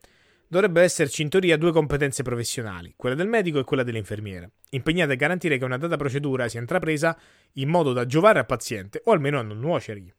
dovrebbero 0.48 0.86
esserci 0.86 1.20
in 1.20 1.28
teoria 1.28 1.58
due 1.58 1.72
competenze 1.72 2.22
professionali, 2.22 2.94
quella 2.96 3.14
del 3.14 3.28
medico 3.28 3.58
e 3.58 3.64
quella 3.64 3.82
dell'infermiere, 3.82 4.52
impegnate 4.70 5.12
a 5.12 5.16
garantire 5.16 5.58
che 5.58 5.64
una 5.66 5.76
data 5.76 5.98
procedura 5.98 6.48
sia 6.48 6.60
intrapresa 6.60 7.18
in 7.54 7.68
modo 7.68 7.92
da 7.92 8.06
giovare 8.06 8.38
al 8.38 8.46
paziente 8.46 9.02
o 9.04 9.12
almeno 9.12 9.38
a 9.38 9.42
non 9.42 9.60
nuocergli. 9.60 10.10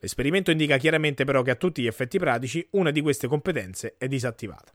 L'esperimento 0.00 0.50
indica 0.50 0.76
chiaramente 0.76 1.24
però 1.24 1.40
che 1.42 1.52
a 1.52 1.54
tutti 1.54 1.82
gli 1.82 1.86
effetti 1.86 2.18
pratici 2.18 2.66
una 2.72 2.90
di 2.90 3.00
queste 3.00 3.28
competenze 3.28 3.94
è 3.96 4.08
disattivata. 4.08 4.74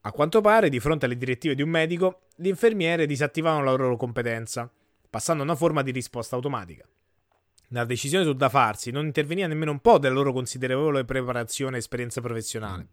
A 0.00 0.10
quanto 0.10 0.40
pare, 0.40 0.68
di 0.68 0.80
fronte 0.80 1.04
alle 1.04 1.16
direttive 1.16 1.54
di 1.54 1.62
un 1.62 1.70
medico, 1.70 2.22
gli 2.34 2.48
infermieri 2.48 3.06
disattivavano 3.06 3.62
la 3.62 3.70
loro 3.70 3.96
competenza, 3.96 4.68
passando 5.08 5.42
a 5.42 5.46
una 5.46 5.54
forma 5.54 5.82
di 5.82 5.92
risposta 5.92 6.34
automatica. 6.34 6.84
Nella 7.74 7.86
decisione 7.86 8.24
su 8.24 8.34
da 8.34 8.48
farsi 8.48 8.92
non 8.92 9.04
interveniva 9.04 9.48
nemmeno 9.48 9.72
un 9.72 9.80
po' 9.80 9.98
della 9.98 10.14
loro 10.14 10.32
considerevole 10.32 11.04
preparazione 11.04 11.74
e 11.74 11.78
esperienza 11.80 12.20
professionale. 12.20 12.86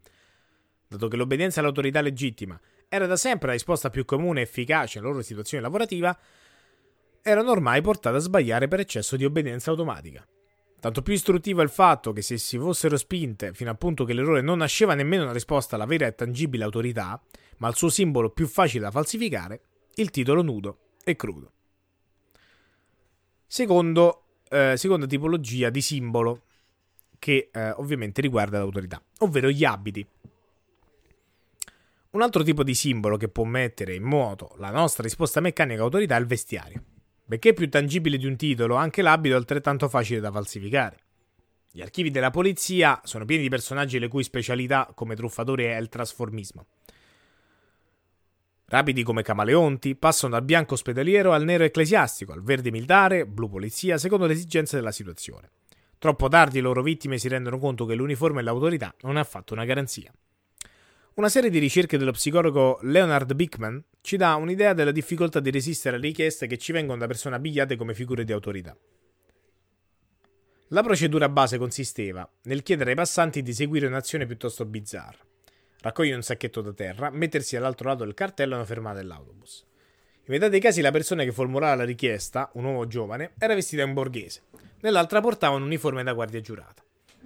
Dato 0.88 1.08
che 1.08 1.18
l'obbedienza 1.18 1.60
all'autorità 1.60 2.02
legittima 2.02 2.60
era 2.90 3.06
da 3.06 3.16
sempre 3.16 3.50
la 3.50 3.54
risposta 3.54 3.92
più 3.92 4.06
comune 4.06 4.40
e 4.40 4.44
efficace 4.44 4.98
nella 4.98 5.12
loro 5.12 5.22
situazione 5.22 5.62
lavorativa, 5.62 6.18
erano 7.22 7.52
ormai 7.52 7.80
portate 7.82 8.16
a 8.16 8.20
sbagliare 8.20 8.68
per 8.68 8.80
eccesso 8.80 9.16
di 9.18 9.24
obbedienza 9.24 9.70
automatica. 9.70 10.28
Tanto 10.80 11.04
più 11.04 11.14
istruttivo 11.14 11.62
è 11.62 11.64
il 11.64 11.70
fatto 11.70 12.12
che 12.12 12.24
se 12.24 12.40
si 12.40 12.58
fossero 12.58 12.98
spinte 12.98 13.54
fino 13.54 13.70
al 13.70 13.78
punto 13.78 14.04
che 14.04 14.14
l'errore 14.14 14.42
non 14.42 14.58
nasceva 14.58 14.96
nemmeno 14.96 15.22
una 15.22 15.32
risposta 15.32 15.76
alla 15.76 15.86
vera 15.86 16.08
e 16.08 16.16
tangibile 16.16 16.64
autorità, 16.64 17.22
ma 17.58 17.68
al 17.68 17.76
suo 17.76 17.90
simbolo 17.90 18.32
più 18.32 18.48
facile 18.48 18.86
da 18.86 18.90
falsificare, 18.90 19.62
il 19.94 20.10
titolo 20.10 20.42
nudo 20.42 20.80
e 21.04 21.16
crudo. 21.16 21.52
Secondo, 23.46 24.24
eh, 24.52 24.76
seconda 24.76 25.08
tipologia 25.08 25.70
di 25.70 25.82
simbolo 25.82 26.44
che 27.18 27.50
eh, 27.52 27.70
ovviamente 27.72 28.22
riguarda 28.22 28.58
l'autorità, 28.58 29.02
ovvero 29.20 29.50
gli 29.50 29.64
abiti. 29.64 30.06
Un 32.12 32.22
altro 32.22 32.44
tipo 32.44 32.64
di 32.64 32.76
simbolo 32.76 33.16
che 33.16 33.30
può 33.30 33.46
mettere 33.46 33.96
in 33.96 34.04
moto 34.04 34.54
la 34.58 34.70
nostra 34.70 35.04
risposta 35.04 35.40
meccanica 35.40 35.82
autorità 35.82 36.18
è 36.18 36.20
il 36.20 36.26
vestiario. 36.26 36.84
Benché 37.24 37.54
più 37.54 37.70
tangibile 37.70 38.18
di 38.18 38.26
un 38.26 38.36
titolo, 38.36 38.76
anche 38.76 39.02
l'abito 39.02 39.36
è 39.36 39.38
altrettanto 39.38 39.88
facile 39.88 40.20
da 40.20 40.32
falsificare. 40.32 40.98
Gli 41.72 41.82
archivi 41.82 42.12
della 42.12 42.32
polizia 42.32 43.00
sono 43.06 43.24
pieni 43.24 43.44
di 43.44 43.50
personaggi 43.50 43.98
le 43.98 44.10
cui 44.10 44.24
specialità 44.24 44.92
come 44.94 45.16
truffatori 45.16 45.64
è 45.64 45.78
il 45.78 45.88
trasformismo. 45.88 46.66
Rapidi 48.72 49.04
come 49.04 49.22
camaleonti, 49.22 49.98
passano 49.98 50.32
dal 50.32 50.46
bianco 50.46 50.76
ospedaliero 50.76 51.34
al 51.34 51.44
nero 51.44 51.66
ecclesiastico, 51.66 52.32
al 52.32 52.42
verde 52.42 52.72
militare, 52.72 53.26
blu 53.26 53.50
polizia, 53.50 53.98
secondo 53.98 54.26
le 54.26 54.32
esigenze 54.32 54.78
della 54.78 54.94
situazione. 54.94 55.50
Troppo 55.98 56.30
tardi 56.30 56.56
le 56.56 56.62
loro 56.62 56.82
vittime 56.82 57.18
si 57.18 57.28
rendono 57.28 57.60
conto 57.60 57.86
che 57.86 57.96
l'uniforme 57.96 58.40
e 58.40 58.44
l'autorità 58.44 58.96
non 59.02 59.18
è 59.18 59.20
affatto 59.20 59.54
una 59.54 59.66
garanzia. 59.66 60.10
Una 61.16 61.28
serie 61.28 61.50
di 61.50 61.60
ricerche 61.60 61.98
dello 61.98 62.12
psicologo 62.12 62.80
Leonard 62.84 63.34
Bickman 63.34 63.84
ci 64.00 64.16
dà 64.16 64.36
un'idea 64.36 64.72
della 64.72 64.92
difficoltà 64.92 65.42
di 65.42 65.52
resistere 65.52 65.98
alle 65.98 66.08
richieste 66.08 66.48
che 66.48 66.58
ci 66.58 66.72
vengono 66.72 67.00
da 67.00 67.08
persone 67.08 67.36
abbigliate 67.36 67.76
come 67.76 67.94
figure 67.94 68.24
di 68.24 68.32
autorità. 68.32 68.74
La 70.70 70.82
procedura 70.82 71.28
base 71.28 71.58
consisteva 71.58 72.26
nel 72.44 72.64
chiedere 72.64 72.92
ai 72.92 72.96
passanti 72.96 73.42
di 73.42 73.52
seguire 73.52 73.88
un'azione 73.88 74.26
piuttosto 74.26 74.64
bizzarra. 74.64 75.26
Raccogliere 75.82 76.16
un 76.16 76.22
sacchetto 76.22 76.62
da 76.62 76.74
terra, 76.74 77.10
mettersi 77.10 77.56
all'altro 77.56 77.88
lato 77.90 78.04
del 78.04 78.14
cartello 78.14 78.54
e 78.54 78.58
una 78.58 78.66
fermata 78.66 78.98
dell'autobus. 78.98 79.66
In 80.26 80.34
metà 80.34 80.48
dei 80.48 80.60
casi 80.60 80.82
la 80.82 80.92
persona 80.92 81.24
che 81.24 81.32
formulava 81.32 81.74
la 81.74 81.84
richiesta, 81.84 82.52
un 82.54 82.66
uomo 82.66 82.86
giovane, 82.86 83.32
era 83.40 83.56
vestita 83.56 83.82
in 83.82 83.94
borghese, 83.94 84.44
nell'altra 84.82 85.22
portava 85.22 85.56
un 85.56 85.64
uniforme 85.64 86.04
da 86.04 86.14
guardia 86.14 86.40
giurata. 86.40 86.84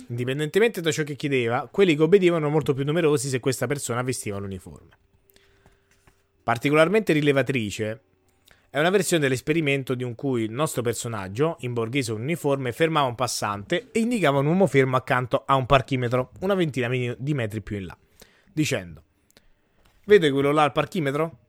Indipendentemente 0.07 0.79
da 0.79 0.91
ciò 0.91 1.03
che 1.03 1.15
chiedeva, 1.15 1.67
quelli 1.69 1.95
che 1.95 2.03
obbedivano 2.03 2.37
erano 2.37 2.53
molto 2.53 2.73
più 2.73 2.85
numerosi 2.85 3.27
se 3.27 3.41
questa 3.41 3.67
persona 3.67 4.01
vestiva 4.01 4.37
l'uniforme. 4.37 4.97
Particolarmente 6.41 7.11
rilevatrice 7.11 8.01
è 8.69 8.79
una 8.79 8.89
versione 8.89 9.23
dell'esperimento 9.23 9.93
in 9.97 10.15
cui 10.15 10.43
il 10.43 10.51
nostro 10.51 10.81
personaggio, 10.81 11.57
in 11.61 11.73
borghese 11.73 12.11
un 12.11 12.21
uniforme, 12.21 12.71
fermava 12.71 13.07
un 13.07 13.15
passante 13.15 13.89
e 13.91 13.99
indicava 13.99 14.39
un 14.39 14.47
uomo 14.47 14.67
fermo 14.67 14.95
accanto 14.95 15.43
a 15.45 15.55
un 15.55 15.65
parchimetro, 15.65 16.31
una 16.41 16.55
ventina 16.55 16.87
di 17.17 17.33
metri 17.33 17.61
più 17.61 17.77
in 17.77 17.85
là, 17.85 17.97
dicendo: 18.55 19.03
Vede 20.05 20.31
quello 20.31 20.51
là 20.51 20.63
al 20.63 20.71
parchimetro? 20.71 21.39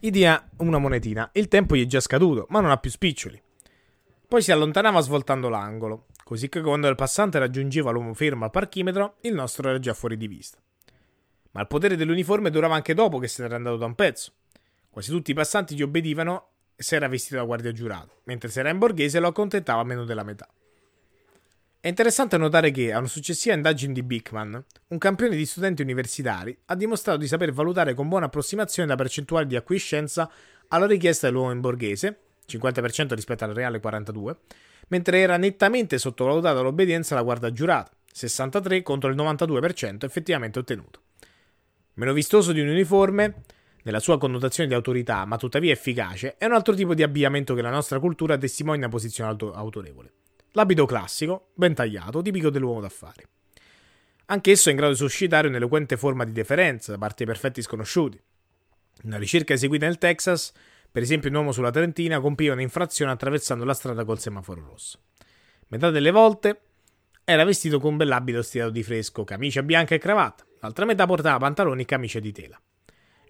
Gli 0.00 0.10
dia 0.10 0.48
una 0.56 0.78
monetina. 0.78 1.28
Il 1.34 1.48
tempo 1.48 1.76
gli 1.76 1.82
è 1.82 1.86
già 1.86 2.00
scaduto, 2.00 2.46
ma 2.48 2.60
non 2.60 2.70
ha 2.70 2.78
più 2.78 2.90
spiccioli. 2.90 3.40
Poi 4.26 4.42
si 4.42 4.50
allontanava 4.50 5.00
svoltando 5.00 5.48
l'angolo 5.50 6.06
così 6.32 6.48
che 6.48 6.62
quando 6.62 6.88
il 6.88 6.94
passante 6.94 7.38
raggiungeva 7.38 7.90
l'uomo 7.90 8.14
fermo 8.14 8.46
al 8.46 8.50
parchimetro, 8.50 9.16
il 9.20 9.34
nostro 9.34 9.68
era 9.68 9.78
già 9.78 9.92
fuori 9.92 10.16
di 10.16 10.26
vista. 10.26 10.58
Ma 11.50 11.60
il 11.60 11.66
potere 11.66 11.94
dell'uniforme 11.94 12.48
durava 12.48 12.74
anche 12.74 12.94
dopo 12.94 13.18
che 13.18 13.28
se 13.28 13.42
n'era 13.42 13.56
andato 13.56 13.76
da 13.76 13.84
un 13.84 13.94
pezzo. 13.94 14.32
Quasi 14.88 15.10
tutti 15.10 15.32
i 15.32 15.34
passanti 15.34 15.74
gli 15.74 15.82
obbedivano 15.82 16.48
se 16.74 16.96
era 16.96 17.06
vestito 17.06 17.36
da 17.36 17.44
guardia 17.44 17.72
giurato, 17.72 18.20
mentre 18.24 18.48
se 18.48 18.60
era 18.60 18.70
in 18.70 18.78
borghese 18.78 19.20
lo 19.20 19.28
accontentava 19.28 19.84
meno 19.84 20.04
della 20.04 20.22
metà. 20.22 20.48
È 21.82 21.88
interessante 21.88 22.36
notare 22.36 22.70
che, 22.70 22.92
a 22.92 22.98
una 22.98 23.08
successiva 23.08 23.56
indagine 23.56 23.92
di 23.92 24.04
Bickman, 24.04 24.64
un 24.86 24.98
campione 24.98 25.34
di 25.34 25.44
studenti 25.44 25.82
universitari 25.82 26.56
ha 26.66 26.76
dimostrato 26.76 27.18
di 27.18 27.26
saper 27.26 27.50
valutare 27.50 27.92
con 27.94 28.06
buona 28.06 28.26
approssimazione 28.26 28.88
la 28.88 28.94
percentuale 28.94 29.48
di 29.48 29.56
acquiescenza 29.56 30.30
alla 30.68 30.86
richiesta 30.86 31.26
dell'uomo 31.26 31.50
in 31.50 31.60
borghese, 31.60 32.20
50% 32.48 33.14
rispetto 33.14 33.42
al 33.42 33.52
reale 33.52 33.80
42%, 33.80 34.36
mentre 34.90 35.18
era 35.18 35.36
nettamente 35.36 35.98
sottovalutata 35.98 36.60
l'obbedienza 36.60 37.14
alla 37.14 37.24
guardia 37.24 37.50
giurata, 37.50 37.90
63 38.12 38.82
contro 38.82 39.10
il 39.10 39.16
92% 39.16 40.04
effettivamente 40.04 40.60
ottenuto. 40.60 41.00
Meno 41.94 42.12
vistoso 42.12 42.52
di 42.52 42.60
un 42.60 42.68
uniforme, 42.68 43.42
nella 43.82 43.98
sua 43.98 44.18
connotazione 44.18 44.68
di 44.68 44.76
autorità, 44.76 45.24
ma 45.24 45.36
tuttavia 45.36 45.72
efficace, 45.72 46.36
è 46.36 46.44
un 46.44 46.52
altro 46.52 46.74
tipo 46.74 46.94
di 46.94 47.02
abbigliamento 47.02 47.54
che 47.54 47.62
la 47.62 47.70
nostra 47.70 47.98
cultura 47.98 48.38
testimonia 48.38 48.88
posizione 48.88 49.30
auto- 49.30 49.52
autorevole. 49.52 50.12
L'abito 50.52 50.86
classico, 50.86 51.50
ben 51.54 51.74
tagliato, 51.74 52.22
tipico 52.22 52.50
dell'uomo 52.50 52.80
d'affari. 52.80 53.24
Anch'esso 54.26 54.68
è 54.68 54.72
in 54.72 54.78
grado 54.78 54.92
di 54.92 54.98
suscitare 54.98 55.48
un'eloquente 55.48 55.96
forma 55.96 56.24
di 56.24 56.32
deferenza 56.32 56.92
da 56.92 56.98
parte 56.98 57.24
di 57.24 57.30
perfetti 57.30 57.62
sconosciuti. 57.62 58.20
Una 59.04 59.18
ricerca 59.18 59.54
eseguita 59.54 59.86
nel 59.86 59.98
Texas 59.98 60.52
per 60.92 61.00
esempio, 61.00 61.30
un 61.30 61.36
uomo 61.36 61.52
sulla 61.52 61.70
Trentina 61.70 62.20
compiva 62.20 62.52
un'infrazione 62.52 63.10
attraversando 63.10 63.64
la 63.64 63.72
strada 63.72 64.04
col 64.04 64.20
semaforo 64.20 64.62
rosso. 64.62 64.98
Metà 65.68 65.88
delle 65.88 66.10
volte 66.10 66.60
era 67.24 67.44
vestito 67.44 67.80
con 67.80 67.92
un 67.92 67.96
bell'abito 67.96 68.42
stilato 68.42 68.72
di 68.72 68.82
fresco, 68.82 69.24
camicia 69.24 69.62
bianca 69.62 69.94
e 69.94 69.98
cravatta, 69.98 70.44
l'altra 70.60 70.84
metà 70.84 71.06
portava 71.06 71.38
pantaloni 71.38 71.80
e 71.80 71.84
camicia 71.86 72.20
di 72.20 72.30
tela. 72.30 72.60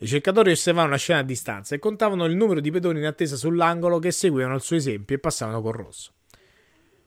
I 0.00 0.06
cercatori 0.08 0.50
osservavano 0.50 0.90
la 0.90 0.98
scena 0.98 1.20
a 1.20 1.22
distanza 1.22 1.76
e 1.76 1.78
contavano 1.78 2.24
il 2.24 2.34
numero 2.34 2.58
di 2.58 2.72
pedoni 2.72 2.98
in 2.98 3.06
attesa 3.06 3.36
sull'angolo 3.36 4.00
che 4.00 4.10
seguivano 4.10 4.56
il 4.56 4.60
suo 4.60 4.74
esempio 4.74 5.14
e 5.14 5.20
passavano 5.20 5.62
col 5.62 5.74
rosso. 5.74 6.14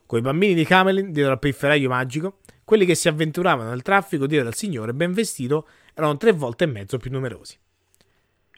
Coi 0.07 0.21
bambini 0.21 0.53
di 0.53 0.65
Camelin, 0.65 1.11
dietro 1.11 1.31
al 1.31 1.39
pifferaio 1.39 1.89
magico, 1.89 2.39
quelli 2.63 2.85
che 2.85 2.93
si 2.93 3.07
avventuravano 3.07 3.69
nel 3.69 3.81
traffico 3.81 4.27
dietro 4.27 4.49
al 4.49 4.55
signore 4.55 4.93
ben 4.93 5.13
vestito 5.13 5.67
erano 5.95 6.17
tre 6.17 6.31
volte 6.31 6.65
e 6.65 6.67
mezzo 6.67 6.97
più 6.97 7.09
numerosi. 7.09 7.57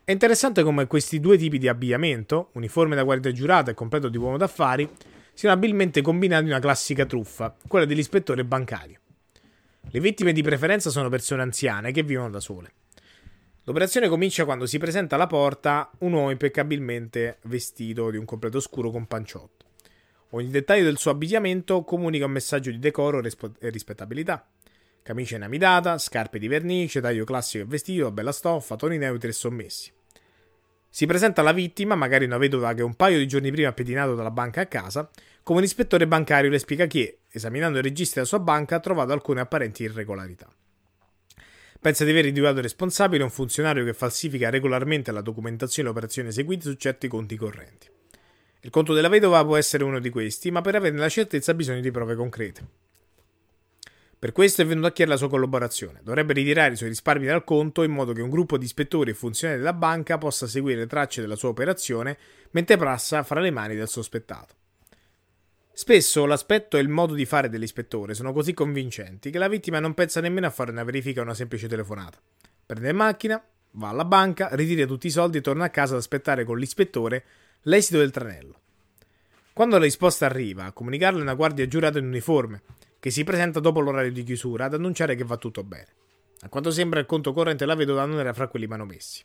È 0.04 0.12
interessante 0.12 0.64
come 0.64 0.88
questi 0.88 1.20
due 1.20 1.38
tipi 1.38 1.58
di 1.58 1.68
abbigliamento, 1.68 2.50
uniforme 2.54 2.96
da 2.96 3.04
guardia 3.04 3.32
giurata 3.32 3.72
e 3.72 3.74
completo 3.74 4.10
di 4.10 4.18
uomo 4.18 4.38
d'affari, 4.38 4.90
siano 5.34 5.56
abilmente 5.56 6.02
combinati 6.02 6.44
in 6.44 6.50
una 6.50 6.60
classica 6.60 7.06
truffa, 7.06 7.56
quella 7.68 7.86
dell'ispettore 7.86 8.44
bancario. 8.44 9.00
Le 9.90 10.00
vittime 10.00 10.34
di 10.34 10.42
preferenza 10.42 10.90
sono 10.90 11.08
persone 11.08 11.44
anziane 11.44 11.92
che 11.92 12.04
vivono 12.04 12.30
da 12.30 12.40
sole. 12.40 12.72
L'operazione 13.64 14.08
comincia 14.10 14.46
quando 14.46 14.66
si 14.66 14.78
presenta 14.78 15.16
alla 15.16 15.28
porta 15.28 15.92
un 16.00 16.14
uomo 16.14 16.30
impeccabilmente 16.30 17.40
vestito 17.44 18.10
di 18.10 18.18
un 18.18 18.26
completo 18.26 18.60
scuro 18.60 18.92
con 18.92 19.06
panciotto. 19.08 19.57
Ogni 20.32 20.50
dettaglio 20.50 20.84
del 20.84 20.98
suo 20.98 21.12
abbigliamento 21.12 21.84
comunica 21.84 22.26
un 22.26 22.32
messaggio 22.32 22.70
di 22.70 22.80
decoro 22.80 23.22
e 23.24 23.70
rispettabilità. 23.70 24.46
Camicia 25.02 25.38
inamidata, 25.38 25.98
scarpe 25.98 26.38
di 26.38 26.50
vernice, 26.50 27.00
taglio 27.00 27.24
classico 27.24 27.64
e 27.64 27.68
vestito, 27.68 28.12
bella 28.12 28.34
stoffa, 28.34 28.76
toni 28.76 28.98
neutri 28.98 29.30
e 29.30 29.34
sommessi. 29.34 29.90
Si 30.90 31.06
presenta 31.06 31.42
la 31.42 31.54
vittima, 31.54 31.96
magari 31.96 32.26
una 32.26 32.38
vedova 32.38 32.74
che 32.74 32.82
un 32.82 32.96
paio 32.96 33.18
di 33.18 33.28
giorni 33.28 33.52
prima 33.52 33.70
ha 33.70 33.74
pedinato 33.74 34.16
dalla 34.16 34.32
banca 34.32 34.62
a 34.62 34.66
casa, 34.66 35.10
come 35.44 35.60
un 35.60 35.66
ispettore 35.66 36.08
bancario 36.08 36.50
le 36.50 36.60
spiega 36.60 36.88
che, 36.88 37.20
esaminando 37.30 37.80
i 37.80 37.82
registri 37.82 38.16
della 38.16 38.28
sua 38.28 38.40
banca, 38.40 38.76
ha 38.76 38.80
trovato 38.82 39.14
alcune 39.14 39.40
apparenti 39.40 39.84
irregolarità. 39.84 40.54
Pensa 41.80 42.04
di 42.04 42.10
aver 42.10 42.26
individuato 42.26 42.60
responsabile 42.60 43.24
un 43.24 43.30
funzionario 43.30 43.86
che 43.86 43.94
falsifica 43.94 44.50
regolarmente 44.50 45.14
la 45.14 45.22
documentazione 45.22 45.88
e 45.88 45.92
le 45.92 45.98
operazioni 45.98 46.30
eseguite 46.30 46.64
su 46.64 46.74
certi 46.74 47.08
conti 47.08 47.38
correnti. 47.38 47.96
Il 48.68 48.74
conto 48.74 48.94
della 48.94 49.08
vedova 49.08 49.46
può 49.46 49.56
essere 49.56 49.86
uno 49.86 49.98
di 49.98 50.10
questi, 50.10 50.52
ma 50.52 50.60
per 50.60 50.76
averne 50.76 51.00
la 51.00 51.08
certezza 51.08 51.52
ha 51.52 51.54
bisogno 51.54 51.80
di 51.80 51.90
prove 51.90 52.16
concrete. 52.16 52.68
Per 54.20 54.34
questo 54.34 54.62
è 54.62 54.66
venuto 54.66 54.88
a 54.88 54.92
chiedere 54.92 55.16
la 55.16 55.22
sua 55.22 55.30
collaborazione. 55.30 56.02
Dovrebbe 56.04 56.34
ritirare 56.34 56.74
i 56.74 56.76
suoi 56.76 56.90
risparmi 56.90 57.28
dal 57.28 57.46
conto 57.46 57.84
in 57.84 57.92
modo 57.92 58.12
che 58.12 58.20
un 58.20 58.30
gruppo 58.30 58.58
di 58.58 58.66
ispettori 58.66 59.12
e 59.12 59.14
funzionari 59.14 59.60
della 59.60 59.72
banca 59.72 60.18
possa 60.18 60.48
seguire 60.48 60.80
le 60.80 60.88
tracce 60.88 61.22
della 61.22 61.38
sua 61.38 61.48
operazione 61.48 62.18
mentre 62.52 62.76
passa 62.76 63.24
fra 63.24 63.40
le 63.40 63.52
mani 63.52 63.74
del 63.74 63.88
sospettato. 63.88 64.54
Spesso 65.72 66.26
l'aspetto 66.26 66.76
e 66.76 66.82
il 66.82 66.90
modo 66.90 67.14
di 67.14 67.24
fare 67.24 67.48
dell'ispettore 67.48 68.16
sono 68.16 68.34
così 68.34 68.54
convincenti 68.54 69.30
che 69.30 69.38
la 69.38 69.48
vittima 69.48 69.80
non 69.80 69.94
pensa 69.94 70.20
nemmeno 70.20 70.46
a 70.48 70.50
fare 70.50 70.72
una 70.72 70.84
verifica 70.84 71.22
o 71.22 71.24
una 71.24 71.34
semplice 71.34 71.70
telefonata. 71.70 72.20
Prende 72.66 72.90
in 72.90 72.98
macchina, 72.98 73.42
va 73.72 73.88
alla 73.88 74.04
banca, 74.04 74.50
ritira 74.52 74.86
tutti 74.86 75.08
i 75.08 75.12
soldi 75.12 75.38
e 75.38 75.42
torna 75.42 75.64
a 75.64 75.70
casa 75.70 75.94
ad 75.94 76.00
aspettare 76.00 76.44
con 76.44 76.58
l'ispettore 76.58 77.24
l'esito 77.68 77.98
del 77.98 78.12
tranello. 78.12 78.56
Quando 79.52 79.78
la 79.78 79.84
risposta 79.84 80.26
arriva, 80.26 80.66
a 80.66 80.72
comunicarle 80.72 81.22
una 81.22 81.34
guardia 81.34 81.68
giurata 81.68 82.00
in 82.00 82.06
uniforme, 82.06 82.62
che 83.00 83.10
si 83.10 83.24
presenta 83.24 83.60
dopo 83.60 83.82
l'orario 83.82 84.12
di 84.12 84.24
chiusura 84.24 84.66
ad 84.66 84.74
annunciare 84.74 85.16
che 85.16 85.26
va 85.26 85.36
tutto 85.38 85.64
bene. 85.64 85.88
A 86.42 86.50
quanto 86.50 86.72
sembra 86.72 87.00
il 87.00 87.06
conto 87.06 87.34
corrente 87.34 87.66
la 87.66 87.76
vedova 87.76 88.06
non 88.06 88.20
era 88.20 88.34
fra 88.34 88.48
quelli 88.48 88.68
manomessi. 88.68 89.24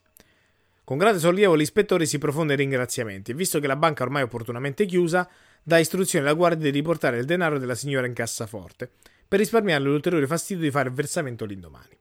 Con 0.82 0.98
grande 0.98 1.20
sollievo 1.20 1.54
l'ispettore 1.54 2.04
si 2.04 2.18
profonde 2.18 2.54
in 2.54 2.58
ringraziamenti 2.58 3.30
e 3.30 3.34
visto 3.34 3.60
che 3.60 3.68
la 3.68 3.76
banca 3.76 4.02
ormai 4.02 4.22
è 4.22 4.24
opportunamente 4.24 4.86
chiusa, 4.86 5.28
dà 5.62 5.78
istruzione 5.78 6.26
alla 6.26 6.34
guardia 6.34 6.68
di 6.68 6.76
riportare 6.76 7.18
il 7.18 7.24
denaro 7.24 7.58
della 7.58 7.76
signora 7.76 8.06
in 8.08 8.12
cassaforte 8.12 8.90
per 9.28 9.38
risparmiarle 9.38 9.88
l'ulteriore 9.88 10.26
fastidio 10.26 10.64
di 10.64 10.70
fare 10.70 10.88
il 10.88 10.94
versamento 10.94 11.44
l'indomani. 11.44 11.96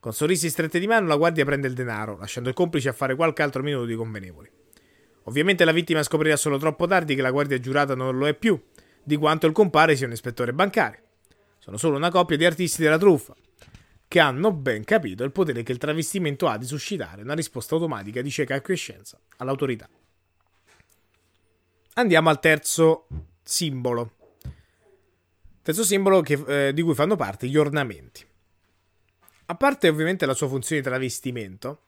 Con 0.00 0.12
sorrisi 0.12 0.50
strette 0.50 0.78
di 0.78 0.86
mano 0.86 1.06
la 1.06 1.16
guardia 1.16 1.46
prende 1.46 1.66
il 1.66 1.74
denaro, 1.74 2.18
lasciando 2.18 2.50
il 2.50 2.54
complice 2.54 2.90
a 2.90 2.92
fare 2.92 3.14
qualche 3.14 3.42
altro 3.42 3.62
minuto 3.62 3.86
di 3.86 3.94
convenevoli. 3.94 4.64
Ovviamente 5.26 5.64
la 5.64 5.72
vittima 5.72 6.02
scoprirà 6.02 6.36
solo 6.36 6.58
troppo 6.58 6.86
tardi 6.86 7.14
che 7.14 7.22
la 7.22 7.30
guardia 7.30 7.58
giurata 7.58 7.94
non 7.94 8.16
lo 8.16 8.26
è 8.28 8.34
più, 8.34 8.60
di 9.02 9.16
quanto 9.16 9.46
il 9.46 9.52
compare 9.52 9.96
sia 9.96 10.06
un 10.06 10.12
ispettore 10.12 10.52
bancario. 10.52 11.00
Sono 11.58 11.76
solo 11.76 11.96
una 11.96 12.10
coppia 12.10 12.36
di 12.36 12.44
artisti 12.44 12.82
della 12.82 12.98
truffa, 12.98 13.34
che 14.06 14.20
hanno 14.20 14.52
ben 14.52 14.84
capito 14.84 15.24
il 15.24 15.32
potere 15.32 15.64
che 15.64 15.72
il 15.72 15.78
travestimento 15.78 16.46
ha 16.46 16.56
di 16.56 16.64
suscitare 16.64 17.22
una 17.22 17.34
risposta 17.34 17.74
automatica 17.74 18.22
di 18.22 18.30
cieca 18.30 18.54
acquiescenza 18.54 19.18
all'autorità. 19.38 19.88
Andiamo 21.94 22.28
al 22.28 22.38
terzo 22.38 23.08
simbolo. 23.42 24.12
Terzo 25.62 25.82
simbolo 25.82 26.20
che, 26.20 26.68
eh, 26.68 26.72
di 26.72 26.82
cui 26.82 26.94
fanno 26.94 27.16
parte 27.16 27.48
gli 27.48 27.56
ornamenti. 27.56 28.24
A 29.46 29.54
parte 29.56 29.88
ovviamente 29.88 30.24
la 30.24 30.34
sua 30.34 30.46
funzione 30.46 30.82
di 30.82 30.86
travestimento, 30.86 31.85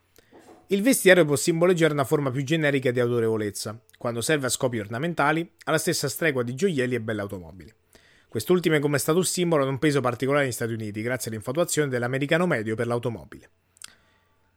il 0.71 0.83
vestiario 0.83 1.25
può 1.25 1.35
simboleggiare 1.35 1.93
una 1.93 2.03
forma 2.03 2.29
più 2.29 2.43
generica 2.43 2.91
di 2.91 2.99
autorevolezza, 2.99 3.79
quando 3.97 4.21
serve 4.21 4.45
a 4.45 4.49
scopi 4.49 4.77
ornamentali, 4.77 5.53
alla 5.63 5.79
stessa 5.79 6.07
stregua 6.07 6.43
di 6.43 6.53
gioielli 6.53 6.93
e 6.93 7.01
belle 7.01 7.21
automobili. 7.21 7.73
Quest'ultime 8.27 8.77
come 8.77 8.99
status 8.99 9.31
simbolo 9.31 9.63
hanno 9.63 9.71
un 9.71 9.79
peso 9.79 9.99
particolare 9.99 10.43
negli 10.43 10.53
Stati 10.53 10.73
Uniti, 10.73 11.01
grazie 11.01 11.31
all'infatuazione 11.31 11.89
dell'americano 11.89 12.45
medio 12.45 12.75
per 12.75 12.85
l'automobile. 12.85 13.49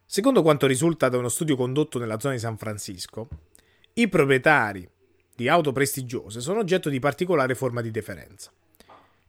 Secondo 0.04 0.42
quanto 0.42 0.66
risulta 0.66 1.08
da 1.08 1.16
uno 1.16 1.30
studio 1.30 1.56
condotto 1.56 1.98
nella 1.98 2.20
zona 2.20 2.34
di 2.34 2.40
San 2.40 2.58
Francisco, 2.58 3.28
i 3.94 4.06
proprietari 4.06 4.86
di 5.34 5.48
auto 5.48 5.72
prestigiose 5.72 6.40
sono 6.40 6.58
oggetto 6.58 6.90
di 6.90 6.98
particolare 6.98 7.54
forma 7.54 7.80
di 7.80 7.90
deferenza. 7.90 8.52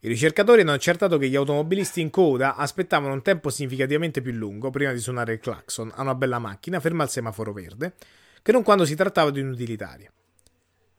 I 0.06 0.10
ricercatori 0.10 0.60
hanno 0.60 0.74
accertato 0.74 1.18
che 1.18 1.30
gli 1.30 1.36
automobilisti 1.38 2.02
in 2.02 2.10
coda 2.10 2.58
aspettavano 2.58 3.14
un 3.14 3.22
tempo 3.22 3.50
significativamente 3.50 4.22
più 4.22 4.34
lungo 4.34 4.70
prima 4.70 4.92
di 4.92 5.00
suonare 5.00 5.32
il 5.32 5.40
clacson 5.40 5.94
a 5.96 6.02
una 6.02 6.14
bella 6.14 6.40
macchina 6.40 6.82
ferma 6.82 7.04
al 7.04 7.10
semaforo 7.10 7.54
verde, 7.54 7.94
che 8.42 8.52
non 8.52 8.64
quando 8.64 8.84
si 8.84 8.96
trattava 8.96 9.30
di 9.30 9.40
un'utilitaria. 9.40 10.12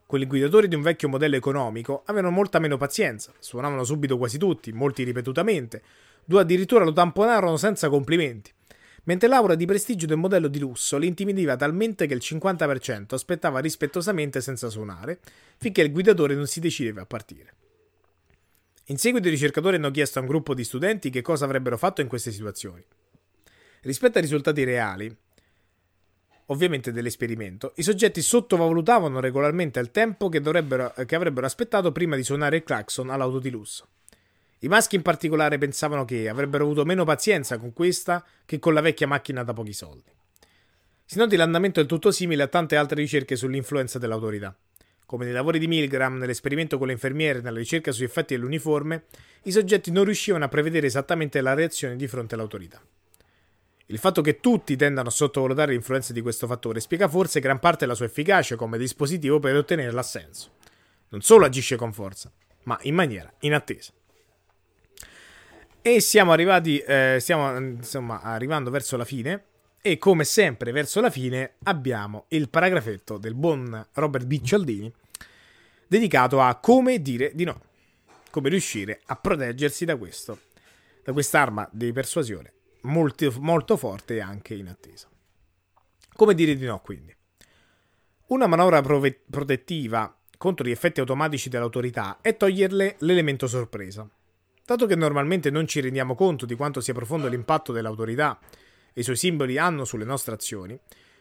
Quelli 0.06 0.24
guidatori 0.24 0.68
di 0.68 0.74
un 0.74 0.80
vecchio 0.80 1.10
modello 1.10 1.36
economico 1.36 2.02
avevano 2.06 2.32
molta 2.32 2.58
meno 2.58 2.78
pazienza, 2.78 3.30
suonavano 3.38 3.84
subito 3.84 4.16
quasi 4.16 4.38
tutti, 4.38 4.72
molti 4.72 5.02
ripetutamente, 5.02 5.82
due 6.24 6.40
addirittura 6.40 6.84
lo 6.84 6.92
tamponarono 6.94 7.58
senza 7.58 7.90
complimenti, 7.90 8.50
mentre 9.02 9.28
l'aura 9.28 9.54
di 9.54 9.66
prestigio 9.66 10.06
del 10.06 10.16
modello 10.16 10.48
di 10.48 10.60
lusso 10.60 10.96
li 10.96 11.06
intimidiva 11.06 11.56
talmente 11.56 12.06
che 12.06 12.14
il 12.14 12.22
50% 12.24 13.12
aspettava 13.12 13.58
rispettosamente 13.58 14.40
senza 14.40 14.70
suonare, 14.70 15.20
finché 15.58 15.82
il 15.82 15.92
guidatore 15.92 16.34
non 16.34 16.46
si 16.46 16.58
decideva 16.58 17.02
a 17.02 17.06
partire. 17.06 17.52
In 18.88 18.98
seguito 18.98 19.28
i 19.28 19.30
ricercatori 19.30 19.76
hanno 19.76 19.90
chiesto 19.90 20.18
a 20.18 20.22
un 20.22 20.28
gruppo 20.28 20.52
di 20.52 20.62
studenti 20.62 21.08
che 21.08 21.22
cosa 21.22 21.46
avrebbero 21.46 21.78
fatto 21.78 22.02
in 22.02 22.08
queste 22.08 22.30
situazioni. 22.30 22.84
Rispetto 23.80 24.18
ai 24.18 24.22
risultati 24.22 24.62
reali, 24.62 25.14
ovviamente 26.46 26.92
dell'esperimento, 26.92 27.72
i 27.76 27.82
soggetti 27.82 28.20
sottovalutavano 28.20 29.20
regolarmente 29.20 29.80
il 29.80 29.90
tempo 29.90 30.28
che, 30.28 30.42
che, 30.42 31.14
avrebbero 31.14 31.46
aspettato 31.46 31.92
prima 31.92 32.14
di 32.14 32.22
suonare 32.22 32.56
il 32.56 32.62
clacson 32.62 33.08
all'auto 33.08 33.38
di 33.38 33.48
lusso. 33.48 33.88
I 34.58 34.68
maschi 34.68 34.96
in 34.96 35.02
particolare 35.02 35.56
pensavano 35.56 36.04
che 36.04 36.28
avrebbero 36.28 36.64
avuto 36.64 36.84
meno 36.84 37.04
pazienza 37.04 37.56
con 37.58 37.72
questa 37.72 38.22
che 38.44 38.58
con 38.58 38.74
la 38.74 38.82
vecchia 38.82 39.06
macchina 39.06 39.42
da 39.42 39.54
pochi 39.54 39.72
soldi. 39.72 40.10
Si 41.06 41.16
noti 41.16 41.36
l'andamento 41.36 41.80
del 41.80 41.88
tutto 41.88 42.10
simile 42.10 42.42
a 42.42 42.48
tante 42.48 42.76
altre 42.76 43.00
ricerche 43.00 43.36
sull'influenza 43.36 43.98
dell'autorità. 43.98 44.54
Come 45.06 45.24
nei 45.24 45.34
lavori 45.34 45.58
di 45.58 45.66
Milgram, 45.66 46.16
nell'esperimento 46.16 46.78
con 46.78 46.86
le 46.86 46.94
infermiere 46.94 47.40
nella 47.40 47.58
ricerca 47.58 47.92
sugli 47.92 48.04
effetti 48.04 48.34
dell'uniforme, 48.34 49.04
i 49.42 49.52
soggetti 49.52 49.90
non 49.90 50.04
riuscivano 50.04 50.44
a 50.44 50.48
prevedere 50.48 50.86
esattamente 50.86 51.40
la 51.40 51.54
reazione 51.54 51.96
di 51.96 52.06
fronte 52.06 52.34
all'autorità. 52.34 52.82
Il 53.86 53.98
fatto 53.98 54.22
che 54.22 54.40
tutti 54.40 54.76
tendano 54.76 55.08
a 55.08 55.12
sottovalutare 55.12 55.72
l'influenza 55.72 56.14
di 56.14 56.22
questo 56.22 56.46
fattore 56.46 56.80
spiega 56.80 57.06
forse 57.06 57.40
gran 57.40 57.58
parte 57.58 57.80
della 57.80 57.94
sua 57.94 58.06
efficacia 58.06 58.56
come 58.56 58.78
dispositivo 58.78 59.38
per 59.40 59.56
ottenere 59.56 59.92
l'assenso. 59.92 60.52
Non 61.10 61.20
solo 61.20 61.44
agisce 61.44 61.76
con 61.76 61.92
forza, 61.92 62.32
ma 62.62 62.78
in 62.82 62.94
maniera 62.94 63.30
inattesa. 63.40 63.92
E 65.82 66.00
siamo 66.00 66.32
arrivati, 66.32 66.78
eh, 66.78 67.18
stiamo 67.20 67.54
insomma 67.58 68.22
arrivando 68.22 68.70
verso 68.70 68.96
la 68.96 69.04
fine. 69.04 69.44
E 69.86 69.98
come 69.98 70.24
sempre, 70.24 70.72
verso 70.72 71.02
la 71.02 71.10
fine, 71.10 71.56
abbiamo 71.64 72.24
il 72.28 72.48
paragrafetto 72.48 73.18
del 73.18 73.34
buon 73.34 73.86
Robert 73.92 74.24
B. 74.24 74.40
Cialdini 74.40 74.90
dedicato 75.86 76.40
a 76.40 76.54
come 76.54 77.02
dire 77.02 77.32
di 77.34 77.44
no, 77.44 77.60
come 78.30 78.48
riuscire 78.48 79.02
a 79.04 79.16
proteggersi 79.16 79.84
da 79.84 79.96
questo, 79.96 80.38
da 81.02 81.12
quest'arma 81.12 81.68
di 81.70 81.92
persuasione 81.92 82.52
molto, 82.84 83.30
molto 83.40 83.76
forte 83.76 84.14
e 84.14 84.20
anche 84.20 84.54
inattesa. 84.54 85.06
Come 86.14 86.32
dire 86.32 86.56
di 86.56 86.64
no, 86.64 86.80
quindi? 86.80 87.14
Una 88.28 88.46
manovra 88.46 88.80
prove- 88.80 89.20
protettiva 89.28 90.18
contro 90.38 90.66
gli 90.66 90.70
effetti 90.70 91.00
automatici 91.00 91.50
dell'autorità 91.50 92.20
è 92.22 92.38
toglierle 92.38 92.96
l'elemento 93.00 93.46
sorpresa. 93.46 94.08
Dato 94.64 94.86
che 94.86 94.96
normalmente 94.96 95.50
non 95.50 95.66
ci 95.66 95.80
rendiamo 95.80 96.14
conto 96.14 96.46
di 96.46 96.54
quanto 96.54 96.80
sia 96.80 96.94
profondo 96.94 97.28
l'impatto 97.28 97.70
dell'autorità 97.70 98.40
e 98.94 99.00
i 99.00 99.04
suoi 99.04 99.16
simboli 99.16 99.58
hanno 99.58 99.84
sulle 99.84 100.06
nostre 100.06 100.34
azioni, 100.34 100.78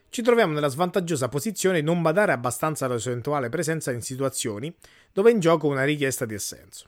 ci 0.09 0.21
troviamo 0.21 0.53
nella 0.53 0.67
svantaggiosa 0.67 1.27
posizione 1.27 1.79
di 1.79 1.85
non 1.85 2.03
badare 2.03 2.31
abbastanza 2.31 2.85
alla 2.85 2.99
sua 2.99 3.11
eventuale 3.11 3.49
presenza 3.49 3.91
in 3.91 4.01
situazioni 4.01 4.73
dove 5.11 5.31
è 5.31 5.33
in 5.33 5.39
gioco 5.39 5.67
una 5.67 5.83
richiesta 5.83 6.25
di 6.25 6.35
assenso. 6.35 6.87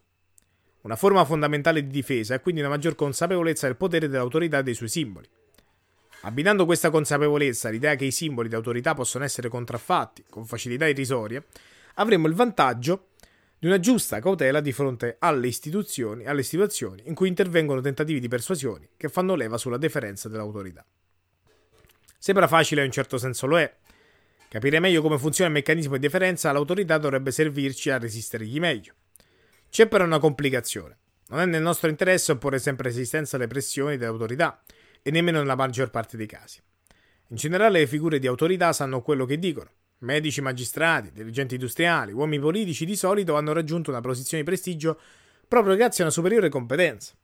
Una 0.81 0.95
forma 0.95 1.25
fondamentale 1.25 1.81
di 1.81 1.91
difesa 1.91 2.35
è 2.35 2.41
quindi 2.41 2.61
una 2.61 2.69
maggior 2.69 2.93
consapevolezza 2.93 3.65
del 3.65 3.75
potere 3.75 4.07
dell'autorità 4.07 4.61
dei 4.61 4.75
suoi 4.75 4.89
simboli. 4.89 5.27
Abbinando 6.21 6.65
questa 6.65 6.91
consapevolezza 6.91 7.69
all'idea 7.69 7.95
che 7.95 8.05
i 8.05 8.11
simboli 8.11 8.47
di 8.49 8.53
autorità 8.53 8.93
possono 8.93 9.23
essere 9.23 9.49
contraffatti 9.49 10.25
con 10.29 10.45
facilità 10.45 10.87
irrisorie, 10.87 11.45
avremo 11.95 12.27
il 12.27 12.35
vantaggio 12.35 13.07
di 13.57 13.67
una 13.67 13.79
giusta 13.79 14.19
cautela 14.19 14.59
di 14.59 14.71
fronte 14.71 15.15
alle 15.19 15.47
istituzioni, 15.47 16.25
alle 16.25 16.43
situazioni 16.43 17.03
in 17.05 17.15
cui 17.15 17.27
intervengono 17.27 17.81
tentativi 17.81 18.19
di 18.19 18.27
persuasione 18.27 18.89
che 18.97 19.09
fanno 19.09 19.35
leva 19.35 19.57
sulla 19.57 19.77
deferenza 19.77 20.29
dell'autorità. 20.29 20.85
Sembra 22.17 22.47
facile 22.47 22.81
in 22.81 22.87
un 22.87 22.93
certo 22.93 23.17
senso 23.17 23.45
lo 23.45 23.59
è. 23.59 23.75
Capire 24.47 24.79
meglio 24.79 25.01
come 25.01 25.17
funziona 25.17 25.49
il 25.49 25.55
meccanismo 25.55 25.93
di 25.93 25.99
deferenza 25.99 26.49
all'autorità 26.49 26.97
dovrebbe 26.97 27.31
servirci 27.31 27.89
a 27.89 27.97
resistergli 27.97 28.59
meglio. 28.59 28.93
C'è 29.69 29.87
però 29.87 30.05
una 30.05 30.19
complicazione. 30.19 30.97
Non 31.27 31.39
è 31.39 31.45
nel 31.45 31.61
nostro 31.61 31.89
interesse 31.89 32.31
opporre 32.31 32.59
sempre 32.59 32.89
resistenza 32.89 33.35
alle 33.35 33.47
pressioni 33.47 33.97
dell'autorità, 33.97 34.63
e 35.01 35.11
nemmeno 35.11 35.37
nella 35.37 35.55
maggior 35.55 35.91
parte 35.91 36.17
dei 36.17 36.25
casi. 36.25 36.59
In 37.27 37.35
generale 37.35 37.79
le 37.79 37.87
figure 37.87 38.17
di 38.17 38.25
autorità 38.25 38.73
sanno 38.73 39.01
quello 39.01 39.25
che 39.25 39.37
dicono. 39.37 39.69
Medici, 40.05 40.39
magistrati, 40.39 41.11
dirigenti 41.11 41.55
industriali, 41.55 42.13
uomini 42.13 42.39
politici 42.39 42.85
di 42.85 42.95
solito 42.95 43.33
hanno 43.33 43.53
raggiunto 43.53 43.89
una 43.89 44.01
posizione 44.01 44.43
di 44.43 44.49
prestigio 44.49 44.99
proprio 45.47 45.75
grazie 45.75 46.03
a 46.03 46.05
una 46.05 46.15
superiore 46.15 46.47
competenza. 46.47 47.15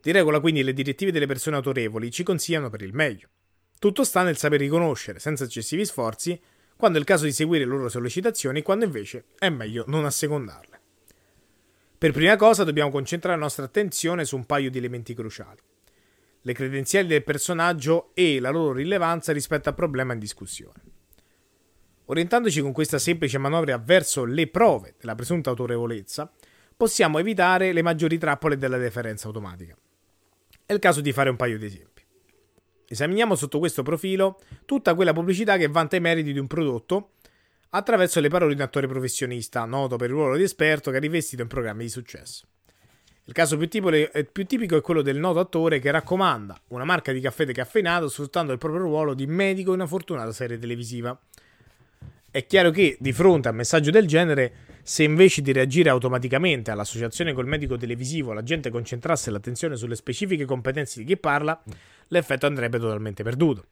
Di 0.00 0.12
regola 0.12 0.38
quindi 0.38 0.62
le 0.62 0.72
direttive 0.72 1.10
delle 1.10 1.26
persone 1.26 1.56
autorevoli 1.56 2.12
ci 2.12 2.22
consigliano 2.22 2.70
per 2.70 2.82
il 2.82 2.94
meglio. 2.94 3.28
Tutto 3.80 4.04
sta 4.04 4.22
nel 4.22 4.36
saper 4.36 4.60
riconoscere, 4.60 5.18
senza 5.18 5.42
eccessivi 5.42 5.84
sforzi, 5.84 6.40
quando 6.76 6.96
è 6.96 7.00
il 7.00 7.06
caso 7.06 7.24
di 7.24 7.32
seguire 7.32 7.64
le 7.64 7.70
loro 7.70 7.88
sollecitazioni 7.88 8.62
quando 8.62 8.84
invece 8.84 9.24
è 9.36 9.48
meglio 9.48 9.82
non 9.88 10.04
assecondarle. 10.04 10.80
Per 11.98 12.12
prima 12.12 12.36
cosa 12.36 12.62
dobbiamo 12.62 12.90
concentrare 12.90 13.36
la 13.36 13.42
nostra 13.42 13.64
attenzione 13.64 14.24
su 14.24 14.36
un 14.36 14.46
paio 14.46 14.70
di 14.70 14.78
elementi 14.78 15.12
cruciali. 15.12 15.58
Le 16.42 16.52
credenziali 16.52 17.08
del 17.08 17.24
personaggio 17.24 18.12
e 18.14 18.38
la 18.38 18.50
loro 18.50 18.74
rilevanza 18.74 19.32
rispetto 19.32 19.68
al 19.68 19.74
problema 19.74 20.12
in 20.12 20.20
discussione. 20.20 20.89
Orientandoci 22.10 22.60
con 22.60 22.72
questa 22.72 22.98
semplice 22.98 23.38
manovra 23.38 23.78
verso 23.78 24.24
le 24.24 24.48
prove 24.48 24.94
della 24.98 25.14
presunta 25.14 25.50
autorevolezza, 25.50 26.28
possiamo 26.76 27.20
evitare 27.20 27.72
le 27.72 27.82
maggiori 27.82 28.18
trappole 28.18 28.56
della 28.56 28.78
deferenza 28.78 29.28
automatica. 29.28 29.76
È 30.66 30.72
il 30.72 30.80
caso 30.80 31.00
di 31.00 31.12
fare 31.12 31.30
un 31.30 31.36
paio 31.36 31.56
di 31.56 31.66
esempi. 31.66 32.02
Esaminiamo 32.88 33.36
sotto 33.36 33.60
questo 33.60 33.84
profilo 33.84 34.40
tutta 34.64 34.96
quella 34.96 35.12
pubblicità 35.12 35.56
che 35.56 35.68
vanta 35.68 35.94
i 35.94 36.00
meriti 36.00 36.32
di 36.32 36.40
un 36.40 36.48
prodotto 36.48 37.12
attraverso 37.70 38.18
le 38.18 38.28
parole 38.28 38.54
di 38.54 38.60
un 38.60 38.66
attore 38.66 38.88
professionista, 38.88 39.64
noto 39.64 39.94
per 39.94 40.08
il 40.08 40.16
ruolo 40.16 40.36
di 40.36 40.42
esperto 40.42 40.90
che 40.90 40.96
ha 40.96 41.00
rivestito 41.00 41.42
in 41.42 41.48
programmi 41.48 41.84
di 41.84 41.90
successo. 41.90 42.44
Il 43.22 43.32
caso 43.32 43.56
più 43.56 43.68
tipico, 43.68 44.10
più 44.32 44.46
tipico, 44.46 44.76
è 44.76 44.80
quello 44.80 45.02
del 45.02 45.18
noto 45.18 45.38
attore 45.38 45.78
che 45.78 45.92
raccomanda 45.92 46.60
una 46.70 46.82
marca 46.82 47.12
di 47.12 47.20
caffè 47.20 47.44
decaffeinato 47.44 48.08
sfruttando 48.08 48.50
il 48.50 48.58
proprio 48.58 48.82
ruolo 48.82 49.14
di 49.14 49.28
medico 49.28 49.68
in 49.68 49.76
una 49.76 49.86
fortunata 49.86 50.32
serie 50.32 50.58
televisiva. 50.58 51.16
È 52.32 52.46
chiaro 52.46 52.70
che, 52.70 52.96
di 53.00 53.12
fronte 53.12 53.48
a 53.48 53.50
un 53.50 53.56
messaggio 53.56 53.90
del 53.90 54.06
genere, 54.06 54.52
se 54.84 55.02
invece 55.02 55.42
di 55.42 55.50
reagire 55.50 55.88
automaticamente 55.88 56.70
all'associazione 56.70 57.32
col 57.32 57.48
medico 57.48 57.76
televisivo 57.76 58.32
la 58.32 58.44
gente 58.44 58.70
concentrasse 58.70 59.32
l'attenzione 59.32 59.74
sulle 59.74 59.96
specifiche 59.96 60.44
competenze 60.44 61.00
di 61.00 61.06
chi 61.06 61.16
parla, 61.16 61.60
l'effetto 62.08 62.46
andrebbe 62.46 62.78
totalmente 62.78 63.24
perduto. 63.24 63.66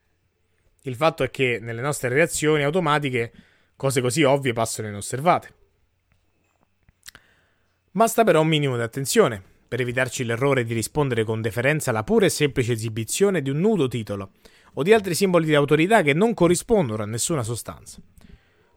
Il 0.83 0.97
fatto 0.97 1.23
è 1.23 1.31
che 1.31 1.61
nelle 1.61 1.81
nostre 1.81 2.09
reazioni 2.09 2.65
automatiche 2.65 3.33
cose 3.77 4.01
così 4.01 4.25
ovvie 4.25 4.53
passano 4.53 4.89
inosservate. 4.89 5.55
Basta 7.93 8.25
però 8.25 8.41
un 8.41 8.49
minimo 8.49 8.75
di 8.75 8.83
attenzione 8.83 9.41
per 9.69 9.81
evitarci 9.81 10.25
l'errore 10.25 10.65
di 10.65 10.75
rispondere 10.75 11.23
con 11.23 11.41
deferenza 11.41 11.91
alla 11.91 12.03
pura 12.03 12.27
e 12.27 12.31
semplice 12.31 12.73
esibizione 12.73 13.41
di 13.41 13.51
un 13.51 13.59
nudo 13.59 13.87
titolo 13.87 14.33
o 14.75 14.83
di 14.83 14.93
altri 14.93 15.15
simboli 15.15 15.47
di 15.47 15.55
autorità 15.55 16.03
che 16.03 16.13
non 16.13 16.35
corrispondono 16.35 17.05
a 17.05 17.07
nessuna 17.07 17.45
sostanza. 17.45 18.01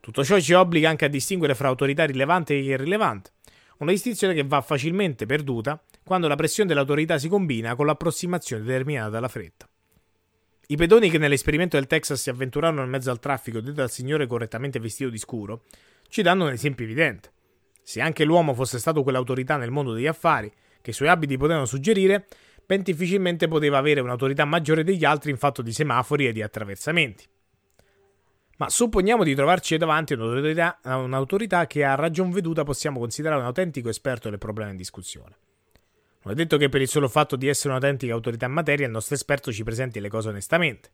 Tutto 0.01 0.23
ciò 0.23 0.39
ci 0.39 0.53
obbliga 0.53 0.89
anche 0.89 1.05
a 1.05 1.09
distinguere 1.09 1.53
fra 1.53 1.67
autorità 1.67 2.05
rilevante 2.05 2.55
e 2.55 2.63
irrilevante, 2.63 3.33
una 3.77 3.91
distinzione 3.91 4.33
che 4.33 4.43
va 4.43 4.59
facilmente 4.61 5.27
perduta 5.27 5.79
quando 6.03 6.27
la 6.27 6.35
pressione 6.35 6.67
dell'autorità 6.67 7.19
si 7.19 7.27
combina 7.27 7.75
con 7.75 7.85
l'approssimazione 7.85 8.63
determinata 8.63 9.09
dalla 9.09 9.27
fretta. 9.27 9.69
I 10.67 10.75
pedoni 10.75 11.11
che 11.11 11.19
nell'esperimento 11.19 11.77
del 11.77 11.85
Texas 11.85 12.19
si 12.19 12.31
avventurarono 12.31 12.83
in 12.83 12.89
mezzo 12.89 13.11
al 13.11 13.19
traffico 13.19 13.59
detto 13.59 13.73
dal 13.73 13.91
signore 13.91 14.25
correttamente 14.25 14.79
vestito 14.79 15.11
di 15.11 15.19
scuro 15.19 15.65
ci 16.09 16.23
danno 16.23 16.45
un 16.45 16.51
esempio 16.51 16.83
evidente. 16.85 17.31
Se 17.83 18.01
anche 18.01 18.23
l'uomo 18.23 18.55
fosse 18.55 18.79
stato 18.79 19.03
quell'autorità 19.03 19.57
nel 19.57 19.69
mondo 19.69 19.93
degli 19.93 20.07
affari 20.07 20.51
che 20.81 20.89
i 20.89 20.93
suoi 20.93 21.09
abiti 21.09 21.37
potevano 21.37 21.65
suggerire, 21.65 22.25
ben 22.65 22.81
difficilmente 22.81 23.47
poteva 23.47 23.77
avere 23.77 23.99
un'autorità 23.99 24.45
maggiore 24.45 24.83
degli 24.83 25.05
altri 25.05 25.29
in 25.29 25.37
fatto 25.37 25.61
di 25.61 25.71
semafori 25.71 26.25
e 26.25 26.31
di 26.31 26.41
attraversamenti. 26.41 27.25
Ma 28.57 28.69
supponiamo 28.69 29.23
di 29.23 29.33
trovarci 29.33 29.77
davanti 29.77 30.13
a 30.13 30.97
un'autorità, 30.97 31.67
che 31.67 31.83
a 31.83 31.95
ragion 31.95 32.29
veduta 32.29 32.63
possiamo 32.63 32.99
considerare 32.99 33.41
un 33.41 33.47
autentico 33.47 33.89
esperto 33.89 34.29
del 34.29 34.37
problema 34.37 34.71
in 34.71 34.77
discussione. 34.77 35.35
Non 36.23 36.33
è 36.33 36.35
detto 36.35 36.57
che 36.57 36.69
per 36.69 36.81
il 36.81 36.87
solo 36.87 37.07
fatto 37.07 37.35
di 37.35 37.47
essere 37.47 37.69
un'autentica 37.69 38.13
autorità 38.13 38.45
in 38.45 38.51
materia 38.51 38.85
il 38.85 38.91
nostro 38.91 39.15
esperto 39.15 39.51
ci 39.51 39.63
presenti 39.63 39.99
le 39.99 40.09
cose 40.09 40.29
onestamente. 40.29 40.91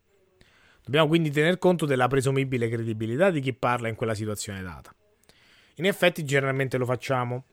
Dobbiamo 0.81 1.07
quindi 1.07 1.31
tener 1.31 1.57
conto 1.57 1.85
della 1.85 2.07
presumibile 2.07 2.69
credibilità 2.69 3.29
di 3.29 3.41
chi 3.41 3.51
parla 3.51 3.89
in 3.89 3.95
quella 3.95 4.15
situazione 4.15 4.63
data. 4.63 4.95
In 5.75 5.85
effetti 5.85 6.23
generalmente 6.23 6.77
lo 6.77 6.85
facciamo. 6.85 7.43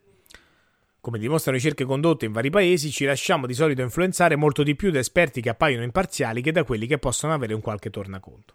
Come 1.01 1.19
dimostrano 1.19 1.57
ricerche 1.57 1.85
condotte 1.85 2.27
in 2.27 2.33
vari 2.33 2.51
paesi, 2.51 2.93
ci 2.93 3.05
lasciamo 3.05 3.47
di 3.47 3.55
solito 3.55 3.83
influenzare 3.83 4.37
molto 4.37 4.63
di 4.63 4.77
più 4.77 4.93
da 4.93 5.01
esperti 5.01 5.41
che 5.41 5.49
appaiono 5.49 5.83
imparziali 5.83 6.41
che 6.41 6.53
da 6.53 6.63
quelli 6.63 6.87
che 6.87 6.99
possono 6.99 7.35
avere 7.35 7.55
un 7.55 7.61
qualche 7.61 7.91
tornaconto. 7.91 8.55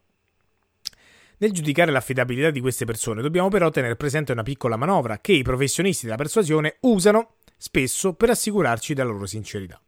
Nel 1.41 1.53
giudicare 1.53 1.91
l'affidabilità 1.91 2.49
di 2.49 2.59
queste 2.59 2.83
persone 2.83 3.21
dobbiamo 3.21 3.47
però 3.47 3.69
tenere 3.69 3.95
presente 3.95 4.33
una 4.33 4.43
piccola 4.43 4.75
manovra 4.75 5.19
che 5.19 5.31
i 5.31 5.41
professionisti 5.41 6.03
della 6.03 6.17
persuasione 6.17 6.77
usano 6.81 7.35
spesso 7.55 8.13
per 8.13 8.29
assicurarci 8.31 8.93
della 8.93 9.09
loro 9.09 9.25
sincerità. 9.25 9.81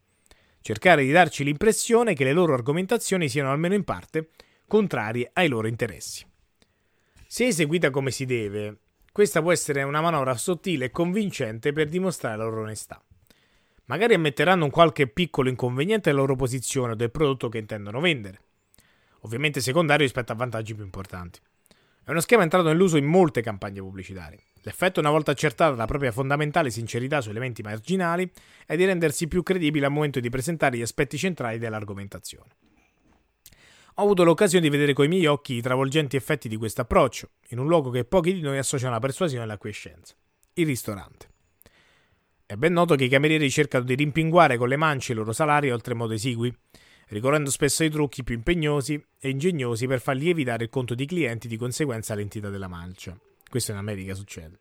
Cercare 0.61 1.03
di 1.03 1.11
darci 1.11 1.43
l'impressione 1.43 2.13
che 2.13 2.23
le 2.23 2.31
loro 2.31 2.53
argomentazioni 2.53 3.27
siano 3.27 3.51
almeno 3.51 3.73
in 3.73 3.83
parte 3.83 4.29
contrarie 4.65 5.29
ai 5.33 5.49
loro 5.49 5.67
interessi. 5.67 6.25
Se 7.27 7.47
eseguita 7.47 7.89
come 7.89 8.11
si 8.11 8.23
deve, 8.25 8.77
questa 9.11 9.41
può 9.41 9.51
essere 9.51 9.83
una 9.83 9.99
manovra 9.99 10.37
sottile 10.37 10.85
e 10.85 10.91
convincente 10.91 11.73
per 11.73 11.89
dimostrare 11.89 12.37
la 12.37 12.45
loro 12.45 12.61
onestà. 12.61 13.03
Magari 13.85 14.13
ammetteranno 14.13 14.63
un 14.63 14.71
qualche 14.71 15.07
piccolo 15.07 15.49
inconveniente 15.49 16.09
della 16.09 16.21
loro 16.21 16.37
posizione 16.37 16.93
o 16.93 16.95
del 16.95 17.11
prodotto 17.11 17.49
che 17.49 17.57
intendono 17.57 17.99
vendere, 17.99 18.39
ovviamente 19.21 19.61
secondario 19.61 20.05
rispetto 20.05 20.31
a 20.31 20.35
vantaggi 20.35 20.75
più 20.75 20.83
importanti. 20.83 21.39
È 22.03 22.09
uno 22.09 22.19
schema 22.19 22.43
entrato 22.43 22.67
nell'uso 22.67 22.97
in 22.97 23.05
molte 23.05 23.41
campagne 23.41 23.79
pubblicitarie. 23.79 24.39
L'effetto, 24.63 24.99
una 24.99 25.09
volta 25.09 25.31
accertata 25.31 25.75
la 25.75 25.85
propria 25.85 26.11
fondamentale 26.11 26.69
sincerità 26.69 27.21
su 27.21 27.29
elementi 27.29 27.61
marginali, 27.61 28.29
è 28.65 28.75
di 28.75 28.85
rendersi 28.85 29.27
più 29.27 29.43
credibile 29.43 29.85
al 29.85 29.91
momento 29.91 30.19
di 30.19 30.29
presentare 30.29 30.77
gli 30.77 30.81
aspetti 30.81 31.17
centrali 31.17 31.57
dell'argomentazione. 31.57 32.55
Ho 33.95 34.03
avuto 34.03 34.23
l'occasione 34.23 34.63
di 34.63 34.69
vedere 34.69 34.93
coi 34.93 35.07
miei 35.07 35.25
occhi 35.25 35.55
i 35.55 35.61
travolgenti 35.61 36.15
effetti 36.15 36.47
di 36.47 36.55
questo 36.55 36.81
approccio, 36.81 37.31
in 37.49 37.59
un 37.59 37.67
luogo 37.67 37.89
che 37.89 38.05
pochi 38.05 38.33
di 38.33 38.41
noi 38.41 38.57
associano 38.57 38.91
alla 38.91 39.01
persuasione 39.01 39.43
e 39.43 39.45
all'acquiescenza, 39.45 40.15
il 40.53 40.65
ristorante. 40.65 41.29
È 42.45 42.55
ben 42.55 42.73
noto 42.73 42.95
che 42.95 43.03
i 43.03 43.09
camerieri 43.09 43.49
cercano 43.49 43.83
di 43.83 43.95
rimpinguare 43.95 44.57
con 44.57 44.69
le 44.69 44.75
mance 44.75 45.11
i 45.11 45.15
loro 45.15 45.33
salari 45.33 45.71
oltremodo 45.71 46.13
esigui, 46.13 46.53
ricorrendo 47.11 47.49
spesso 47.49 47.83
ai 47.83 47.89
trucchi 47.89 48.23
più 48.23 48.35
impegnosi 48.35 49.01
e 49.19 49.29
ingegnosi 49.29 49.85
per 49.85 49.99
far 49.99 50.15
lievitare 50.15 50.63
il 50.63 50.69
conto 50.69 50.95
di 50.95 51.05
clienti 51.05 51.47
di 51.47 51.57
conseguenza 51.57 52.13
all'entità 52.13 52.49
della 52.49 52.69
mancia. 52.69 53.17
Questo 53.49 53.71
in 53.71 53.77
America 53.77 54.13
succede. 54.13 54.59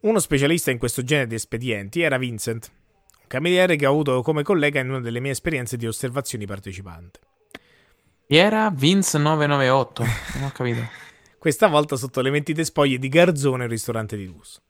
Uno 0.00 0.20
specialista 0.20 0.70
in 0.70 0.78
questo 0.78 1.02
genere 1.02 1.26
di 1.26 1.34
espedienti 1.34 2.02
era 2.02 2.18
Vincent, 2.18 2.70
un 3.18 3.24
cameriere 3.26 3.74
che 3.74 3.84
ho 3.84 3.90
avuto 3.90 4.22
come 4.22 4.44
collega 4.44 4.78
in 4.78 4.90
una 4.90 5.00
delle 5.00 5.18
mie 5.18 5.32
esperienze 5.32 5.76
di 5.76 5.88
osservazioni 5.88 6.46
partecipante. 6.46 7.18
Era 8.28 8.70
Vince 8.70 9.18
998? 9.18 10.04
Non 10.34 10.44
ho 10.44 10.52
capito. 10.52 10.82
Questa 11.36 11.66
volta 11.66 11.96
sotto 11.96 12.20
le 12.20 12.30
mentite 12.30 12.64
spoglie 12.64 12.98
di 12.98 13.08
Garzone, 13.08 13.64
un 13.64 13.70
ristorante 13.70 14.16
di 14.16 14.26
lusso. 14.26 14.60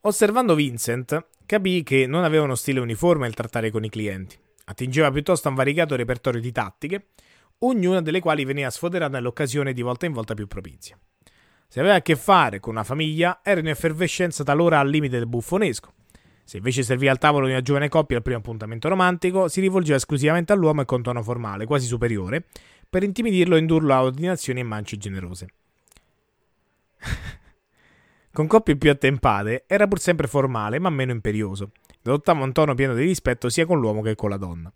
Osservando 0.00 0.56
Vincent, 0.56 1.26
capì 1.46 1.84
che 1.84 2.06
non 2.06 2.24
aveva 2.24 2.42
uno 2.42 2.54
stile 2.56 2.80
uniforme 2.80 3.24
nel 3.24 3.34
trattare 3.34 3.70
con 3.70 3.84
i 3.84 3.88
clienti. 3.88 4.36
Attingeva 4.68 5.10
piuttosto 5.12 5.46
a 5.46 5.50
un 5.50 5.56
variegato 5.56 5.94
repertorio 5.94 6.40
di 6.40 6.50
tattiche, 6.50 7.06
ognuna 7.58 8.02
delle 8.02 8.20
quali 8.20 8.44
veniva 8.44 8.68
sfoderata 8.68 9.16
nell'occasione 9.16 9.72
di 9.72 9.82
volta 9.82 10.06
in 10.06 10.12
volta 10.12 10.34
più 10.34 10.46
propizia. 10.46 10.98
Se 11.68 11.80
aveva 11.80 11.94
a 11.94 12.02
che 12.02 12.16
fare 12.16 12.58
con 12.58 12.74
una 12.74 12.84
famiglia, 12.84 13.40
era 13.42 13.60
in 13.60 13.68
effervescenza 13.68 14.42
talora 14.42 14.80
al 14.80 14.88
limite 14.88 15.18
del 15.18 15.28
buffonesco. 15.28 15.92
Se 16.44 16.56
invece 16.56 16.82
serviva 16.82 17.12
al 17.12 17.18
tavolo 17.18 17.46
di 17.46 17.52
una 17.52 17.62
giovane 17.62 17.88
coppia 17.88 18.16
al 18.16 18.22
primo 18.22 18.38
appuntamento 18.38 18.88
romantico, 18.88 19.48
si 19.48 19.60
rivolgeva 19.60 19.96
esclusivamente 19.96 20.52
all'uomo 20.52 20.82
e 20.82 20.84
con 20.84 21.02
tono 21.02 21.22
formale, 21.22 21.64
quasi 21.64 21.86
superiore, 21.86 22.44
per 22.88 23.02
intimidirlo 23.02 23.56
e 23.56 23.60
indurlo 23.60 23.94
a 23.94 24.02
ordinazioni 24.02 24.60
e 24.60 24.64
mance 24.64 24.96
generose. 24.96 25.48
Con 28.32 28.46
coppie 28.46 28.76
più 28.76 28.90
attempate 28.90 29.64
era 29.66 29.88
pur 29.88 29.98
sempre 29.98 30.26
formale, 30.26 30.78
ma 30.78 30.90
meno 30.90 31.10
imperioso, 31.12 31.70
adottava 32.08 32.42
un 32.42 32.52
tono 32.52 32.74
pieno 32.74 32.94
di 32.94 33.04
rispetto 33.04 33.48
sia 33.48 33.66
con 33.66 33.80
l'uomo 33.80 34.02
che 34.02 34.14
con 34.14 34.30
la 34.30 34.36
donna. 34.36 34.72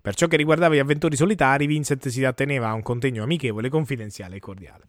Per 0.00 0.14
ciò 0.14 0.26
che 0.26 0.36
riguardava 0.36 0.74
gli 0.74 0.78
avventori 0.78 1.16
solitari, 1.16 1.66
Vincent 1.66 2.08
si 2.08 2.24
atteneva 2.24 2.68
a 2.68 2.74
un 2.74 2.82
contegno 2.82 3.22
amichevole, 3.22 3.70
confidenziale 3.70 4.36
e 4.36 4.40
cordiale. 4.40 4.84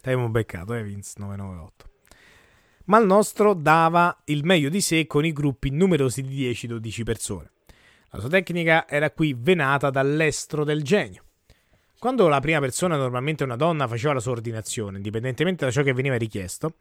T'abbiamo 0.00 0.28
beccato, 0.30 0.74
eh, 0.74 0.82
Vince 0.82 1.12
998. 1.16 1.88
Ma 2.86 2.98
il 2.98 3.06
nostro 3.06 3.54
dava 3.54 4.22
il 4.24 4.44
meglio 4.44 4.68
di 4.68 4.80
sé 4.80 5.06
con 5.06 5.24
i 5.24 5.32
gruppi 5.32 5.70
numerosi 5.70 6.22
di 6.22 6.50
10-12 6.50 7.02
persone. 7.02 7.50
La 8.10 8.20
sua 8.20 8.28
tecnica 8.28 8.88
era 8.88 9.10
qui 9.10 9.34
venata 9.36 9.90
dall'estro 9.90 10.64
del 10.64 10.82
genio. 10.82 11.24
Quando 11.98 12.28
la 12.28 12.40
prima 12.40 12.60
persona, 12.60 12.96
normalmente 12.96 13.44
una 13.44 13.56
donna, 13.56 13.88
faceva 13.88 14.12
la 14.12 14.20
sua 14.20 14.32
ordinazione, 14.32 14.98
indipendentemente 14.98 15.64
da 15.64 15.70
ciò 15.70 15.82
che 15.82 15.94
veniva 15.94 16.16
richiesto, 16.16 16.76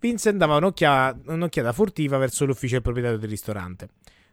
Vincent 0.00 0.38
dava 0.38 0.56
un'occhiata, 0.56 1.32
un'occhiata 1.32 1.72
furtiva 1.72 2.16
verso 2.16 2.46
l'ufficio 2.46 2.74
del 2.74 2.82
proprietario 2.82 3.18
del 3.18 3.28
ristorante. 3.28 3.90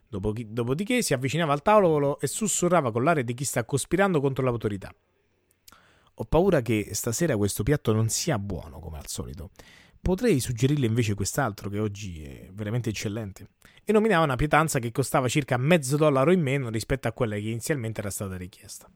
Dopodiché 0.08 1.02
si 1.02 1.12
avvicinava 1.12 1.52
al 1.52 1.60
tavolo 1.60 2.18
e 2.18 2.26
sussurrava 2.26 2.90
con 2.90 3.04
l'aria 3.04 3.22
di 3.22 3.34
chi 3.34 3.44
sta 3.44 3.64
cospirando 3.64 4.20
contro 4.20 4.42
l'autorità. 4.42 4.90
Ho 6.14 6.24
paura 6.24 6.62
che 6.62 6.88
stasera 6.92 7.36
questo 7.36 7.62
piatto 7.62 7.92
non 7.92 8.08
sia 8.08 8.38
buono 8.38 8.80
come 8.80 8.96
al 8.98 9.06
solito. 9.06 9.50
Potrei 10.00 10.40
suggerirle 10.40 10.86
invece 10.86 11.12
quest'altro 11.14 11.68
che 11.68 11.78
oggi 11.78 12.22
è 12.22 12.48
veramente 12.52 12.88
eccellente. 12.88 13.48
E 13.84 13.92
nominava 13.92 14.24
una 14.24 14.36
pietanza 14.36 14.78
che 14.78 14.90
costava 14.90 15.28
circa 15.28 15.58
mezzo 15.58 15.98
dollaro 15.98 16.32
in 16.32 16.40
meno 16.40 16.70
rispetto 16.70 17.08
a 17.08 17.12
quella 17.12 17.34
che 17.34 17.42
inizialmente 17.42 18.00
era 18.00 18.10
stata 18.10 18.36
richiesta. 18.36 18.90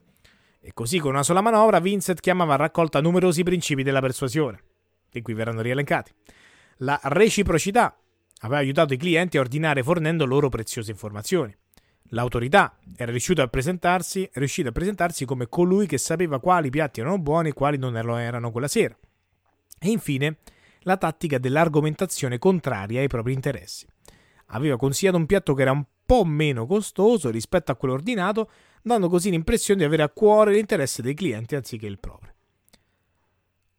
E 0.60 0.72
così 0.72 0.98
con 0.98 1.10
una 1.12 1.22
sola 1.22 1.42
manovra 1.42 1.80
Vincent 1.80 2.20
chiamava 2.20 2.54
a 2.54 2.56
raccolta 2.56 3.00
numerosi 3.02 3.42
principi 3.42 3.82
della 3.82 4.00
persuasione, 4.00 4.62
di 5.10 5.20
cui 5.20 5.34
verranno 5.34 5.60
rielencati. 5.60 6.12
La 6.82 6.98
reciprocità 7.04 7.96
aveva 8.40 8.58
aiutato 8.58 8.92
i 8.92 8.96
clienti 8.96 9.36
a 9.36 9.40
ordinare 9.40 9.84
fornendo 9.84 10.26
loro 10.26 10.48
preziose 10.48 10.90
informazioni. 10.90 11.56
L'autorità 12.08 12.76
era 12.96 13.12
riuscita 13.12 13.42
a 13.42 13.46
presentarsi, 13.46 14.28
riuscita 14.34 14.70
a 14.70 14.72
presentarsi 14.72 15.24
come 15.24 15.48
colui 15.48 15.86
che 15.86 15.96
sapeva 15.96 16.40
quali 16.40 16.70
piatti 16.70 17.00
erano 17.00 17.18
buoni 17.18 17.50
e 17.50 17.52
quali 17.52 17.78
non 17.78 17.96
erano 17.96 18.50
quella 18.50 18.66
sera. 18.66 18.96
E 19.78 19.90
infine 19.90 20.38
la 20.80 20.96
tattica 20.96 21.38
dell'argomentazione 21.38 22.38
contraria 22.38 23.00
ai 23.00 23.06
propri 23.06 23.32
interessi. 23.32 23.86
Aveva 24.46 24.76
consigliato 24.76 25.16
un 25.16 25.26
piatto 25.26 25.54
che 25.54 25.62
era 25.62 25.70
un 25.70 25.84
po' 26.04 26.24
meno 26.24 26.66
costoso 26.66 27.30
rispetto 27.30 27.70
a 27.70 27.76
quello 27.76 27.94
ordinato, 27.94 28.50
dando 28.82 29.08
così 29.08 29.30
l'impressione 29.30 29.78
di 29.78 29.86
avere 29.86 30.02
a 30.02 30.08
cuore 30.08 30.52
l'interesse 30.52 31.00
dei 31.00 31.14
clienti 31.14 31.54
anziché 31.54 31.86
il 31.86 32.00
proprio. 32.00 32.31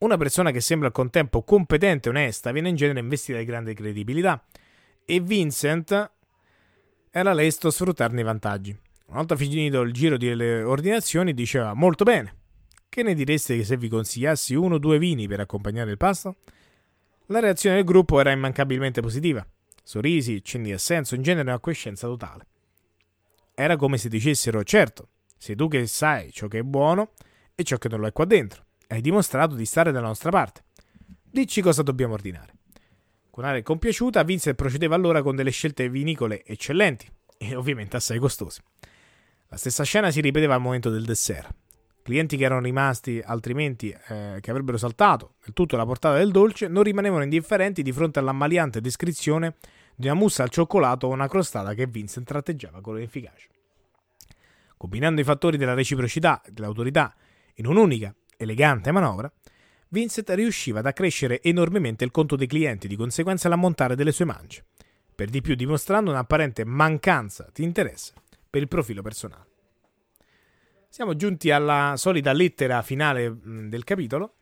Una 0.04 0.18
persona 0.18 0.51
che 0.51 0.60
sembra 0.60 0.88
al 0.88 0.93
contempo 0.93 1.43
competente 1.43 2.10
e 2.10 2.12
onesta 2.12 2.51
viene 2.51 2.68
in 2.68 2.76
genere 2.76 2.99
investita 2.99 3.38
di 3.38 3.45
grande 3.45 3.74
credibilità 3.74 4.45
e 5.06 5.22
Vincent 5.22 6.12
era 7.10 7.32
lesto 7.32 7.70
a 7.70 7.72
sfruttarne 7.72 8.20
i 8.20 8.24
vantaggi. 8.26 8.78
Una 9.06 9.20
volta 9.20 9.38
finito 9.38 9.80
il 9.80 9.93
giro 9.93 10.18
delle 10.18 10.62
ordinazioni 10.62 11.34
diceva 11.34 11.74
molto 11.74 12.04
bene. 12.04 12.36
Che 12.89 13.01
ne 13.01 13.14
direste 13.14 13.64
se 13.64 13.78
vi 13.78 13.88
consigliassi 13.88 14.56
uno 14.56 14.76
o 14.76 14.78
due 14.78 14.97
vini 14.97 15.26
per 15.26 15.39
accompagnare 15.39 15.91
il 15.91 15.97
pasto? 15.97 16.36
La 17.28 17.39
reazione 17.39 17.78
del 17.78 17.86
gruppo 17.86 18.20
era 18.20 18.32
immancabilmente 18.32 18.99
positiva. 18.99 19.47
Sorrisi, 19.84 20.43
cenni 20.43 20.66
di 20.66 20.74
assenso, 20.74 21.16
in 21.16 21.22
genere 21.22 21.47
una 21.47 21.60
quiescenza 21.60 22.08
totale. 22.08 22.45
Era 23.56 23.78
come 23.78 23.97
se 23.97 24.10
dicessero: 24.10 24.66
Certo, 24.66 25.08
sei 25.38 25.56
tu 25.56 25.70
che 25.70 25.88
sai 25.88 26.30
ciò 26.34 26.49
che 26.49 26.60
è 26.60 26.64
buono 26.64 27.14
e 27.56 27.64
ciò 27.64 27.78
che 27.78 27.88
non 27.88 28.01
lo 28.01 28.08
è 28.08 28.12
qua 28.12 28.26
dentro. 28.26 28.66
Hai 28.94 29.02
dimostrato 29.02 29.56
di 29.56 29.66
stare 29.66 29.91
dalla 29.91 30.06
nostra 30.06 30.30
parte. 30.30 30.66
Dici 31.24 31.62
cosa 31.62 31.82
dobbiamo 31.82 32.14
ordinare. 32.14 32.54
Con 33.32 33.44
aria 33.44 33.64
compiaciuta, 33.64 34.22
Vincent 34.22 34.56
procedeva 34.56 34.94
allora 34.94 35.24
con 35.24 35.36
delle 35.36 35.50
scelte 35.50 35.89
vinicole 35.89 36.46
eccellenti 36.46 37.12
e 37.39 37.56
ovviamente 37.56 37.96
assai 37.96 38.20
costose. 38.20 38.62
La 39.48 39.58
stessa 39.58 39.84
scena 39.84 40.12
si 40.12 40.22
ripeteva 40.22 40.54
al 40.54 40.62
momento 40.62 40.91
del 40.91 41.06
dessert. 41.06 41.52
Clienti 42.04 42.38
che 42.38 42.44
erano 42.44 42.62
rimasti 42.62 43.20
altrimenti 43.20 43.89
eh, 43.89 44.38
che 44.39 44.52
avrebbero 44.52 44.78
saltato 44.78 45.38
del 45.44 45.54
tutto 45.54 45.76
la 45.76 45.88
portata 45.88 46.20
del 46.20 46.30
dolce 46.30 46.68
non 46.68 46.84
rimanevano 46.84 47.24
indifferenti 47.24 47.82
di 47.82 47.91
fronte 47.91 48.20
all'ammaliante 48.20 48.80
descrizione 48.80 49.56
di 49.96 50.06
una 50.06 50.16
mousse 50.16 50.44
al 50.44 50.50
cioccolato 50.50 51.08
o 51.08 51.10
una 51.10 51.28
crostata 51.28 51.74
che 51.74 51.88
Vincent 51.88 52.28
tratteggiava 52.28 52.80
con 52.80 53.00
efficacia. 53.00 53.48
Combinando 54.78 55.20
i 55.20 55.24
fattori 55.24 55.58
della 55.58 55.74
reciprocità 55.74 56.44
e 56.46 56.52
dell'autorità 56.52 57.16
in 57.56 57.66
un'unica, 57.66 58.14
elegante 58.38 58.92
manovra, 58.92 59.32
Vincent 59.90 60.30
riusciva 60.32 60.80
ad 60.80 60.88
accrescere 60.88 61.42
enormemente 61.42 62.04
il 62.04 62.12
conto 62.12 62.36
dei 62.36 62.48
clienti, 62.48 62.88
di 62.88 62.96
conseguenza 62.96 63.48
l'ammontare 63.48 63.96
delle 63.96 64.12
sue 64.12 64.26
mance, 64.26 64.66
per 65.14 65.30
di 65.30 65.42
più 65.42 65.56
dimostrando 65.56 66.10
un'apparente 66.10 66.66
mancanza 66.66 67.48
di 67.54 67.64
interesse 67.64 68.14
per 68.50 68.62
il 68.62 68.68
profilo 68.68 69.02
personale. 69.02 69.46
Siamo 70.90 71.16
giunti 71.16 71.52
alla 71.52 71.94
solita 71.96 72.32
lettera 72.34 72.82
finale 72.82 73.40
del 73.44 73.84
capitolo, 73.84 74.36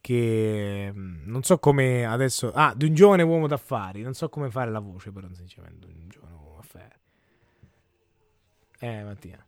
che 0.00 0.92
non 0.94 1.42
so 1.42 1.58
come 1.58 2.04
adesso... 2.04 2.52
Ah, 2.52 2.74
di 2.76 2.84
un 2.86 2.94
giovane 2.94 3.22
uomo 3.22 3.46
d'affari, 3.46 4.02
non 4.02 4.14
so 4.14 4.28
come 4.28 4.50
fare 4.50 4.70
la 4.70 4.80
voce 4.80 5.10
però, 5.10 5.28
sinceramente, 5.32 5.86
un 5.86 6.08
giovane 6.08 6.34
uomo 6.34 6.56
d'affari. 6.56 6.94
Eh, 8.78 9.02
Mattia. 9.02 9.45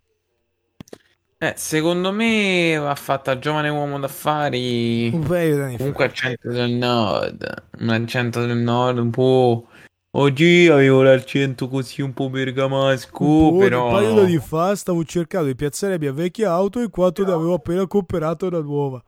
Eh, 1.41 1.55
secondo 1.57 2.11
me 2.11 2.76
va 2.78 2.97
fatta 2.97 3.39
giovane 3.39 3.68
uomo 3.68 4.01
d'affari. 4.01 5.09
Un 5.12 5.24
paio 5.24 5.57
d'anni 5.57 5.76
Comunque 5.76 6.07
accento 6.07 6.49
del 6.51 6.72
nord. 6.72 7.64
Un 7.78 7.89
accento 7.91 8.45
del 8.45 8.57
nord 8.57 8.99
un 8.99 9.11
po'. 9.11 9.68
Oggi 10.12 10.66
avevo 10.66 11.03
l'accento 11.03 11.68
così 11.68 12.03
un 12.03 12.12
po' 12.12 12.28
bergamasco, 12.28 13.53
Un, 13.53 13.59
però. 13.59 13.86
un 13.86 13.93
paio 13.93 14.14
d'anni 14.14 14.39
fa 14.39 14.74
stavo 14.74 15.05
cercando 15.05 15.47
di 15.47 15.55
piazzare 15.55 15.93
la 15.93 15.99
mia 16.01 16.12
vecchia 16.12 16.51
auto 16.51 16.80
in 16.80 16.91
quanto 16.91 17.24
ne 17.24 17.30
avevo 17.30 17.55
appena 17.55 17.86
comprato 17.86 18.49
una 18.49 18.59
nuova. 18.59 19.01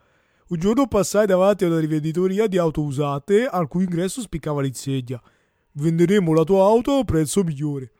Un 0.50 0.58
giorno 0.58 0.86
passai 0.86 1.26
davanti 1.26 1.64
a 1.64 1.66
una 1.66 1.80
rivenditoria 1.80 2.46
di 2.46 2.58
auto 2.58 2.82
usate 2.82 3.46
al 3.46 3.66
cui 3.66 3.82
ingresso 3.82 4.20
spiccava 4.20 4.62
l'insegna. 4.62 5.20
Venderemo 5.72 6.32
la 6.32 6.44
tua 6.44 6.62
auto 6.64 6.92
a 6.92 6.98
un 6.98 7.04
prezzo 7.04 7.42
migliore. 7.42 7.90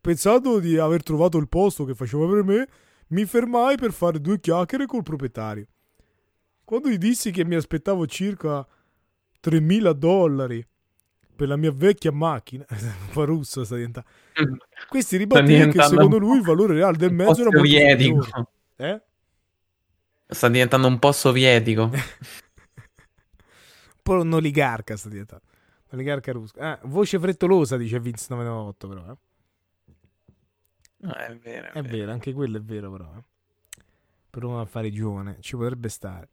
Pensando 0.00 0.60
di 0.60 0.78
aver 0.78 1.02
trovato 1.02 1.36
il 1.38 1.48
posto 1.48 1.84
che 1.84 1.94
faceva 1.94 2.28
per 2.28 2.44
me, 2.44 2.68
mi 3.08 3.24
fermai 3.24 3.76
per 3.76 3.92
fare 3.92 4.20
due 4.20 4.40
chiacchiere 4.40 4.86
col 4.86 5.02
proprietario. 5.02 5.66
Quando 6.64 6.88
gli 6.88 6.98
dissi 6.98 7.30
che 7.30 7.44
mi 7.44 7.54
aspettavo 7.54 8.06
circa 8.06 8.66
3.000 9.42 9.90
dollari 9.92 10.66
per 11.36 11.48
la 11.48 11.56
mia 11.56 11.70
vecchia 11.70 12.10
macchina, 12.10 12.64
un 12.70 13.12
po' 13.12 13.24
russo 13.24 13.62
sta 13.62 13.76
diventando. 13.76 14.08
Questi 14.88 15.16
ribattè 15.18 15.68
che 15.68 15.82
secondo 15.82 16.18
lui 16.18 16.38
il 16.38 16.42
valore 16.42 16.74
reale 16.74 16.96
del 16.96 17.12
mezzo 17.12 17.42
era 17.42 17.50
molto 17.50 17.58
sovietico. 17.58 18.26
Eh? 18.76 19.02
Sta 20.26 20.48
diventando 20.48 20.88
un 20.88 20.98
po' 20.98 21.12
sovietico. 21.12 21.82
un 21.92 22.00
po' 24.02 24.14
un 24.14 24.32
oligarca 24.32 24.96
sta 24.96 25.08
diventando. 25.08 25.44
Un 25.90 25.98
oligarca 25.98 26.32
russo. 26.32 26.54
Ah, 26.58 26.80
voce 26.82 27.18
frettolosa, 27.20 27.76
dice 27.76 28.00
Vince 28.00 28.26
998 28.30 28.88
però. 28.88 29.12
Eh? 29.12 29.16
No, 31.06 31.12
è 31.12 31.36
vero. 31.36 31.72
È 31.72 31.82
vero, 31.82 32.10
anche 32.10 32.32
quello 32.32 32.56
è 32.56 32.60
vero 32.60 32.90
però. 32.90 33.12
Eh? 33.16 33.22
Per 34.28 34.42
un 34.44 34.58
affare 34.58 34.90
giovane 34.90 35.36
ci 35.40 35.54
potrebbe 35.56 35.88
stare. 35.88 36.28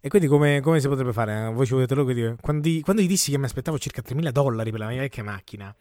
E 0.00 0.08
quindi 0.08 0.28
come, 0.28 0.60
come 0.60 0.80
si 0.80 0.88
potrebbe 0.88 1.12
fare? 1.12 1.46
Eh, 1.46 1.52
Voi 1.52 1.66
ci 1.66 1.72
volete 1.72 1.94
loro 1.94 2.12
dire, 2.12 2.36
quando, 2.40 2.68
gli- 2.68 2.80
quando 2.82 3.02
gli 3.02 3.06
dissi 3.06 3.30
che 3.30 3.38
mi 3.38 3.44
aspettavo 3.44 3.78
circa 3.78 4.02
3.000 4.02 4.30
dollari 4.30 4.70
per 4.70 4.80
la 4.80 4.88
mia 4.88 5.00
vecchia 5.00 5.22
macchina, 5.24 5.74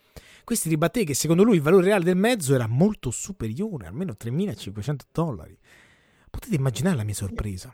questi 0.43 0.69
ribatté 0.69 1.03
che 1.03 1.13
secondo 1.13 1.43
lui 1.43 1.55
il 1.55 1.61
valore 1.61 1.85
reale 1.85 2.03
del 2.03 2.15
mezzo 2.15 2.53
era 2.53 2.67
molto 2.67 3.11
superiore, 3.11 3.87
almeno 3.87 4.15
3.500 4.19 4.95
dollari. 5.11 5.57
Potete 6.29 6.55
immaginare 6.55 6.95
la 6.95 7.03
mia 7.03 7.13
sorpresa. 7.13 7.73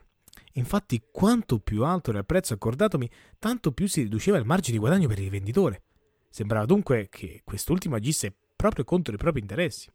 Infatti, 0.53 1.01
quanto 1.11 1.59
più 1.59 1.83
alto 1.83 2.09
era 2.09 2.19
il 2.19 2.25
prezzo 2.25 2.53
accordatomi, 2.53 3.09
tanto 3.39 3.71
più 3.71 3.87
si 3.87 4.01
riduceva 4.01 4.37
il 4.37 4.45
margine 4.45 4.73
di 4.77 4.79
guadagno 4.79 5.07
per 5.07 5.17
il 5.17 5.25
rivenditore. 5.25 5.83
Sembrava 6.29 6.65
dunque 6.65 7.07
che 7.09 7.41
quest'ultimo 7.43 7.95
agisse 7.95 8.35
proprio 8.63 8.85
contro 8.85 9.13
i 9.13 9.17
propri 9.17 9.41
interessi. 9.41 9.89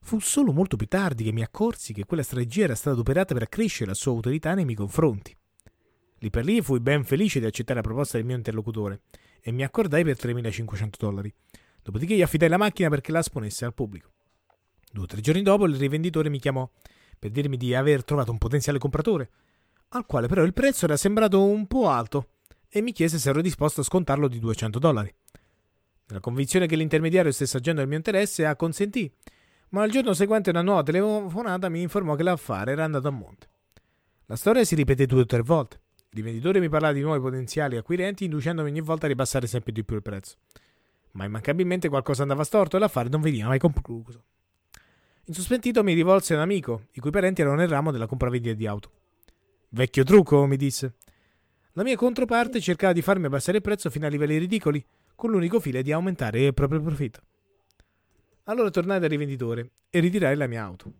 Fu 0.00 0.18
solo 0.18 0.50
molto 0.50 0.78
più 0.78 0.86
tardi 0.86 1.24
che 1.24 1.32
mi 1.32 1.42
accorsi 1.42 1.92
che 1.92 2.06
quella 2.06 2.22
strategia 2.22 2.64
era 2.64 2.74
stata 2.74 2.92
adoperata 2.92 3.34
per 3.34 3.42
accrescere 3.42 3.90
la 3.90 3.94
sua 3.94 4.12
autorità 4.12 4.54
nei 4.54 4.64
miei 4.64 4.78
confronti. 4.78 5.36
Lì 6.20 6.30
per 6.30 6.46
lì 6.46 6.62
fui 6.62 6.80
ben 6.80 7.04
felice 7.04 7.38
di 7.38 7.44
accettare 7.44 7.80
la 7.80 7.84
proposta 7.86 8.16
del 8.16 8.24
mio 8.24 8.36
interlocutore 8.36 9.02
e 9.42 9.52
mi 9.52 9.62
accordai 9.62 10.04
per 10.04 10.16
3.500 10.16 10.88
dollari. 10.98 11.34
Dopodiché 11.82 12.16
gli 12.16 12.22
affidai 12.22 12.48
la 12.48 12.56
macchina 12.56 12.88
perché 12.88 13.12
la 13.12 13.18
esponesse 13.18 13.66
al 13.66 13.74
pubblico. 13.74 14.10
Due 14.90 15.02
o 15.02 15.06
tre 15.06 15.20
giorni 15.20 15.42
dopo 15.42 15.66
il 15.66 15.76
rivenditore 15.76 16.30
mi 16.30 16.38
chiamò 16.38 16.68
per 17.18 17.30
dirmi 17.30 17.58
di 17.58 17.74
aver 17.74 18.04
trovato 18.04 18.30
un 18.30 18.38
potenziale 18.38 18.78
compratore, 18.78 19.30
al 19.88 20.06
quale 20.06 20.28
però 20.28 20.42
il 20.44 20.54
prezzo 20.54 20.86
era 20.86 20.96
sembrato 20.96 21.44
un 21.44 21.66
po' 21.66 21.90
alto 21.90 22.36
e 22.70 22.80
mi 22.80 22.92
chiese 22.92 23.18
se 23.18 23.28
ero 23.28 23.42
disposto 23.42 23.82
a 23.82 23.84
scontarlo 23.84 24.28
di 24.28 24.38
200 24.38 24.78
dollari. 24.78 25.14
Nella 26.06 26.20
convinzione 26.20 26.66
che 26.66 26.76
l'intermediario 26.76 27.32
stesse 27.32 27.56
agendo 27.56 27.80
nel 27.80 27.88
mio 27.88 27.98
interesse, 27.98 28.44
acconsentì, 28.44 29.10
ma 29.70 29.84
il 29.84 29.90
giorno 29.90 30.12
seguente 30.12 30.50
una 30.50 30.62
nuova 30.62 30.82
telefonata 30.82 31.68
mi 31.68 31.80
informò 31.80 32.14
che 32.14 32.22
l'affare 32.22 32.72
era 32.72 32.84
andato 32.84 33.08
a 33.08 33.10
monte. 33.10 33.48
La 34.26 34.36
storia 34.36 34.64
si 34.64 34.74
ripeté 34.74 35.06
due 35.06 35.22
o 35.22 35.26
tre 35.26 35.40
volte. 35.40 35.80
Il 36.10 36.18
rivenditore 36.18 36.60
mi 36.60 36.68
parlava 36.68 36.92
di 36.92 37.00
nuovi 37.00 37.20
potenziali 37.20 37.76
acquirenti, 37.76 38.24
inducendomi 38.24 38.68
ogni 38.68 38.80
volta 38.80 39.06
a 39.06 39.08
ribassare 39.08 39.46
sempre 39.46 39.72
di 39.72 39.84
più 39.84 39.96
il 39.96 40.02
prezzo. 40.02 40.36
Ma 41.12 41.24
immancabilmente 41.24 41.88
qualcosa 41.88 42.22
andava 42.22 42.44
storto 42.44 42.76
e 42.76 42.80
l'affare 42.80 43.08
non 43.08 43.20
veniva 43.20 43.48
mai 43.48 43.58
concluso. 43.58 44.24
Insospettito 45.24 45.82
mi 45.82 45.94
rivolse 45.94 46.34
a 46.34 46.36
un 46.36 46.42
amico, 46.42 46.88
i 46.92 47.00
cui 47.00 47.10
parenti 47.10 47.40
erano 47.40 47.56
nel 47.56 47.68
ramo 47.68 47.90
della 47.92 48.06
compravendita 48.06 48.54
di 48.54 48.66
auto. 48.66 48.90
Vecchio 49.70 50.04
trucco, 50.04 50.44
mi 50.46 50.56
disse. 50.56 50.94
La 51.72 51.82
mia 51.82 51.96
controparte 51.96 52.60
cercava 52.60 52.92
di 52.92 53.00
farmi 53.00 53.26
abbassare 53.26 53.58
il 53.58 53.62
prezzo 53.62 53.88
fino 53.88 54.04
a 54.04 54.10
livelli 54.10 54.36
ridicoli, 54.36 54.84
con 55.22 55.30
l'unico 55.30 55.60
fine 55.60 55.82
di 55.82 55.92
aumentare 55.92 56.46
il 56.46 56.52
proprio 56.52 56.80
profitto. 56.80 57.20
Allora 58.46 58.70
tornai 58.70 58.98
dal 58.98 59.08
rivenditore 59.08 59.70
e 59.88 60.00
ritirai 60.00 60.34
la 60.34 60.48
mia 60.48 60.64
auto. 60.64 60.92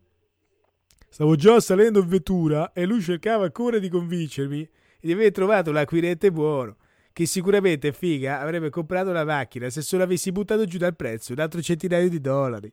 Stavo 1.08 1.34
già 1.34 1.58
salendo 1.58 1.98
in 1.98 2.06
vettura 2.06 2.72
e 2.72 2.84
lui 2.84 3.00
cercava 3.00 3.46
ancora 3.46 3.80
di 3.80 3.88
convincermi 3.88 4.70
di 5.00 5.10
aver 5.10 5.32
trovato 5.32 5.72
l'acquirente 5.72 6.30
buono, 6.30 6.76
che 7.12 7.26
sicuramente 7.26 7.90
figa 7.90 8.38
avrebbe 8.38 8.70
comprato 8.70 9.10
la 9.10 9.24
macchina 9.24 9.68
se 9.70 9.82
solo 9.82 10.04
avessi 10.04 10.30
buttato 10.30 10.66
giù 10.66 10.78
dal 10.78 10.94
prezzo 10.94 11.32
un 11.32 11.40
altro 11.40 11.60
centinaio 11.60 12.08
di 12.08 12.20
dollari. 12.20 12.72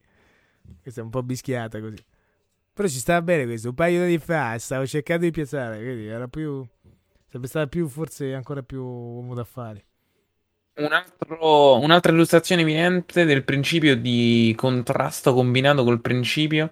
Questa 0.84 1.02
è 1.02 1.04
un 1.04 1.10
po' 1.10 1.24
bischiata 1.24 1.80
così. 1.80 1.98
Però 2.74 2.88
ci 2.88 3.00
stava 3.00 3.24
bene 3.24 3.46
questo. 3.46 3.70
Un 3.70 3.74
paio 3.74 3.98
di 3.98 4.06
anni 4.06 4.20
fa 4.20 4.56
stavo 4.60 4.86
cercando 4.86 5.26
di 5.26 5.32
piazzare, 5.32 5.82
quindi 5.82 6.06
era 6.06 6.28
più. 6.28 6.64
Sarebbe 7.26 7.48
stata 7.48 7.66
più, 7.66 7.88
forse 7.88 8.36
ancora 8.36 8.62
più 8.62 8.84
uomo 8.84 9.34
d'affari. 9.34 9.84
Un 10.80 10.94
altro- 10.94 11.78
un'altra 11.80 12.12
illustrazione 12.12 12.62
evidente 12.62 13.26
del 13.26 13.44
principio 13.44 13.96
di 13.96 14.54
contrasto 14.58 15.34
combinato 15.34 15.84
col 15.84 16.02
principio 16.02 16.72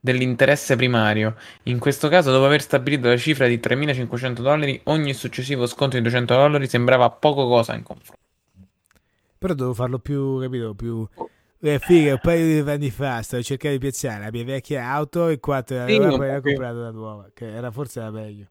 dell'interesse 0.00 0.76
primario. 0.76 1.36
In 1.64 1.78
questo 1.78 2.08
caso, 2.08 2.30
dopo 2.32 2.44
aver 2.44 2.60
stabilito 2.60 3.08
la 3.08 3.16
cifra 3.16 3.46
di 3.46 3.60
3.500 3.60 4.42
dollari, 4.42 4.80
ogni 4.84 5.14
successivo 5.14 5.66
sconto 5.66 5.96
di 5.96 6.02
200 6.02 6.34
dollari 6.34 6.66
sembrava 6.68 7.08
poco 7.10 7.46
cosa 7.46 7.74
in 7.74 7.82
confronto. 7.82 8.22
Però 9.38 9.54
devo 9.54 9.74
farlo 9.74 9.98
più, 9.98 10.40
capito? 10.40 10.74
Più. 10.74 11.06
Eh, 11.60 11.78
figa, 11.78 12.12
un 12.12 12.18
paio 12.20 12.62
di 12.62 12.70
anni 12.70 12.90
fa 12.90 13.22
stavo 13.22 13.42
cercando 13.42 13.76
di 13.76 13.80
piazzare 13.80 14.24
la 14.24 14.30
mia 14.30 14.44
vecchia 14.44 14.90
auto 14.90 15.28
e 15.28 15.38
quattro 15.38 15.86
Sì, 15.86 15.96
un 15.96 16.16
poi 16.16 16.40
comprato 16.42 16.80
la 16.80 16.90
nuova, 16.90 17.30
che 17.32 17.46
era 17.46 17.70
forse 17.70 18.00
la 18.00 18.10
meglio. 18.10 18.48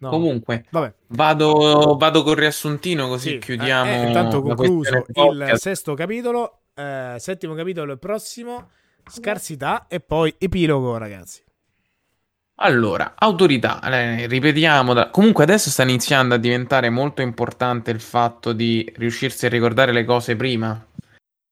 No. 0.00 0.10
Comunque, 0.10 0.66
vado, 1.08 1.96
vado 1.96 2.22
col 2.22 2.36
riassuntino 2.36 3.08
così 3.08 3.30
sì, 3.30 3.38
chiudiamo. 3.38 3.90
eh, 3.90 3.94
eh, 3.94 4.06
intanto 4.06 4.42
concluso 4.42 5.04
il 5.08 5.52
sesto 5.56 5.94
capitolo, 5.94 6.60
eh, 6.74 7.16
settimo 7.18 7.54
capitolo 7.54 7.92
il 7.92 7.98
prossimo, 7.98 8.70
scarsità 9.04 9.86
e 9.88 9.98
poi 9.98 10.32
epilogo, 10.38 10.96
ragazzi. 10.98 11.42
Allora, 12.60 13.14
autorità, 13.16 13.80
eh, 13.90 14.26
ripetiamo, 14.26 14.92
da... 14.92 15.10
comunque 15.10 15.42
adesso 15.42 15.68
sta 15.68 15.82
iniziando 15.82 16.34
a 16.34 16.38
diventare 16.38 16.90
molto 16.90 17.20
importante 17.20 17.90
il 17.90 18.00
fatto 18.00 18.52
di 18.52 18.92
riuscirsi 18.96 19.46
a 19.46 19.48
ricordare 19.48 19.90
le 19.90 20.04
cose 20.04 20.36
prima, 20.36 20.80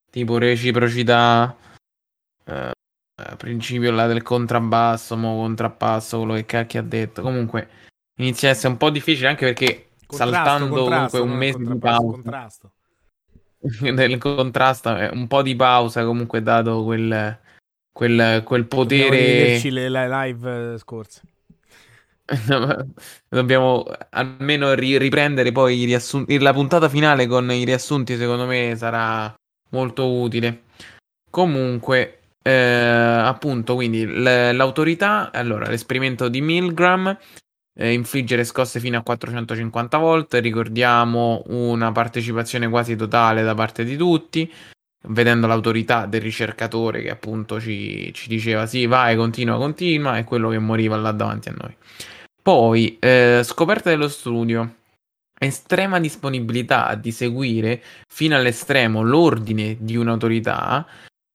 tipo 0.09 0.38
reciprocità, 0.38 1.57
eh, 2.44 2.70
principio 3.36 3.90
là 3.90 4.07
del 4.07 4.22
contrabbasso, 4.22 5.16
mo 5.16 5.36
contrappasso, 5.36 6.18
quello 6.18 6.34
che 6.34 6.44
cacchio 6.44 6.80
ha 6.80 6.84
detto. 6.84 7.22
Comunque 7.22 7.68
inizia 8.17 8.49
a 8.49 8.53
essere 8.53 8.69
un 8.69 8.77
po' 8.77 8.91
difficile 8.91 9.29
anche 9.29 9.47
perché 9.47 9.89
contrasto, 10.07 10.35
saltando 10.35 10.77
contrasto, 10.77 11.19
comunque 11.19 11.21
un 11.21 11.64
mese 11.64 11.73
di 11.73 11.79
pausa. 11.79 12.07
Contrasto. 12.07 12.71
nel 13.81 14.19
contrasto, 14.19 14.91
un 15.12 15.27
po' 15.27 15.43
di 15.43 15.57
pausa 15.57 16.05
comunque 16.05 16.43
dato 16.43 16.85
quel 16.85 17.39
quel, 17.97 18.43
quel 18.45 18.67
potere. 18.67 19.59
Le 19.59 19.89
live 19.89 20.75
eh, 20.75 20.79
scorse. 20.79 21.23
Dobbiamo 23.29 23.87
almeno 24.11 24.75
ri- 24.75 24.99
riprendere 24.99 25.51
poi 25.51 25.79
i 25.79 25.85
riassunti. 25.87 26.39
La 26.39 26.53
puntata 26.53 26.91
finale 26.91 27.27
con 27.27 27.51
i 27.51 27.64
riassunti, 27.64 28.17
secondo 28.17 28.45
me, 28.45 28.75
sarà 28.77 29.35
molto 29.71 30.12
utile. 30.12 30.64
Comunque, 31.31 32.21
eh, 32.43 32.53
appunto, 32.53 33.75
quindi 33.75 34.05
l- 34.05 34.55
l'autorità. 34.55 35.31
Allora, 35.33 35.69
l'esperimento 35.69 36.29
di 36.29 36.43
Milgram. 36.43 37.17
Eh, 37.79 37.93
infliggere 37.93 38.45
scosse 38.45 38.81
fino 38.81 38.99
a 38.99 39.03
450 39.03 39.99
volte. 39.99 40.41
Ricordiamo 40.41 41.43
una 41.49 41.93
partecipazione 41.93 42.68
quasi 42.68 42.97
totale 42.97 43.43
da 43.43 43.55
parte 43.55 43.85
di 43.85 43.97
tutti 43.97 44.51
vedendo 45.09 45.47
l'autorità 45.47 46.07
del 46.07 46.20
ricercatore 46.20 47.03
che 47.03 47.11
appunto 47.11 47.61
ci, 47.61 48.12
ci, 48.12 48.29
diceva 48.29 48.66
sì, 48.66 48.87
vai, 48.87 49.16
continua, 49.16 49.57
continua, 49.57 50.16
è 50.16 50.24
quello 50.24 50.49
che 50.49 50.59
moriva 50.59 50.97
là 50.97 51.12
davanti 51.12 51.49
a 51.49 51.55
noi. 51.57 51.77
Poi, 52.43 52.97
eh, 53.01 53.41
scoperta 53.45 53.91
dello 53.91 54.09
studio, 54.09 54.77
estrema 55.39 56.01
disponibilità 56.01 56.95
di 56.95 57.11
seguire 57.12 57.83
fino 58.09 58.37
all'estremo 58.37 59.03
l'ordine 59.03 59.77
di 59.81 59.97
un'autorità, 59.97 60.87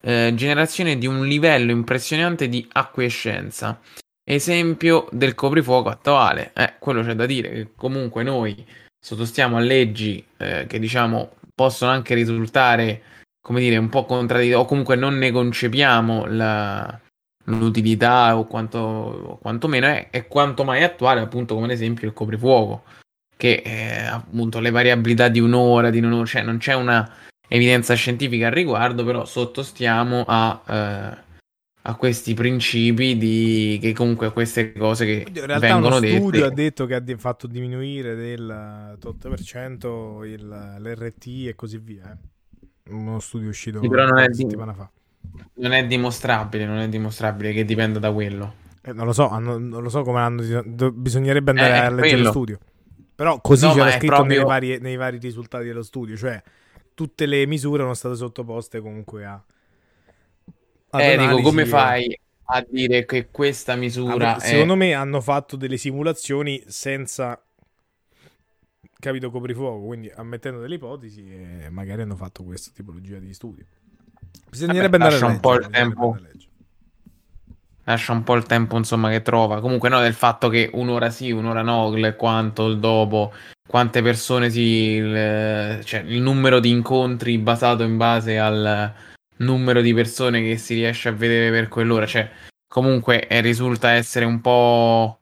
eh, 0.02 0.32
generazione 0.36 0.98
di 0.98 1.08
un 1.08 1.26
livello 1.28 1.72
impressionante 1.72 2.48
di 2.50 2.68
acquiescenza. 2.72 3.80
Esempio 4.24 5.08
del 5.12 5.36
coprifuoco 5.36 5.90
attuale. 5.90 6.52
Eh, 6.54 6.76
quello 6.80 7.04
c'è 7.04 7.16
da 7.16 7.26
dire 7.26 7.50
che 7.50 7.72
comunque 7.76 8.24
noi 8.24 8.66
sottostiamo 9.00 9.58
a 9.58 9.60
leggi 9.60 10.24
eh, 10.38 10.66
che 10.68 10.80
diciamo 10.80 11.38
possono 11.56 11.92
anche 11.92 12.14
risultare 12.14 13.02
come 13.42 13.60
dire, 13.60 13.78
un 13.78 13.90
po' 13.90 14.06
contraddittorio, 14.06 14.60
o 14.60 14.66
comunque 14.66 14.96
non 14.96 15.18
ne 15.18 15.32
concepiamo 15.32 16.26
la, 16.28 17.00
l'utilità 17.46 18.38
o 18.38 18.46
quanto, 18.46 18.78
o 18.78 19.38
quantomeno 19.38 19.88
è, 19.88 20.10
è 20.12 20.28
quanto 20.28 20.64
mai 20.64 20.84
attuale, 20.84 21.22
appunto, 21.22 21.56
come 21.56 21.66
ad 21.66 21.72
esempio 21.72 22.08
il 22.08 22.14
coprifuoco, 22.14 22.84
che 23.36 23.64
eh, 23.66 24.06
appunto 24.06 24.60
le 24.60 24.70
variabilità 24.70 25.28
di 25.28 25.40
un'ora, 25.40 25.90
di 25.90 26.00
un'ora, 26.00 26.26
cioè 26.26 26.44
non 26.44 26.58
c'è 26.60 26.76
una 26.76 27.12
evidenza 27.48 27.96
scientifica 27.96 28.48
al 28.48 28.54
riguardo, 28.54 29.04
però 29.04 29.26
sottostiamo 29.26 30.24
a, 30.28 30.62
eh, 30.68 31.18
a 31.84 31.96
questi 31.96 32.34
principi 32.34 33.18
di 33.18 33.80
che 33.82 33.94
comunque 33.94 34.32
queste 34.32 34.74
cose 34.74 35.06
che 35.06 35.26
in 35.28 35.46
realtà 35.46 35.68
vengono 35.68 36.00
dette. 36.00 36.18
uno 36.18 36.22
studio 36.22 36.46
ha 36.46 36.52
detto 36.52 36.86
che 36.86 36.96
ha 36.96 37.04
fatto 37.18 37.48
diminuire 37.48 38.16
del 38.16 38.98
8% 39.02 40.26
il, 40.26 40.78
l'RT 40.80 41.48
e 41.48 41.56
così 41.56 41.78
via. 41.78 42.12
Eh 42.12 42.30
uno 42.92 43.20
studio 43.20 43.50
uscito 43.50 43.80
sì, 43.82 43.88
però 43.88 44.06
non 44.06 44.20
è, 44.20 44.28
di... 44.28 44.48
fa. 44.50 44.90
non 45.56 45.72
è 45.72 45.86
dimostrabile, 45.86 46.66
non 46.66 46.78
è 46.78 46.90
dimostrabile 46.90 47.54
che 47.54 47.66
dipenda 47.66 48.00
da 48.00 48.12
quello. 48.12 48.56
Eh, 48.82 48.94
non 48.94 49.06
lo 49.06 49.14
so, 49.14 49.30
hanno, 49.30 49.58
non 49.58 49.84
lo 49.84 49.90
so 49.90 50.04
come 50.04 50.20
hanno 50.20 50.64
bisognerebbe 50.92 51.52
andare 51.52 51.74
eh, 51.74 51.78
a 51.78 51.90
leggere 51.90 52.10
quello. 52.10 52.24
lo 52.24 52.30
studio. 52.30 52.60
Però 53.14 53.40
così 53.40 53.68
no, 53.68 53.74
c'era 53.74 53.92
scritto 53.92 54.16
proprio... 54.16 54.38
nei, 54.38 54.46
vari, 54.46 54.80
nei, 54.80 54.96
vari, 54.96 55.18
risultati 55.20 55.66
dello 55.66 55.84
studio, 55.84 56.16
cioè 56.16 56.42
tutte 56.94 57.26
le 57.26 57.46
misure 57.46 57.80
erano 57.80 57.94
state 57.94 58.16
sottoposte 58.16 58.80
comunque 58.82 59.26
a... 59.26 59.44
Eh, 60.92 61.18
dico, 61.18 61.42
come 61.42 61.66
fai 61.66 62.20
a 62.46 62.66
dire 62.70 63.06
che 63.06 63.30
questa 63.32 63.76
misura... 63.76 64.14
Allora, 64.14 64.40
secondo 64.40 64.76
me 64.76 64.94
hanno 64.94 65.22
fatto 65.22 65.56
delle 65.56 65.78
simulazioni 65.78 66.62
senza 66.68 67.42
capito 69.00 69.32
coprifuoco, 69.32 69.86
quindi 69.86 70.12
ammettendo 70.14 70.60
delle 70.60 70.76
ipotesi 70.76 71.26
e 71.28 71.70
magari 71.70 72.04
hanno 72.04 72.16
fatto 72.16 72.44
questa 72.44 72.72
tipologia 72.74 73.18
di 73.18 73.34
studio. 73.34 73.66
Bisognerebbe 74.50 74.98
Vabbè, 74.98 75.14
andare 75.14 75.32
a 75.32 75.34
un 75.34 75.40
po' 75.40 75.56
il 75.56 75.68
tempo. 75.70 76.18
Lascia 77.86 78.12
un 78.12 78.24
po' 78.24 78.36
il 78.36 78.44
tempo, 78.44 78.78
insomma, 78.78 79.10
che 79.10 79.22
trova. 79.22 79.60
Comunque, 79.60 79.90
no, 79.90 80.00
del 80.00 80.14
fatto 80.14 80.50
che 80.50 80.70
un'ora 80.74 81.10
sì, 81.10 81.32
un'ora 81.32 81.64
no, 81.64 81.92
quanto 82.16 82.68
il 82.68 82.80
dopo, 82.80 83.34
quante 83.68 84.02
persone 84.02 84.50
si. 84.50 84.62
Il, 84.62 85.82
cioè, 85.84 86.02
il 86.02 86.22
numero 86.22 86.60
di 86.60 86.70
incontri 86.70 87.38
basato 87.40 87.84
in 87.84 87.98
base 87.98 88.38
al 88.38 88.94
numero 89.42 89.82
di 89.82 89.94
persone 89.94 90.42
che 90.42 90.58
si 90.58 90.76
riesce 90.76 91.10
a 91.10 91.12
vedere 91.12 91.52
per 91.52 91.68
quell'ora. 91.68 92.06
Cioè, 92.06 92.30
comunque, 92.68 93.28
eh, 93.28 93.42
risulta 93.42 93.92
essere 93.92 94.26
un 94.26 94.42
po' 94.42 95.22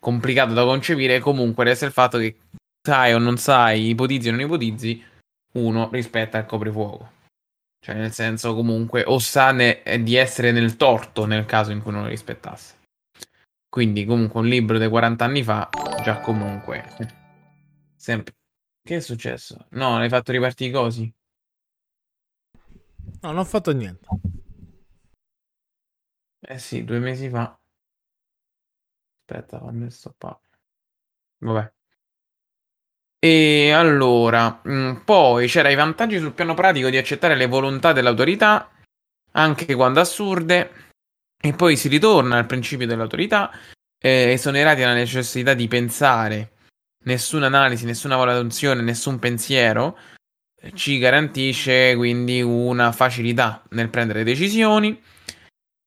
complicato 0.00 0.52
da 0.52 0.64
concepire. 0.64 1.20
Comunque, 1.20 1.64
resta 1.64 1.86
il 1.86 1.92
fatto 1.92 2.18
che 2.18 2.36
sai 2.82 3.14
o 3.14 3.18
non 3.18 3.36
sai, 3.38 3.88
ipotizzi 3.88 4.28
o 4.28 4.32
non 4.32 4.40
ipotizzi, 4.40 5.02
uno 5.54 5.88
rispetta 5.90 6.38
il 6.38 6.46
coprifuoco. 6.46 7.18
Cioè, 7.82 7.94
nel 7.94 8.12
senso, 8.12 8.54
comunque, 8.54 9.04
o 9.06 9.18
sa 9.18 9.52
ne- 9.52 9.82
di 10.02 10.14
essere 10.16 10.52
nel 10.52 10.76
torto 10.76 11.24
nel 11.24 11.46
caso 11.46 11.72
in 11.72 11.80
cui 11.82 11.92
non 11.92 12.02
lo 12.02 12.08
rispettasse. 12.08 12.78
Quindi, 13.68 14.04
comunque, 14.04 14.40
un 14.40 14.46
libro 14.46 14.78
dei 14.78 14.88
40 14.88 15.24
anni 15.24 15.42
fa, 15.42 15.68
già 16.02 16.18
comunque. 16.20 16.84
Sempre. 17.96 18.34
Che 18.82 18.96
è 18.96 19.00
successo? 19.00 19.66
No, 19.70 19.96
hai 19.96 20.08
fatto 20.08 20.32
ripartire 20.32 20.70
i 20.70 20.72
cosi? 20.72 21.14
No, 23.22 23.28
non 23.30 23.38
ho 23.38 23.44
fatto 23.44 23.72
niente. 23.72 24.08
Eh 26.40 26.58
sì, 26.58 26.84
due 26.84 26.98
mesi 26.98 27.28
fa. 27.28 27.58
Aspetta, 29.26 29.58
fammi 29.58 29.90
stoppare. 29.90 30.40
Vabbè. 31.38 31.72
E 33.22 33.70
allora, 33.72 34.62
mm, 34.66 35.02
poi 35.04 35.46
c'era 35.46 35.68
i 35.68 35.74
vantaggi 35.74 36.18
sul 36.18 36.32
piano 36.32 36.54
pratico 36.54 36.88
di 36.88 36.96
accettare 36.96 37.36
le 37.36 37.46
volontà 37.46 37.92
dell'autorità, 37.92 38.70
anche 39.32 39.74
quando 39.74 40.00
assurde, 40.00 40.92
e 41.38 41.52
poi 41.52 41.76
si 41.76 41.88
ritorna 41.88 42.38
al 42.38 42.46
principio 42.46 42.86
dell'autorità, 42.86 43.50
eh, 43.98 44.30
esonerati 44.32 44.80
dalla 44.80 44.94
necessità 44.94 45.52
di 45.52 45.68
pensare, 45.68 46.52
nessuna 47.04 47.46
analisi, 47.46 47.84
nessuna 47.84 48.16
valutazione, 48.16 48.80
nessun 48.80 49.18
pensiero, 49.18 49.98
ci 50.74 50.98
garantisce 50.98 51.94
quindi 51.96 52.42
una 52.42 52.92
facilità 52.92 53.62
nel 53.70 53.88
prendere 53.88 54.24
decisioni. 54.24 55.00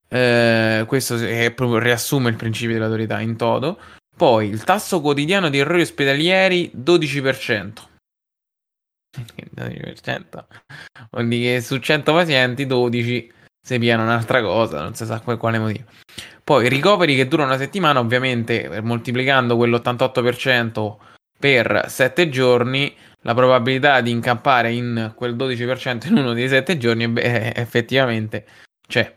Eh, 0.08 0.84
questo 0.86 1.16
è 1.16 1.52
proprio 1.52 1.78
riassume 1.78 2.30
il 2.30 2.36
principio 2.36 2.74
dell'autorità 2.74 3.20
in 3.20 3.36
toto. 3.36 3.78
Poi 4.16 4.48
il 4.48 4.62
tasso 4.62 5.00
quotidiano 5.00 5.48
di 5.48 5.58
errori 5.58 5.82
ospedalieri 5.82 6.70
12%. 6.76 7.72
12%. 9.16 10.44
Vuol 11.10 11.28
dire 11.28 11.54
che 11.54 11.60
su 11.60 11.78
100 11.78 12.12
pazienti 12.12 12.66
12 12.66 13.32
si 13.64 13.78
piano 13.78 14.02
un'altra 14.02 14.42
cosa, 14.42 14.82
non 14.82 14.94
si 14.94 15.06
sa 15.06 15.18
per 15.20 15.36
quale 15.36 15.58
motivo. 15.58 15.86
Poi 16.42 16.68
ricoveri 16.68 17.16
che 17.16 17.26
durano 17.26 17.48
una 17.48 17.58
settimana, 17.58 18.00
ovviamente 18.00 18.80
moltiplicando 18.82 19.56
quell'88% 19.56 20.96
per 21.38 21.86
7 21.88 22.28
giorni, 22.28 22.94
la 23.24 23.34
probabilità 23.34 24.00
di 24.00 24.10
incappare 24.10 24.72
in 24.72 25.12
quel 25.14 25.34
12% 25.34 26.08
in 26.08 26.16
uno 26.16 26.32
dei 26.32 26.48
7 26.48 26.76
giorni 26.76 27.08
beh, 27.08 27.52
effettivamente 27.54 28.46
c'è. 28.86 29.14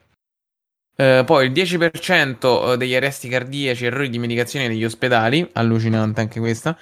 Eh, 0.99 1.23
poi 1.25 1.45
il 1.45 1.51
10% 1.51 2.73
eh, 2.73 2.77
degli 2.77 2.95
arresti 2.95 3.29
cardiaci 3.29 3.85
errori 3.85 4.09
di 4.09 4.17
medicazione 4.17 4.67
negli 4.67 4.83
ospedali, 4.83 5.47
allucinante 5.53 6.21
anche 6.21 6.39
questa. 6.39 6.77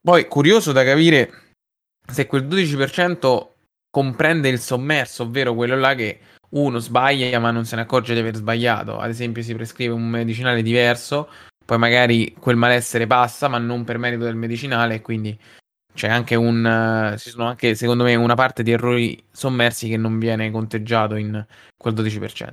Poi 0.00 0.28
curioso 0.28 0.72
da 0.72 0.84
capire 0.84 1.52
se 2.06 2.26
quel 2.26 2.46
12% 2.46 3.48
comprende 3.90 4.48
il 4.48 4.60
sommerso, 4.60 5.24
ovvero 5.24 5.54
quello 5.54 5.76
là 5.76 5.94
che 5.94 6.20
uno 6.50 6.78
sbaglia 6.78 7.38
ma 7.40 7.50
non 7.50 7.64
se 7.64 7.74
ne 7.74 7.82
accorge 7.82 8.14
di 8.14 8.20
aver 8.20 8.36
sbagliato. 8.36 8.98
Ad 8.98 9.10
esempio 9.10 9.42
si 9.42 9.54
prescrive 9.54 9.92
un 9.92 10.08
medicinale 10.08 10.62
diverso, 10.62 11.28
poi 11.64 11.78
magari 11.78 12.34
quel 12.38 12.56
malessere 12.56 13.06
passa 13.06 13.48
ma 13.48 13.58
non 13.58 13.82
per 13.82 13.98
merito 13.98 14.24
del 14.24 14.36
medicinale 14.36 14.96
e 14.96 15.00
quindi 15.00 15.36
c'è 15.94 16.08
anche 16.08 16.34
un... 16.34 17.12
Uh, 17.14 17.16
ci 17.16 17.30
sono 17.30 17.46
anche 17.46 17.74
secondo 17.74 18.04
me 18.04 18.14
una 18.14 18.34
parte 18.34 18.62
di 18.62 18.72
errori 18.72 19.24
sommersi 19.30 19.88
che 19.88 19.96
non 19.96 20.18
viene 20.18 20.50
conteggiato 20.50 21.14
in 21.14 21.44
quel 21.76 21.94
12%. 21.94 22.52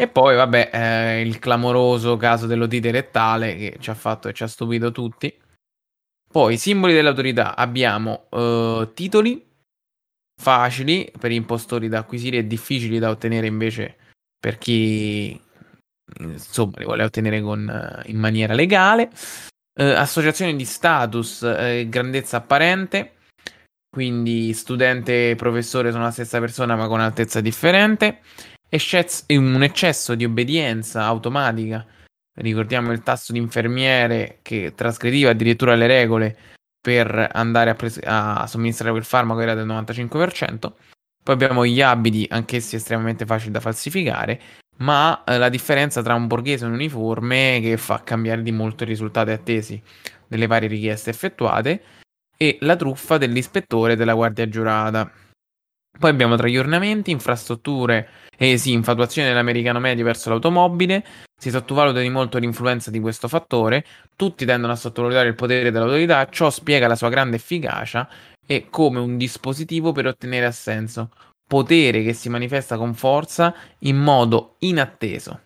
E 0.00 0.06
poi, 0.06 0.36
vabbè, 0.36 0.70
eh, 0.72 1.20
il 1.22 1.40
clamoroso 1.40 2.16
caso 2.16 2.46
dell'otite 2.46 2.92
rettale 2.92 3.56
che 3.56 3.76
ci 3.80 3.90
ha 3.90 3.94
fatto 3.94 4.28
e 4.28 4.32
ci 4.32 4.44
ha 4.44 4.46
stupito 4.46 4.92
tutti. 4.92 5.36
Poi, 6.30 6.56
simboli 6.56 6.92
dell'autorità. 6.92 7.56
Abbiamo 7.56 8.28
eh, 8.30 8.90
titoli 8.94 9.44
facili 10.40 11.10
per 11.18 11.32
impostori 11.32 11.88
da 11.88 11.98
acquisire 11.98 12.36
e 12.36 12.46
difficili 12.46 13.00
da 13.00 13.10
ottenere 13.10 13.48
invece 13.48 13.96
per 14.38 14.56
chi 14.56 15.38
insomma 16.20 16.74
li 16.76 16.84
vuole 16.84 17.02
ottenere 17.02 17.40
con, 17.40 18.02
in 18.06 18.18
maniera 18.18 18.54
legale. 18.54 19.10
Eh, 19.80 19.84
associazione 19.84 20.56
di 20.56 20.64
status, 20.64 21.42
eh, 21.44 21.86
grandezza 21.88 22.38
apparente, 22.38 23.12
quindi 23.88 24.52
studente 24.52 25.30
e 25.30 25.36
professore 25.36 25.92
sono 25.92 26.02
la 26.02 26.10
stessa 26.10 26.40
persona 26.40 26.74
ma 26.74 26.88
con 26.88 26.98
altezza 26.98 27.40
differente. 27.40 28.18
Eccez- 28.68 29.26
un 29.28 29.62
eccesso 29.62 30.16
di 30.16 30.24
obbedienza 30.24 31.04
automatica, 31.04 31.86
ricordiamo 32.40 32.90
il 32.90 33.04
tasso 33.04 33.32
di 33.32 33.38
infermiere 33.38 34.40
che 34.42 34.72
trasgrediva 34.74 35.30
addirittura 35.30 35.76
le 35.76 35.86
regole 35.86 36.36
per 36.80 37.30
andare 37.32 37.70
a, 37.70 37.74
pres- 37.74 38.00
a 38.02 38.48
somministrare 38.48 38.90
quel 38.90 39.04
farmaco 39.04 39.40
era 39.40 39.54
del 39.54 39.66
95%. 39.68 40.72
Poi 41.22 41.34
abbiamo 41.34 41.64
gli 41.64 41.80
abiti, 41.80 42.26
anch'essi 42.28 42.74
estremamente 42.74 43.26
facili 43.26 43.52
da 43.52 43.60
falsificare, 43.60 44.40
ma 44.78 45.24
eh, 45.24 45.38
la 45.38 45.48
differenza 45.48 46.02
tra 46.02 46.14
un 46.14 46.26
borghese 46.26 46.64
e 46.64 46.68
un 46.68 46.74
uniforme 46.74 47.60
che 47.62 47.76
fa 47.76 48.02
cambiare 48.02 48.42
di 48.42 48.52
molto 48.52 48.84
i 48.84 48.86
risultati 48.86 49.30
attesi 49.30 49.80
delle 50.26 50.46
varie 50.46 50.68
richieste 50.68 51.10
effettuate 51.10 51.82
e 52.36 52.58
la 52.60 52.76
truffa 52.76 53.18
dell'ispettore 53.18 53.96
della 53.96 54.14
guardia 54.14 54.48
giurata. 54.48 55.10
Poi 55.98 56.10
abbiamo 56.10 56.36
tra 56.36 56.46
gli 56.46 56.56
ornamenti, 56.56 57.10
infrastrutture 57.10 58.08
e 58.36 58.56
sì, 58.56 58.70
infatuazione 58.72 59.26
dell'americano 59.28 59.80
medio 59.80 60.04
verso 60.04 60.30
l'automobile, 60.30 61.04
si 61.36 61.50
sottovaluta 61.50 61.98
di 61.98 62.08
molto 62.08 62.38
l'influenza 62.38 62.92
di 62.92 63.00
questo 63.00 63.26
fattore, 63.26 63.84
tutti 64.14 64.44
tendono 64.44 64.74
a 64.74 64.76
sottovalutare 64.76 65.28
il 65.28 65.34
potere 65.34 65.72
dell'autorità, 65.72 66.28
ciò 66.28 66.50
spiega 66.50 66.86
la 66.86 66.94
sua 66.94 67.08
grande 67.08 67.36
efficacia 67.36 68.08
e 68.46 68.68
come 68.70 69.00
un 69.00 69.16
dispositivo 69.16 69.90
per 69.90 70.06
ottenere 70.06 70.46
assenso, 70.46 71.10
potere 71.48 72.02
che 72.02 72.12
si 72.12 72.28
manifesta 72.28 72.76
con 72.76 72.94
forza 72.94 73.54
in 73.80 73.96
modo 73.96 74.56
inatteso. 74.58 75.40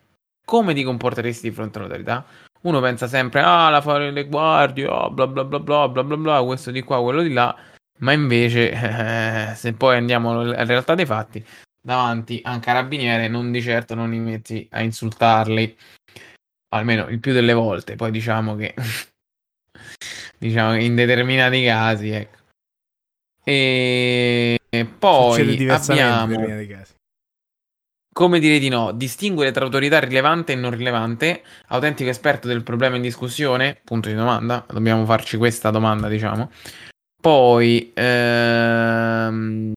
Come 0.45 0.75
ti 0.75 0.83
comporteresti 0.83 1.49
di 1.49 1.55
fronte 1.55 1.79
all'autorità? 1.79 2.27
Uno 2.63 2.81
pensa 2.81 3.07
sempre, 3.07 3.41
ah, 3.41 3.71
la 3.71 3.81
fare 3.81 4.11
le 4.11 4.27
guardie, 4.27 4.87
oh, 4.87 5.11
bla 5.11 5.27
bla 5.27 5.45
bla 5.45 5.59
bla 5.61 5.89
bla 5.89 6.03
bla 6.03 6.17
bla, 6.17 6.43
questo 6.43 6.71
di 6.71 6.83
qua, 6.83 7.01
quello 7.01 7.23
di 7.23 7.33
là, 7.33 7.57
ma 8.01 8.13
invece, 8.13 8.71
eh, 8.71 9.55
se 9.57 9.73
poi 9.73 9.97
andiamo 9.97 10.41
alla 10.41 10.65
realtà 10.65 10.95
dei 10.95 11.07
fatti, 11.07 11.45
davanti 11.81 12.41
a 12.45 12.53
un 12.55 12.61
carabiniere 12.61 13.29
non 13.29 13.51
di 13.51 13.63
certo 13.63 13.95
non 13.95 14.11
li 14.11 14.19
metti 14.19 14.67
a 14.73 14.83
insultarli, 14.83 15.77
almeno 16.75 17.09
il 17.09 17.21
più 17.21 17.33
delle 17.33 17.53
volte, 17.53 17.97
poi 17.97 18.11
diciamo 18.11 18.55
che, 18.57 18.75
diciamo 20.39 20.73
che 20.73 20.83
in 20.83 20.95
determinati 20.95 21.65
casi, 21.65 22.11
ecco. 22.11 22.42
E 23.45 24.59
poi 24.99 25.69
abbiamo 25.69 26.37
come 28.13 28.39
dire 28.39 28.59
di 28.59 28.69
no, 28.69 28.93
distinguere 28.93 29.51
tra 29.53 29.65
autorità 29.65 29.99
rilevante 29.99 30.53
e 30.53 30.57
non 30.57 30.71
rilevante, 30.71 31.43
autentico 31.69 32.11
esperto 32.11 32.47
del 32.47 32.63
problema 32.63 32.97
in 32.97 33.03
discussione, 33.03 33.81
punto 33.83 34.09
di 34.09 34.15
domanda, 34.15 34.65
dobbiamo 34.69 35.05
farci 35.07 35.39
questa 35.39 35.71
domanda, 35.71 36.09
diciamo. 36.09 36.51
Poi 37.21 37.91
ehm, 37.95 39.73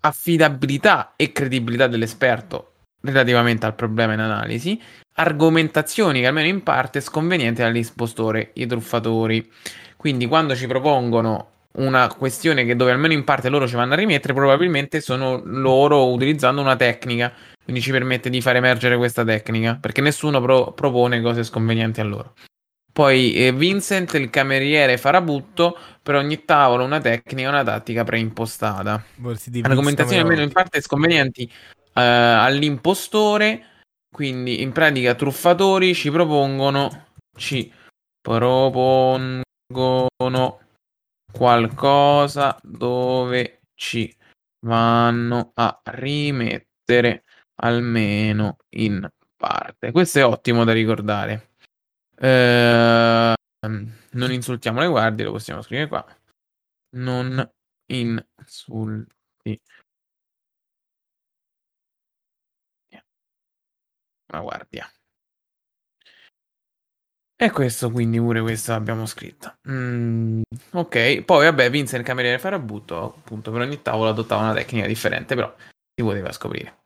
affidabilità 0.00 1.14
e 1.16 1.32
credibilità 1.32 1.86
dell'esperto 1.88 2.71
relativamente 3.02 3.66
al 3.66 3.74
problema 3.74 4.12
in 4.12 4.20
analisi, 4.20 4.80
argomentazioni 5.14 6.20
che 6.20 6.26
almeno 6.26 6.48
in 6.48 6.62
parte 6.62 7.00
sconvenienti 7.00 7.62
all'impostore, 7.62 8.50
i 8.54 8.66
truffatori. 8.66 9.50
Quindi 9.96 10.26
quando 10.26 10.56
ci 10.56 10.66
propongono 10.66 11.48
una 11.72 12.08
questione 12.08 12.64
che 12.64 12.76
dove 12.76 12.90
almeno 12.90 13.12
in 13.14 13.24
parte 13.24 13.48
loro 13.48 13.66
ci 13.66 13.76
vanno 13.76 13.94
a 13.94 13.96
rimettere, 13.96 14.34
probabilmente 14.34 15.00
sono 15.00 15.40
loro 15.44 16.10
utilizzando 16.10 16.60
una 16.60 16.76
tecnica. 16.76 17.32
Quindi 17.62 17.80
ci 17.80 17.92
permette 17.92 18.28
di 18.28 18.40
far 18.40 18.56
emergere 18.56 18.96
questa 18.96 19.24
tecnica, 19.24 19.78
perché 19.80 20.00
nessuno 20.00 20.40
pro- 20.40 20.72
propone 20.72 21.20
cose 21.20 21.44
sconvenienti 21.44 22.00
a 22.00 22.04
loro. 22.04 22.34
Poi 22.92 23.32
eh, 23.34 23.52
Vincent, 23.52 24.12
il 24.14 24.28
cameriere 24.28 24.98
farabutto, 24.98 25.78
per 26.02 26.16
ogni 26.16 26.44
tavolo 26.44 26.84
una 26.84 27.00
tecnica, 27.00 27.48
una 27.48 27.64
tattica 27.64 28.04
preimpostata. 28.04 29.02
Argomentazioni 29.62 30.20
almeno 30.20 30.42
in 30.42 30.52
parte 30.52 30.80
sconvenienti 30.82 31.50
all'impostore, 31.94 33.84
quindi 34.10 34.62
in 34.62 34.72
pratica 34.72 35.14
truffatori 35.14 35.94
ci 35.94 36.10
propongono, 36.10 37.08
ci 37.36 37.72
propongono 38.20 39.42
qualcosa 41.32 42.58
dove 42.62 43.62
ci 43.74 44.14
vanno 44.66 45.52
a 45.54 45.80
rimettere 45.84 47.24
almeno 47.62 48.58
in 48.76 49.08
parte. 49.36 49.90
Questo 49.90 50.18
è 50.18 50.24
ottimo 50.24 50.64
da 50.64 50.72
ricordare. 50.72 51.54
Eh, 52.16 53.34
non 53.66 54.32
insultiamo 54.32 54.80
le 54.80 54.86
guardie, 54.88 55.24
lo 55.24 55.32
possiamo 55.32 55.62
scrivere 55.62 55.88
qua. 55.88 56.06
Non 56.96 57.50
insulti 57.86 59.60
la 64.32 64.40
guardia. 64.40 64.90
E 67.36 67.50
questo 67.50 67.90
quindi 67.90 68.18
pure 68.18 68.40
questo 68.40 68.70
l'abbiamo 68.70 69.04
scritto. 69.04 69.56
Mm, 69.68 70.42
ok, 70.72 71.22
poi 71.22 71.44
vabbè, 71.46 71.70
Vince 71.70 71.96
il 71.96 72.04
cameriere 72.04 72.38
Farabutto, 72.38 73.16
appunto 73.18 73.50
per 73.50 73.62
ogni 73.62 73.82
tavola 73.82 74.10
adottava 74.10 74.42
una 74.42 74.54
tecnica 74.54 74.86
differente, 74.86 75.34
però 75.34 75.52
si 75.92 76.04
poteva 76.04 76.30
scoprire. 76.30 76.82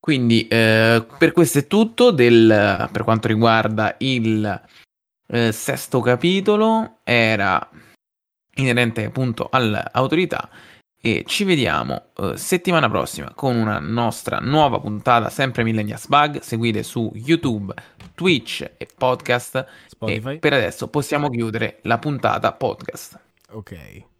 Quindi 0.00 0.48
eh, 0.48 1.06
per 1.18 1.30
questo 1.30 1.60
è 1.60 1.68
tutto 1.68 2.10
del, 2.10 2.88
per 2.90 3.04
quanto 3.04 3.28
riguarda 3.28 3.94
il 3.98 4.62
eh, 5.28 5.52
sesto 5.52 6.00
capitolo, 6.00 6.98
era 7.04 7.70
inerente 8.56 9.04
appunto 9.04 9.48
all'autorità 9.50 10.50
e 11.04 11.24
ci 11.26 11.42
vediamo 11.42 12.10
eh, 12.16 12.36
settimana 12.36 12.88
prossima 12.88 13.32
con 13.34 13.56
una 13.56 13.80
nostra 13.80 14.38
nuova 14.38 14.78
puntata 14.78 15.30
sempre 15.30 15.64
Millennials 15.64 16.06
Bug, 16.06 16.38
seguite 16.38 16.84
su 16.84 17.10
YouTube, 17.16 17.74
Twitch 18.14 18.70
e 18.76 18.86
podcast. 18.96 19.66
Spotify. 19.88 20.34
E 20.34 20.38
per 20.38 20.52
adesso 20.52 20.86
possiamo 20.86 21.28
chiudere 21.28 21.80
la 21.82 21.98
puntata 21.98 22.52
podcast. 22.52 23.18
Ok. 23.50 24.10